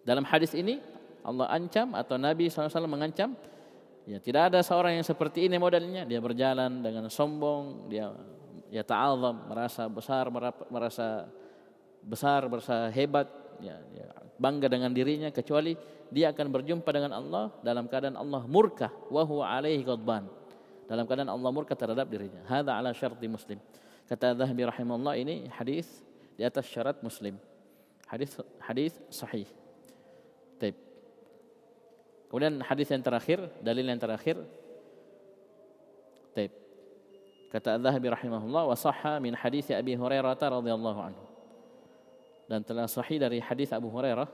Dalam 0.00 0.24
hadis 0.24 0.56
ini 0.56 0.80
Allah 1.20 1.52
ancam 1.52 1.92
atau 1.92 2.16
Nabi 2.16 2.48
SAW 2.48 2.88
mengancam 2.88 3.36
ya 4.08 4.16
tidak 4.16 4.48
ada 4.54 4.64
seorang 4.64 4.96
yang 4.96 5.04
seperti 5.04 5.44
ini 5.44 5.60
modelnya. 5.60 6.08
Dia 6.08 6.24
berjalan 6.24 6.80
dengan 6.80 7.12
sombong 7.12 7.92
dia 7.92 8.08
ya 8.68 8.84
ta'azam, 8.84 9.36
merasa 9.48 9.88
besar, 9.88 10.24
merasa 10.68 11.28
besar, 12.04 12.40
merasa 12.48 12.88
hebat, 12.92 13.28
ya, 13.60 13.76
ya, 13.92 14.08
bangga 14.38 14.70
dengan 14.70 14.94
dirinya 14.94 15.28
kecuali 15.34 15.74
dia 16.08 16.32
akan 16.32 16.46
berjumpa 16.48 16.88
dengan 16.88 17.12
Allah 17.12 17.52
dalam 17.60 17.84
keadaan 17.84 18.16
Allah 18.16 18.42
murka 18.48 18.88
wa 19.12 19.22
huwa 19.26 19.44
alaihi 19.44 19.84
ghadban. 19.84 20.24
Dalam 20.88 21.04
keadaan 21.04 21.28
Allah 21.28 21.50
murka 21.52 21.76
terhadap 21.76 22.08
dirinya. 22.08 22.40
Hadza 22.48 22.72
ala 22.72 22.96
syarti 22.96 23.28
Muslim. 23.28 23.60
Kata 24.08 24.32
Zahabi 24.32 24.64
rahimahullah 24.64 25.20
ini 25.20 25.44
hadis 25.52 26.00
di 26.32 26.40
atas 26.48 26.64
syarat 26.64 26.96
Muslim. 27.04 27.36
Hadis 28.08 28.40
hadis 28.64 28.96
sahih. 29.12 29.44
Taib. 30.56 30.72
Kemudian 32.32 32.64
hadis 32.64 32.88
yang 32.88 33.04
terakhir, 33.04 33.52
dalil 33.60 33.84
yang 33.84 34.00
terakhir. 34.00 34.40
Taib. 36.32 36.67
Kata 37.48 37.80
Az-Zahabi 37.80 38.12
rahimahullah 38.12 38.62
wa 38.68 38.76
sahha 38.76 39.16
min 39.24 39.32
hadis 39.32 39.72
Abi 39.72 39.96
Hurairah 39.96 40.36
radhiyallahu 40.36 41.00
anhu. 41.00 41.24
Dan 42.48 42.60
telah 42.64 42.84
sahih 42.84 43.16
dari 43.16 43.40
hadis 43.40 43.72
Abu 43.72 43.88
Hurairah 43.88 44.28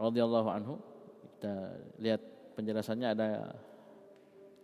radhiyallahu 0.00 0.48
anhu. 0.48 0.74
Kita 1.36 1.54
lihat 2.00 2.20
penjelasannya 2.56 3.08
ada 3.12 3.28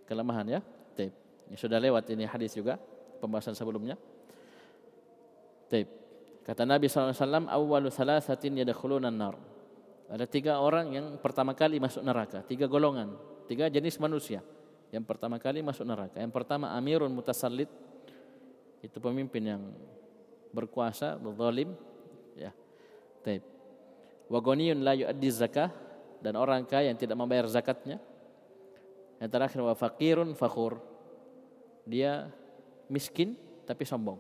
kelemahan 0.09 0.47
ya. 0.49 0.61
Taib. 0.97 1.13
Ini 1.53 1.57
sudah 1.57 1.77
lewat 1.77 2.09
ini 2.13 2.25
hadis 2.25 2.57
juga 2.57 2.81
pembahasan 3.21 3.53
sebelumnya. 3.53 4.01
Taib. 5.69 5.89
Kata 6.49 6.65
Nabi 6.65 6.89
SAW, 6.89 7.13
awalu 7.45 7.93
thalathatin 7.93 8.65
yadakhuluna 8.65 9.13
nar. 9.13 9.37
Ada 10.09 10.25
tiga 10.25 10.65
orang 10.65 10.97
yang 10.97 11.07
pertama 11.21 11.53
kali 11.53 11.77
masuk 11.77 12.01
neraka. 12.01 12.41
Tiga 12.41 12.65
golongan. 12.65 13.13
Tiga 13.45 13.69
jenis 13.69 14.01
manusia. 14.01 14.41
Yang 14.89 15.05
pertama 15.05 15.37
kali 15.37 15.61
masuk 15.61 15.85
neraka. 15.85 16.17
Yang 16.17 16.33
pertama 16.33 16.73
amirun 16.73 17.13
mutasallid 17.13 17.69
itu 18.81 18.97
pemimpin 19.03 19.43
yang 19.45 19.63
berkuasa, 20.55 21.21
berzalim, 21.21 21.77
ya. 22.33 22.55
Taib. 23.21 23.45
Wa 24.33 24.41
ghaniyun 24.41 24.81
la 24.81 24.97
yuaddi 24.97 25.29
zakah 25.29 25.69
dan 26.25 26.41
orang 26.41 26.65
kaya 26.65 26.89
yang 26.89 26.99
tidak 26.99 27.21
membayar 27.21 27.45
zakatnya. 27.49 28.01
Yang 29.21 29.31
terakhir 29.35 29.61
wa 29.61 29.75
faqirun 29.77 30.33
fakhur. 30.33 30.81
Dia 31.85 32.33
miskin 32.89 33.37
tapi 33.69 33.85
sombong. 33.85 34.17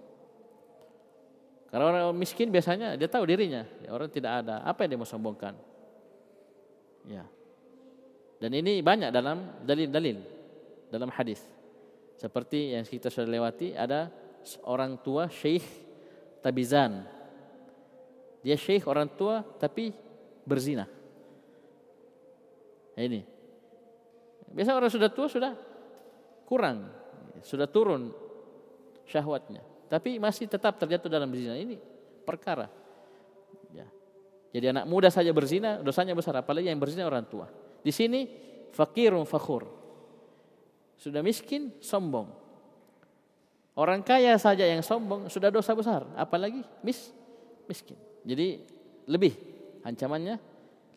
Karena 1.68 1.84
orang 1.84 2.04
miskin 2.16 2.48
biasanya 2.48 2.96
dia 2.96 3.08
tahu 3.12 3.28
dirinya, 3.28 3.64
ya, 3.84 3.92
orang 3.92 4.08
tidak 4.08 4.40
ada 4.40 4.64
apa 4.64 4.84
yang 4.84 4.96
dia 4.96 5.00
mau 5.00 5.08
sombongkan. 5.08 5.52
Ya. 7.08 7.24
Dan 8.40 8.56
ini 8.56 8.80
banyak 8.80 9.12
dalam 9.12 9.64
dalil-dalil 9.68 10.37
dalam 10.88 11.12
hadis. 11.12 11.40
Seperti 12.18 12.74
yang 12.74 12.82
kita 12.82 13.12
sudah 13.12 13.30
lewati 13.30 13.78
ada 13.78 14.10
orang 14.66 14.98
tua 14.98 15.30
syekh 15.30 15.62
tabizan. 16.42 17.06
Dia 18.42 18.58
syekh 18.58 18.90
orang 18.90 19.06
tua 19.12 19.44
tapi 19.44 19.94
berzina. 20.42 20.88
Nah, 22.98 23.02
ini. 23.06 23.22
Biasa 24.48 24.74
orang 24.74 24.90
sudah 24.90 25.12
tua 25.12 25.28
sudah 25.28 25.52
kurang, 26.48 26.88
sudah 27.44 27.68
turun 27.68 28.10
syahwatnya, 29.04 29.60
tapi 29.92 30.16
masih 30.16 30.48
tetap 30.48 30.80
terjatuh 30.80 31.06
dalam 31.12 31.28
berzina. 31.28 31.54
Ini 31.54 31.76
perkara. 32.24 32.66
Ya. 33.70 33.84
Jadi 34.50 34.72
anak 34.72 34.88
muda 34.88 35.12
saja 35.12 35.30
berzina, 35.36 35.78
dosanya 35.84 36.16
besar 36.16 36.40
apalagi 36.40 36.72
yang 36.72 36.80
berzina 36.80 37.04
orang 37.04 37.28
tua. 37.28 37.46
Di 37.84 37.92
sini 37.92 38.24
fakirun 38.72 39.28
fakhur. 39.28 39.77
Sudah 40.98 41.22
miskin, 41.22 41.70
sombong. 41.78 42.28
Orang 43.78 44.02
kaya 44.02 44.34
saja 44.36 44.66
yang 44.66 44.82
sombong 44.82 45.30
sudah 45.30 45.54
dosa 45.54 45.70
besar, 45.70 46.02
apalagi 46.18 46.66
mis 46.82 47.14
miskin. 47.70 47.94
Jadi 48.26 48.66
lebih 49.06 49.38
ancamannya 49.86 50.36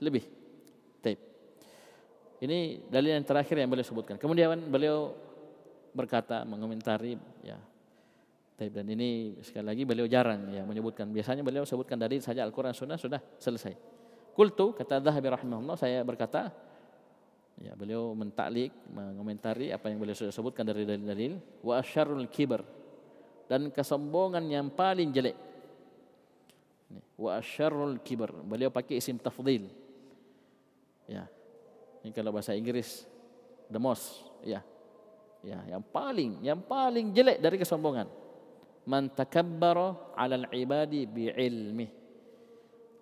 lebih. 0.02 0.26
Taib. 1.00 1.20
Ini 2.42 2.90
dalil 2.90 3.22
yang 3.22 3.26
terakhir 3.26 3.62
yang 3.62 3.70
beliau 3.70 3.86
sebutkan. 3.86 4.18
Kemudian 4.18 4.58
beliau 4.66 5.14
berkata 5.94 6.42
mengomentari 6.48 7.20
ya 7.46 7.60
dan 8.70 8.86
ini 8.86 9.42
sekali 9.42 9.66
lagi 9.66 9.84
beliau 9.90 10.06
jarang 10.06 10.54
ya 10.54 10.62
menyebutkan. 10.62 11.10
Biasanya 11.10 11.42
beliau 11.42 11.66
sebutkan 11.66 11.98
dalil 11.98 12.22
saja 12.22 12.46
Al-Quran 12.46 12.78
Sunnah 12.78 13.00
sudah 13.02 13.18
selesai. 13.42 13.74
Kultu 14.38 14.78
kata 14.78 15.02
Dhahabi 15.02 15.34
rahimahullah 15.34 15.74
saya 15.74 16.06
berkata 16.06 16.54
ya 17.60 17.76
beliau 17.76 18.16
mentaklik 18.16 18.72
mengomentari 18.88 19.74
apa 19.76 19.92
yang 19.92 20.00
beliau 20.00 20.16
sudah 20.16 20.32
sebutkan 20.32 20.64
dari 20.64 20.88
dalil-dalil 20.88 21.36
wa 21.66 21.82
asyarul 21.82 22.30
kibar 22.32 22.64
dan 23.52 23.68
kesombongan 23.68 24.48
yang 24.48 24.72
paling 24.72 25.12
jelek. 25.12 25.36
Wa 27.20 27.44
asyarul 27.44 28.00
kibar. 28.00 28.32
Beliau 28.32 28.72
pakai 28.72 29.04
isim 29.04 29.20
tafdhil. 29.20 29.68
Ya. 31.12 31.28
Ini 32.02 32.16
kalau 32.16 32.32
bahasa 32.32 32.56
Inggris 32.56 33.04
the 33.68 33.76
most 33.76 34.24
ya. 34.48 34.64
Ya, 35.42 35.58
yang 35.66 35.82
paling 35.82 36.38
yang 36.46 36.62
paling 36.62 37.18
jelek 37.18 37.42
dari 37.42 37.58
kesombongan 37.58 38.06
man 38.86 39.10
takabbara 39.14 40.14
'alal 40.18 40.50
ibadi 40.54 41.06
bi'ilmi. 41.06 41.88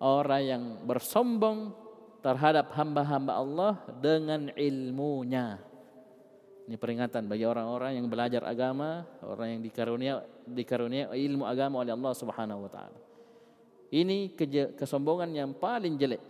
Orang 0.00 0.42
yang 0.42 0.62
bersombong 0.88 1.76
terhadap 2.20 2.72
hamba-hamba 2.76 3.32
Allah 3.36 3.72
dengan 4.00 4.52
ilmunya. 4.56 5.60
Ini 6.68 6.78
peringatan 6.78 7.26
bagi 7.26 7.42
orang-orang 7.48 7.98
yang 7.98 8.06
belajar 8.06 8.46
agama, 8.46 9.02
orang 9.26 9.58
yang 9.58 9.60
dikarunia 9.64 10.14
dikarunia 10.46 11.10
ilmu 11.10 11.42
agama 11.42 11.82
oleh 11.82 11.90
Allah 11.90 12.14
Subhanahu 12.14 12.68
wa 12.68 12.70
taala. 12.70 13.00
Ini 13.90 14.38
kesombongan 14.78 15.34
yang 15.34 15.50
paling 15.50 15.98
jelek. 15.98 16.22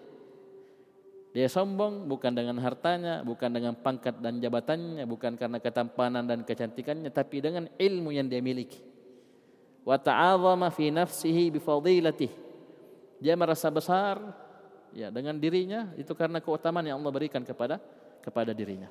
Dia 1.30 1.46
sombong 1.46 2.08
bukan 2.08 2.32
dengan 2.32 2.58
hartanya, 2.58 3.22
bukan 3.22 3.52
dengan 3.52 3.76
pangkat 3.78 4.18
dan 4.18 4.40
jabatannya, 4.40 5.04
bukan 5.06 5.38
karena 5.38 5.62
ketampanan 5.62 6.24
dan 6.26 6.42
kecantikannya, 6.42 7.12
tapi 7.12 7.38
dengan 7.38 7.68
ilmu 7.76 8.10
yang 8.10 8.26
dia 8.26 8.40
miliki 8.42 8.90
wa 9.84 9.96
ta'azama 9.96 10.68
fi 10.72 10.92
nafsihi 10.92 11.56
bi 11.56 11.60
fadilatih. 11.60 12.30
Dia 13.20 13.36
merasa 13.36 13.68
besar 13.68 14.16
ya 14.94 15.08
dengan 15.08 15.38
dirinya 15.38 15.92
itu 15.94 16.12
karena 16.14 16.42
keutamaan 16.42 16.86
yang 16.86 16.98
Allah 17.02 17.12
berikan 17.12 17.42
kepada 17.42 17.78
kepada 18.20 18.50
dirinya. 18.54 18.90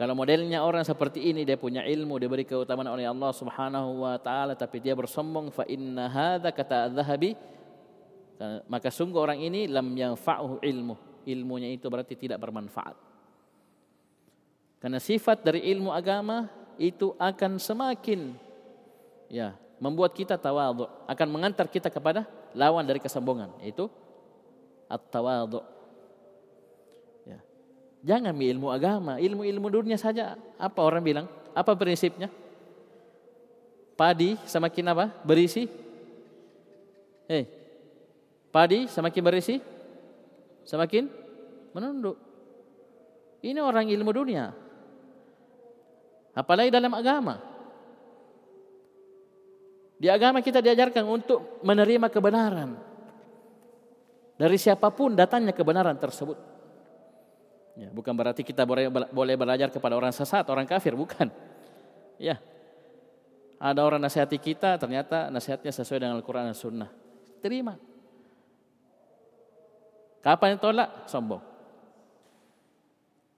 Kalau 0.00 0.16
modelnya 0.16 0.64
orang 0.64 0.80
seperti 0.80 1.28
ini 1.28 1.44
dia 1.44 1.60
punya 1.60 1.84
ilmu, 1.84 2.16
dia 2.16 2.30
beri 2.30 2.48
keutamaan 2.48 2.88
oleh 2.88 3.04
Allah 3.04 3.36
Subhanahu 3.36 4.08
wa 4.08 4.16
taala 4.16 4.56
tapi 4.56 4.80
dia 4.80 4.96
bersombong 4.96 5.52
fa 5.52 5.68
inna 5.68 6.08
hadza 6.08 6.48
kata 6.56 6.88
adz-dzahabi 6.88 7.36
maka 8.72 8.88
sungguh 8.88 9.20
orang 9.20 9.38
ini 9.44 9.68
lam 9.68 9.92
yanfa'uhu 9.92 10.64
ilmu. 10.64 10.96
Ilmunya 11.28 11.68
itu 11.68 11.84
berarti 11.92 12.16
tidak 12.16 12.40
bermanfaat. 12.40 12.96
Karena 14.80 14.96
sifat 14.96 15.44
dari 15.44 15.68
ilmu 15.68 15.92
agama 15.92 16.48
itu 16.80 17.12
akan 17.20 17.60
semakin 17.60 18.32
ya 19.28 19.52
membuat 19.76 20.16
kita 20.16 20.40
tawadhu 20.40 20.88
akan 21.04 21.28
mengantar 21.28 21.68
kita 21.68 21.92
kepada 21.92 22.24
lawan 22.56 22.88
dari 22.88 22.96
kesombongan 22.96 23.52
yaitu 23.60 23.92
at-tawadhu 24.90 25.62
ya. 27.22 27.38
Jangan 28.02 28.34
ilmu 28.34 28.74
agama. 28.74 29.22
Ilmu-ilmu 29.22 29.70
dunia 29.70 29.94
saja. 29.94 30.34
Apa 30.58 30.82
orang 30.82 31.02
bilang? 31.06 31.26
Apa 31.54 31.78
prinsipnya? 31.78 32.26
Padi 33.94 34.34
semakin 34.50 34.84
apa? 34.90 35.06
Berisi? 35.22 35.70
Eh 37.30 37.60
padi 38.50 38.90
semakin 38.90 39.22
berisi? 39.22 39.56
Semakin 40.66 41.06
menunduk. 41.72 42.18
Ini 43.40 43.58
orang 43.62 43.88
ilmu 43.88 44.10
dunia. 44.12 44.52
Apalagi 46.36 46.68
dalam 46.68 46.92
agama. 46.92 47.40
Di 50.00 50.08
agama 50.08 50.44
kita 50.44 50.60
diajarkan 50.60 51.04
untuk 51.08 51.60
menerima 51.64 52.08
kebenaran. 52.12 52.89
Dari 54.40 54.56
siapa 54.56 54.88
pun 54.88 55.12
datangnya 55.12 55.52
kebenaran 55.52 56.00
tersebut. 56.00 56.40
Ya, 57.76 57.92
bukan 57.92 58.16
berarti 58.16 58.40
kita 58.40 58.64
boleh, 58.64 59.36
belajar 59.36 59.68
kepada 59.68 60.00
orang 60.00 60.16
sesat, 60.16 60.48
orang 60.48 60.64
kafir, 60.64 60.96
bukan. 60.96 61.28
Ya, 62.16 62.40
ada 63.60 63.84
orang 63.84 64.00
nasihati 64.00 64.40
kita, 64.40 64.80
ternyata 64.80 65.28
nasihatnya 65.28 65.68
sesuai 65.68 66.00
dengan 66.00 66.16
Al-Quran 66.16 66.48
dan 66.48 66.56
Sunnah. 66.56 66.88
Terima. 67.44 67.76
Kapan 70.24 70.56
tolak? 70.56 71.04
Sombong. 71.04 71.44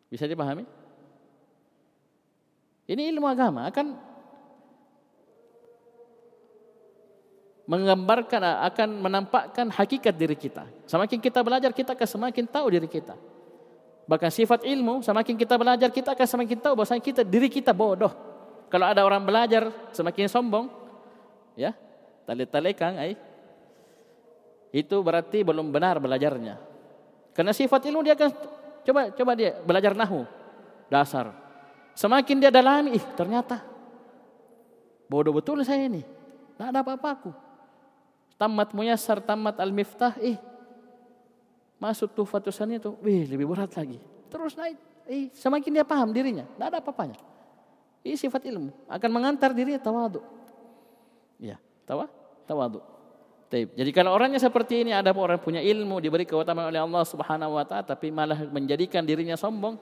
Bisa 0.06 0.30
dipahami? 0.30 0.62
Ini 2.86 3.10
ilmu 3.10 3.26
agama 3.26 3.66
akan 3.66 4.11
menggambarkan 7.62 8.42
akan 8.42 8.88
menampakkan 8.98 9.66
hakikat 9.70 10.14
diri 10.14 10.34
kita. 10.34 10.66
Semakin 10.90 11.22
kita 11.22 11.38
belajar 11.46 11.70
kita 11.70 11.94
akan 11.94 12.08
semakin 12.08 12.44
tahu 12.50 12.66
diri 12.74 12.88
kita. 12.90 13.14
Bahkan 14.02 14.30
sifat 14.34 14.66
ilmu 14.66 14.98
semakin 15.06 15.38
kita 15.38 15.54
belajar 15.54 15.88
kita 15.94 16.18
akan 16.18 16.26
semakin 16.26 16.58
tahu 16.58 16.74
bahwa 16.74 16.98
kita 16.98 17.22
diri 17.22 17.46
kita 17.46 17.70
bodoh. 17.70 18.10
Kalau 18.66 18.88
ada 18.88 19.06
orang 19.06 19.22
belajar 19.22 19.70
semakin 19.94 20.26
sombong, 20.26 20.66
ya 21.54 21.76
tali-tali 22.26 22.72
kang, 22.72 22.98
ay, 22.98 23.14
itu 24.72 24.96
berarti 25.04 25.44
belum 25.44 25.70
benar 25.70 26.02
belajarnya. 26.02 26.58
Karena 27.36 27.52
sifat 27.54 27.84
ilmu 27.86 28.02
dia 28.02 28.18
akan 28.18 28.30
coba 28.82 29.00
coba 29.14 29.32
dia 29.38 29.54
belajar 29.62 29.94
nahu 29.94 30.26
dasar. 30.90 31.30
Semakin 31.94 32.40
dia 32.42 32.50
dalami, 32.50 32.96
ih 32.96 33.04
ternyata 33.14 33.62
bodoh 35.06 35.30
betul 35.30 35.62
saya 35.62 35.86
ini. 35.86 36.02
Tidak 36.02 36.66
ada 36.72 36.82
apa-apaku 36.82 37.51
tamat 38.42 38.74
muyassar, 38.74 39.22
tamat 39.22 39.54
al-miftah, 39.62 40.18
eh 40.18 40.34
masuk 41.78 42.10
tuh 42.10 42.26
fatusan 42.26 42.74
itu, 42.74 42.98
wih 42.98 43.22
lebih 43.30 43.46
berat 43.46 43.70
lagi. 43.78 44.02
Terus 44.26 44.58
naik, 44.58 44.74
eh 45.06 45.30
semakin 45.30 45.70
dia 45.70 45.86
paham 45.86 46.10
dirinya, 46.10 46.42
tidak 46.42 46.66
ada 46.74 46.78
apa-apanya. 46.82 47.18
Ini 48.02 48.18
sifat 48.18 48.42
ilmu, 48.50 48.90
akan 48.90 49.10
mengantar 49.14 49.54
dirinya 49.54 49.78
tawadu. 49.78 50.26
Ya, 51.38 51.62
tawa, 51.86 52.10
tawadu. 52.50 52.82
Jadi 53.52 53.92
kalau 53.92 54.16
orangnya 54.16 54.40
seperti 54.40 54.80
ini 54.80 54.96
ada 54.96 55.12
orang 55.12 55.36
punya 55.36 55.60
ilmu 55.60 56.00
diberi 56.00 56.24
keutamaan 56.24 56.72
oleh 56.72 56.80
Allah 56.80 57.04
Subhanahu 57.04 57.60
wa 57.60 57.68
taala 57.68 57.84
tapi 57.84 58.08
malah 58.08 58.48
menjadikan 58.48 59.04
dirinya 59.04 59.36
sombong, 59.36 59.76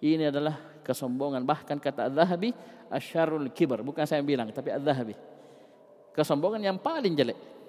ini 0.00 0.30
adalah 0.30 0.80
kesombongan. 0.86 1.42
Bahkan 1.42 1.82
kata 1.82 2.08
Az-Zahabi, 2.08 2.54
asyarul 2.88 3.50
kibar, 3.50 3.82
bukan 3.82 4.06
saya 4.06 4.22
yang 4.22 4.28
bilang 4.30 4.48
tapi 4.54 4.70
Az-Zahabi. 4.70 5.18
Kesombongan 6.14 6.62
yang 6.62 6.78
paling 6.78 7.18
jelek. 7.18 7.61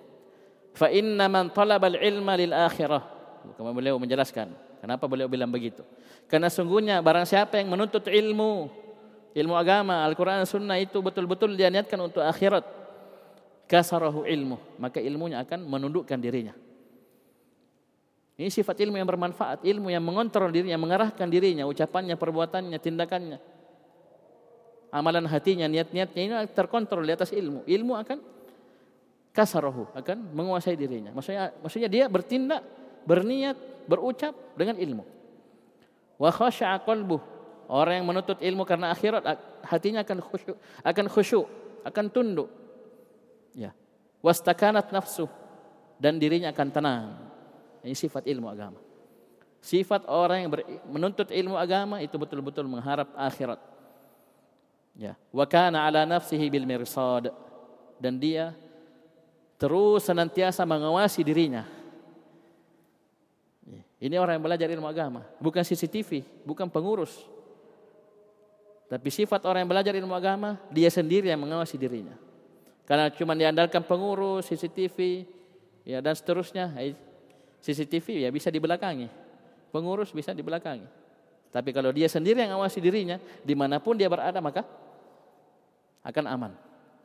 Fa 0.74 0.90
inna 0.90 1.30
man 1.30 1.54
talabal 1.54 1.98
ilma 2.02 2.34
lil 2.34 2.54
akhirah. 2.54 3.06
Kemudian 3.56 3.76
beliau 3.76 3.96
menjelaskan 4.02 4.50
kenapa 4.82 5.06
beliau 5.06 5.30
bilang 5.30 5.54
begitu. 5.54 5.86
Karena 6.26 6.50
sungguhnya 6.50 7.00
barang 7.00 7.30
siapa 7.30 7.62
yang 7.62 7.70
menuntut 7.70 8.10
ilmu, 8.10 8.72
ilmu 9.38 9.54
agama, 9.54 10.02
Al-Quran 10.04 10.44
Sunnah 10.50 10.82
itu 10.82 10.98
betul-betul 11.00 11.54
dia 11.54 11.70
niatkan 11.70 12.00
untuk 12.02 12.26
akhirat. 12.26 12.66
Kasarahu 13.70 14.28
ilmu. 14.28 14.60
Maka 14.82 15.00
ilmunya 15.00 15.40
akan 15.46 15.64
menundukkan 15.66 16.20
dirinya. 16.20 16.54
Ini 18.34 18.50
sifat 18.50 18.82
ilmu 18.82 18.98
yang 18.98 19.06
bermanfaat. 19.06 19.62
Ilmu 19.62 19.94
yang 19.94 20.02
mengontrol 20.02 20.50
dirinya, 20.50 20.76
mengarahkan 20.76 21.30
dirinya, 21.30 21.70
ucapannya, 21.70 22.18
perbuatannya, 22.18 22.78
tindakannya. 22.82 23.38
Amalan 24.94 25.26
hatinya, 25.26 25.66
niat-niatnya 25.66 26.22
ini 26.22 26.34
terkontrol 26.54 27.06
di 27.06 27.14
atas 27.14 27.34
ilmu. 27.34 27.66
Ilmu 27.66 27.94
akan 27.98 28.18
kasarohu 29.34 29.90
akan 29.98 30.32
menguasai 30.32 30.78
dirinya. 30.78 31.10
Maksudnya 31.12 31.52
maksudnya 31.60 31.90
dia 31.90 32.06
bertindak, 32.06 32.62
berniat, 33.04 33.58
berucap 33.90 34.38
dengan 34.54 34.78
ilmu. 34.78 35.04
Wa 36.22 36.30
khasha'a 36.30 36.80
qalbuh. 36.86 37.20
Orang 37.68 38.04
yang 38.04 38.08
menuntut 38.08 38.38
ilmu 38.38 38.68
karena 38.68 38.94
akhirat 38.94 39.24
hatinya 39.66 40.06
akan 40.06 40.20
khusyuk, 40.22 40.58
akan 40.86 41.06
khusyuk, 41.10 41.48
akan 41.82 42.06
tunduk. 42.12 42.50
Ya. 43.58 43.74
Wastakanat 44.22 44.94
nafsu 44.94 45.26
dan 45.98 46.22
dirinya 46.22 46.54
akan 46.54 46.68
tenang. 46.70 47.06
Ini 47.82 47.96
sifat 47.98 48.30
ilmu 48.30 48.48
agama. 48.48 48.80
Sifat 49.64 50.04
orang 50.12 50.44
yang 50.44 50.52
menuntut 50.92 51.32
ilmu 51.32 51.56
agama 51.56 52.04
itu 52.04 52.20
betul-betul 52.20 52.68
mengharap 52.68 53.10
akhirat. 53.16 53.60
Ya. 54.94 55.16
Wa 55.32 55.48
kana 55.48 55.88
ala 55.88 56.04
nafsihi 56.04 56.52
bil 56.52 56.68
mirsad 56.68 57.32
dan 57.98 58.20
dia 58.20 58.52
terus 59.64 60.04
senantiasa 60.04 60.68
mengawasi 60.68 61.24
dirinya. 61.24 61.64
Ini 64.04 64.20
orang 64.20 64.36
yang 64.36 64.44
belajar 64.44 64.68
ilmu 64.68 64.84
agama, 64.84 65.24
bukan 65.40 65.64
CCTV, 65.64 66.44
bukan 66.44 66.68
pengurus. 66.68 67.24
Tapi 68.92 69.08
sifat 69.08 69.40
orang 69.48 69.64
yang 69.64 69.72
belajar 69.72 69.96
ilmu 69.96 70.12
agama, 70.12 70.60
dia 70.68 70.92
sendiri 70.92 71.32
yang 71.32 71.40
mengawasi 71.40 71.80
dirinya. 71.80 72.12
Karena 72.84 73.08
cuma 73.16 73.32
diandalkan 73.32 73.80
pengurus, 73.88 74.52
CCTV, 74.52 75.24
ya 75.88 76.04
dan 76.04 76.12
seterusnya, 76.20 76.68
CCTV 77.64 78.28
ya 78.28 78.30
bisa 78.36 78.52
dibelakangi. 78.52 79.08
Pengurus 79.72 80.12
bisa 80.12 80.36
di 80.36 80.44
belakangi. 80.44 80.84
Tapi 81.56 81.72
kalau 81.72 81.96
dia 81.96 82.12
sendiri 82.12 82.44
yang 82.44 82.60
awasi 82.60 82.84
dirinya, 82.84 83.16
di 83.40 83.56
mana 83.56 83.80
pun 83.80 83.96
dia 83.96 84.12
berada 84.12 84.44
maka 84.44 84.68
akan 86.04 86.26
aman. 86.28 86.52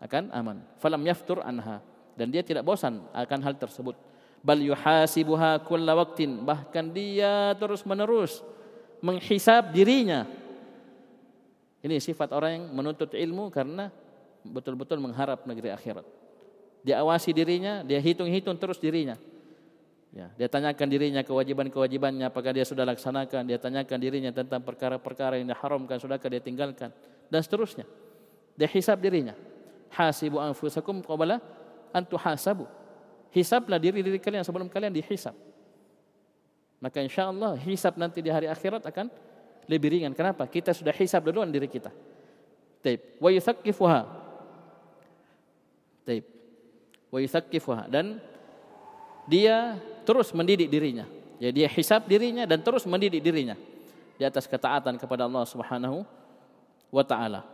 Akan 0.03 0.27
aman. 0.35 0.59
Falam 0.83 1.07
yaftur 1.07 1.39
anha. 1.47 1.98
Dan 2.19 2.35
dia 2.35 2.43
tidak 2.43 2.67
bosan 2.67 2.99
akan 3.15 3.39
hal 3.47 3.55
tersebut. 3.55 3.95
Bal 4.43 4.59
yuhasibuha 4.59 5.63
kulla 5.63 5.95
waktin. 5.95 6.43
Bahkan 6.43 6.91
dia 6.91 7.55
terus 7.55 7.87
menerus 7.87 8.43
menghisap 8.99 9.71
dirinya. 9.71 10.27
Ini 11.79 12.03
sifat 12.03 12.35
orang 12.35 12.59
yang 12.59 12.65
menuntut 12.75 13.15
ilmu 13.15 13.55
karena 13.55 13.95
betul-betul 14.43 14.99
mengharap 14.99 15.47
negeri 15.47 15.71
akhirat. 15.71 16.03
Dia 16.83 17.03
awasi 17.03 17.31
dirinya, 17.31 17.87
dia 17.87 18.03
hitung-hitung 18.03 18.59
terus 18.59 18.83
dirinya. 18.83 19.15
Ya, 20.09 20.33
dia 20.35 20.49
tanyakan 20.49 20.89
dirinya 20.89 21.21
kewajiban-kewajibannya 21.21 22.33
apakah 22.33 22.51
dia 22.57 22.65
sudah 22.65 22.83
laksanakan, 22.89 23.45
dia 23.45 23.61
tanyakan 23.61 23.99
dirinya 24.01 24.33
tentang 24.33 24.65
perkara-perkara 24.65 25.37
yang 25.37 25.53
diharamkan 25.53 26.01
sudahkah 26.01 26.33
dia 26.33 26.41
tinggalkan 26.41 26.91
dan 27.29 27.41
seterusnya. 27.45 27.85
Dia 28.59 28.67
hisab 28.67 28.99
dirinya. 28.99 29.37
Hasibu 29.93 30.41
anfusakum 30.41 31.05
qabla 31.05 31.39
an 31.93 32.05
tuhasabu. 32.05 32.67
Hisablah 33.33 33.77
diri 33.77 34.01
diri 34.01 34.19
kalian 34.19 34.43
sebelum 34.43 34.67
kalian 34.73 34.93
dihisab. 34.93 35.37
Maka 36.79 37.03
insya 37.03 37.29
Allah 37.29 37.59
hisab 37.59 37.99
nanti 37.99 38.23
di 38.23 38.31
hari 38.31 38.47
akhirat 38.47 38.87
akan 38.87 39.11
lebih 39.69 39.99
ringan. 39.99 40.15
Kenapa? 40.15 40.49
Kita 40.49 40.73
sudah 40.73 40.95
hisab 40.95 41.27
duluan 41.27 41.51
diri 41.51 41.69
kita. 41.69 41.93
Taib. 42.81 43.21
Wa 43.21 43.29
yuthaqifuha. 43.29 44.01
Taib. 46.07 46.25
Wa 47.11 47.19
yuthaqifuha. 47.19 47.91
Dan 47.91 48.23
dia 49.29 49.77
terus 50.09 50.33
mendidik 50.33 50.73
dirinya. 50.73 51.05
Ya, 51.39 51.53
dia 51.55 51.69
hisab 51.71 52.09
dirinya 52.09 52.49
dan 52.49 52.65
terus 52.65 52.83
mendidik 52.89 53.23
dirinya 53.23 53.55
di 54.19 54.27
atas 54.27 54.51
ketaatan 54.51 54.99
kepada 54.99 55.29
Allah 55.29 55.47
Subhanahu 55.47 56.03
wa 56.91 57.05
taala. 57.07 57.47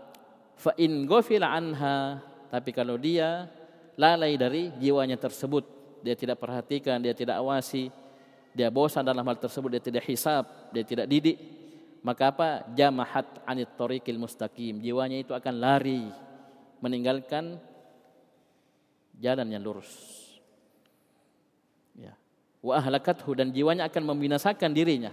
Fa 0.57 0.73
in 0.81 1.05
anha, 1.45 2.23
tapi 2.49 2.71
kalau 2.73 2.97
dia 2.97 3.51
lalai 3.95 4.35
dari 4.39 4.71
jiwanya 4.79 5.19
tersebut, 5.19 5.65
dia 6.05 6.15
tidak 6.19 6.41
perhatikan, 6.41 7.01
dia 7.01 7.15
tidak 7.17 7.41
awasi, 7.41 7.89
dia 8.53 8.69
bosan 8.69 9.03
dalam 9.07 9.25
hal 9.25 9.39
tersebut, 9.39 9.79
dia 9.79 9.83
tidak 9.83 10.05
hisab, 10.07 10.47
dia 10.71 10.85
tidak 10.87 11.07
didik, 11.09 11.39
maka 12.05 12.31
apa? 12.31 12.49
Jamahat 12.77 13.41
anit 13.49 13.73
tariqil 13.75 14.21
mustaqim. 14.21 14.79
Jiwanya 14.83 15.19
itu 15.23 15.33
akan 15.33 15.55
lari 15.57 16.05
meninggalkan 16.79 17.57
jalan 19.17 19.49
yang 19.49 19.63
lurus 19.63 20.25
wa 22.65 22.81
ahlakathu 22.81 23.37
dan 23.37 23.53
jiwanya 23.53 23.93
akan 23.93 24.17
membinasakan 24.17 24.73
dirinya. 24.73 25.13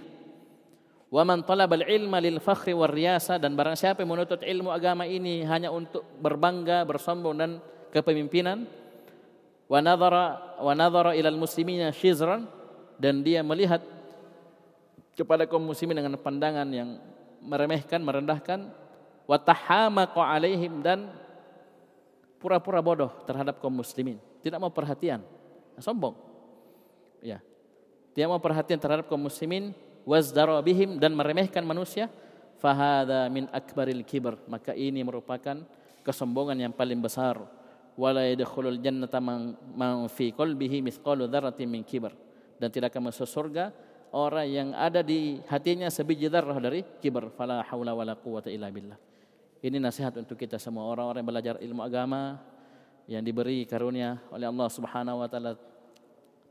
Wa 1.11 1.27
man 1.27 1.43
talabal 1.43 1.83
ilma 1.83 2.23
lil 2.23 2.39
fakhri 2.39 2.71
war 2.71 2.87
riyasa 2.87 3.35
dan 3.35 3.51
barang 3.59 3.75
siapa 3.75 3.99
yang 3.99 4.15
menuntut 4.15 4.39
ilmu 4.39 4.71
agama 4.71 5.03
ini 5.03 5.43
hanya 5.43 5.67
untuk 5.67 6.07
berbangga, 6.23 6.87
bersombong 6.87 7.35
dan 7.35 7.59
kepemimpinan 7.91 8.65
wa 9.67 9.79
nadhara 9.79 10.57
wa 10.59 10.73
nadhara 10.75 11.11
ilal 11.15 11.37
muslimina 11.39 11.91
shizran 11.91 12.47
dan 12.99 13.23
dia 13.23 13.39
melihat 13.43 13.83
kepada 15.15 15.45
kaum 15.45 15.63
muslimin 15.63 15.99
dengan 15.99 16.15
pandangan 16.17 16.67
yang 16.71 16.97
meremehkan, 17.43 17.99
merendahkan 17.99 18.69
wa 19.25 19.37
tahamaqa 19.37 20.21
alaihim 20.21 20.81
dan 20.81 21.11
pura-pura 22.41 22.81
bodoh 22.81 23.11
terhadap 23.29 23.61
kaum 23.61 23.73
muslimin, 23.73 24.17
tidak 24.41 24.57
mau 24.61 24.73
perhatian, 24.73 25.21
sombong. 25.77 26.17
Ya. 27.21 27.37
Dia 28.11 28.27
mau 28.27 28.41
perhatian 28.41 28.81
terhadap 28.81 29.07
kaum 29.07 29.21
muslimin 29.21 29.71
wazdara 30.03 30.57
bihim 30.61 30.97
dan 30.97 31.13
meremehkan 31.13 31.61
manusia 31.61 32.09
fahada 32.61 33.29
min 33.29 33.49
akbaril 33.49 34.01
kibr 34.05 34.37
maka 34.49 34.73
ini 34.73 35.01
merupakan 35.01 35.61
kesombongan 36.01 36.57
yang 36.69 36.73
paling 36.73 36.97
besar 36.97 37.37
wala 37.99 38.23
yadkhulul 38.27 38.79
jannata 38.79 39.19
man, 39.19 39.55
man 39.75 40.07
fi 40.07 40.31
qalbihi 40.31 40.83
mithqalu 40.83 41.27
dzarratin 41.27 41.67
min 41.67 41.83
kibr 41.83 42.11
dan 42.61 42.69
tidak 42.71 42.93
akan 42.93 43.11
masuk 43.11 43.27
surga 43.27 43.73
orang 44.11 44.47
yang 44.47 44.69
ada 44.75 44.99
di 45.01 45.39
hatinya 45.47 45.87
sebiji 45.87 46.27
darah 46.27 46.59
dari 46.59 46.83
kibr 46.99 47.31
fala 47.33 47.63
haula 47.67 47.95
wala 47.95 48.13
quwata 48.15 48.51
illa 48.51 48.67
billah. 48.67 48.99
Ini 49.61 49.77
nasihat 49.77 50.17
untuk 50.17 50.35
kita 50.41 50.57
semua 50.57 50.89
orang-orang 50.89 51.21
yang 51.21 51.29
belajar 51.29 51.55
ilmu 51.61 51.81
agama 51.85 52.41
yang 53.05 53.21
diberi 53.21 53.63
karunia 53.65 54.17
oleh 54.33 54.49
Allah 54.49 54.67
Subhanahu 54.69 55.21
wa 55.21 55.27
taala 55.29 55.53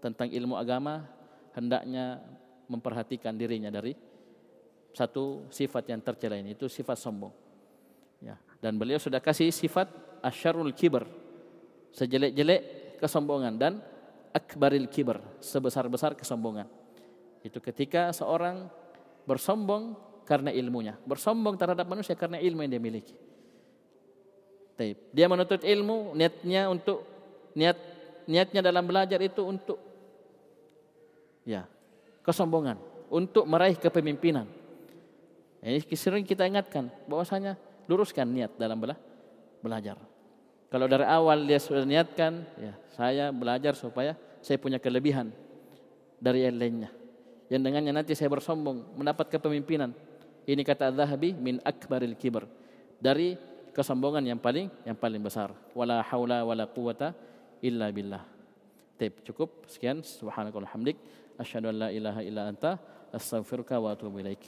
tentang 0.01 0.31
ilmu 0.31 0.55
agama 0.57 1.05
hendaknya 1.53 2.23
memperhatikan 2.71 3.35
dirinya 3.35 3.69
dari 3.69 3.93
satu 4.95 5.47
sifat 5.51 5.91
yang 5.91 6.01
tercela 6.03 6.39
ini 6.39 6.55
itu 6.55 6.67
sifat 6.67 6.99
sombong. 6.99 7.35
Ya, 8.21 8.37
dan 8.61 8.77
beliau 8.77 9.01
sudah 9.01 9.19
kasih 9.19 9.49
sifat 9.51 9.89
asyarul 10.21 10.71
kibar 10.77 11.09
sejelek-jelek 11.95 12.97
kesombongan 13.01 13.55
dan 13.57 13.73
akbaril 14.31 14.87
kibar 14.87 15.19
sebesar-besar 15.43 16.15
kesombongan. 16.15 16.69
Itu 17.41 17.59
ketika 17.59 18.13
seorang 18.13 18.69
bersombong 19.25 19.97
karena 20.29 20.55
ilmunya, 20.55 20.95
bersombong 21.03 21.59
terhadap 21.59 21.89
manusia 21.89 22.15
karena 22.15 22.39
ilmu 22.39 22.63
yang 22.63 22.73
dia 22.79 22.83
miliki. 22.83 23.15
Dia 25.13 25.29
menuntut 25.29 25.61
ilmu, 25.61 26.17
niatnya 26.17 26.73
untuk 26.73 27.05
niat 27.53 27.77
niatnya 28.25 28.65
dalam 28.65 28.87
belajar 28.87 29.21
itu 29.21 29.43
untuk 29.45 29.77
ya 31.45 31.67
kesombongan 32.25 32.79
untuk 33.11 33.45
meraih 33.45 33.77
kepemimpinan. 33.77 34.47
Ini 35.61 35.85
sering 35.93 36.25
kita 36.25 36.49
ingatkan 36.49 36.89
bahwasanya 37.05 37.59
luruskan 37.85 38.25
niat 38.25 38.57
dalam 38.57 38.81
bela 38.81 38.97
belajar. 39.61 40.01
Kalau 40.71 40.87
dari 40.87 41.03
awal 41.03 41.51
dia 41.51 41.59
sudah 41.59 41.83
niatkan, 41.83 42.47
ya 42.55 42.73
saya 42.95 43.35
belajar 43.35 43.75
supaya 43.75 44.15
saya 44.39 44.55
punya 44.55 44.79
kelebihan 44.79 45.35
dari 46.23 46.47
yang 46.47 46.57
lainnya. 46.57 46.91
Yang 47.51 47.61
dengannya 47.67 47.93
nanti 47.93 48.15
saya 48.15 48.31
bersombong 48.31 48.95
mendapat 48.95 49.27
kepemimpinan. 49.35 49.91
Ini 50.47 50.63
kata 50.63 50.95
Zahabi 50.95 51.35
min 51.35 51.59
akbaril 51.67 52.15
kibr. 52.15 52.47
Dari 53.03 53.35
kesombongan 53.75 54.23
yang 54.23 54.39
paling 54.39 54.71
yang 54.87 54.95
paling 54.95 55.19
besar. 55.19 55.51
Wala 55.75 56.07
haula 56.07 56.47
wala 56.47 56.71
quwata 56.71 57.19
illa 57.59 57.91
billah. 57.91 58.23
Tip 58.95 59.27
cukup 59.27 59.67
sekian 59.67 60.07
subhanakallahumma 60.07 60.71
hamdik 60.71 60.97
asyhadu 61.35 61.73
an 61.73 61.77
la 61.83 61.89
ilaha 61.91 62.21
illa 62.23 62.47
anta 62.47 62.79
astaghfiruka 63.11 63.75
wa 63.83 63.91
atubu 63.91 64.23
ilaik. 64.23 64.45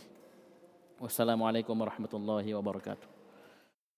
Wassalamualaikum 1.03 1.75
warahmatullahi 1.75 2.55
wabarakatuh. 2.55 3.12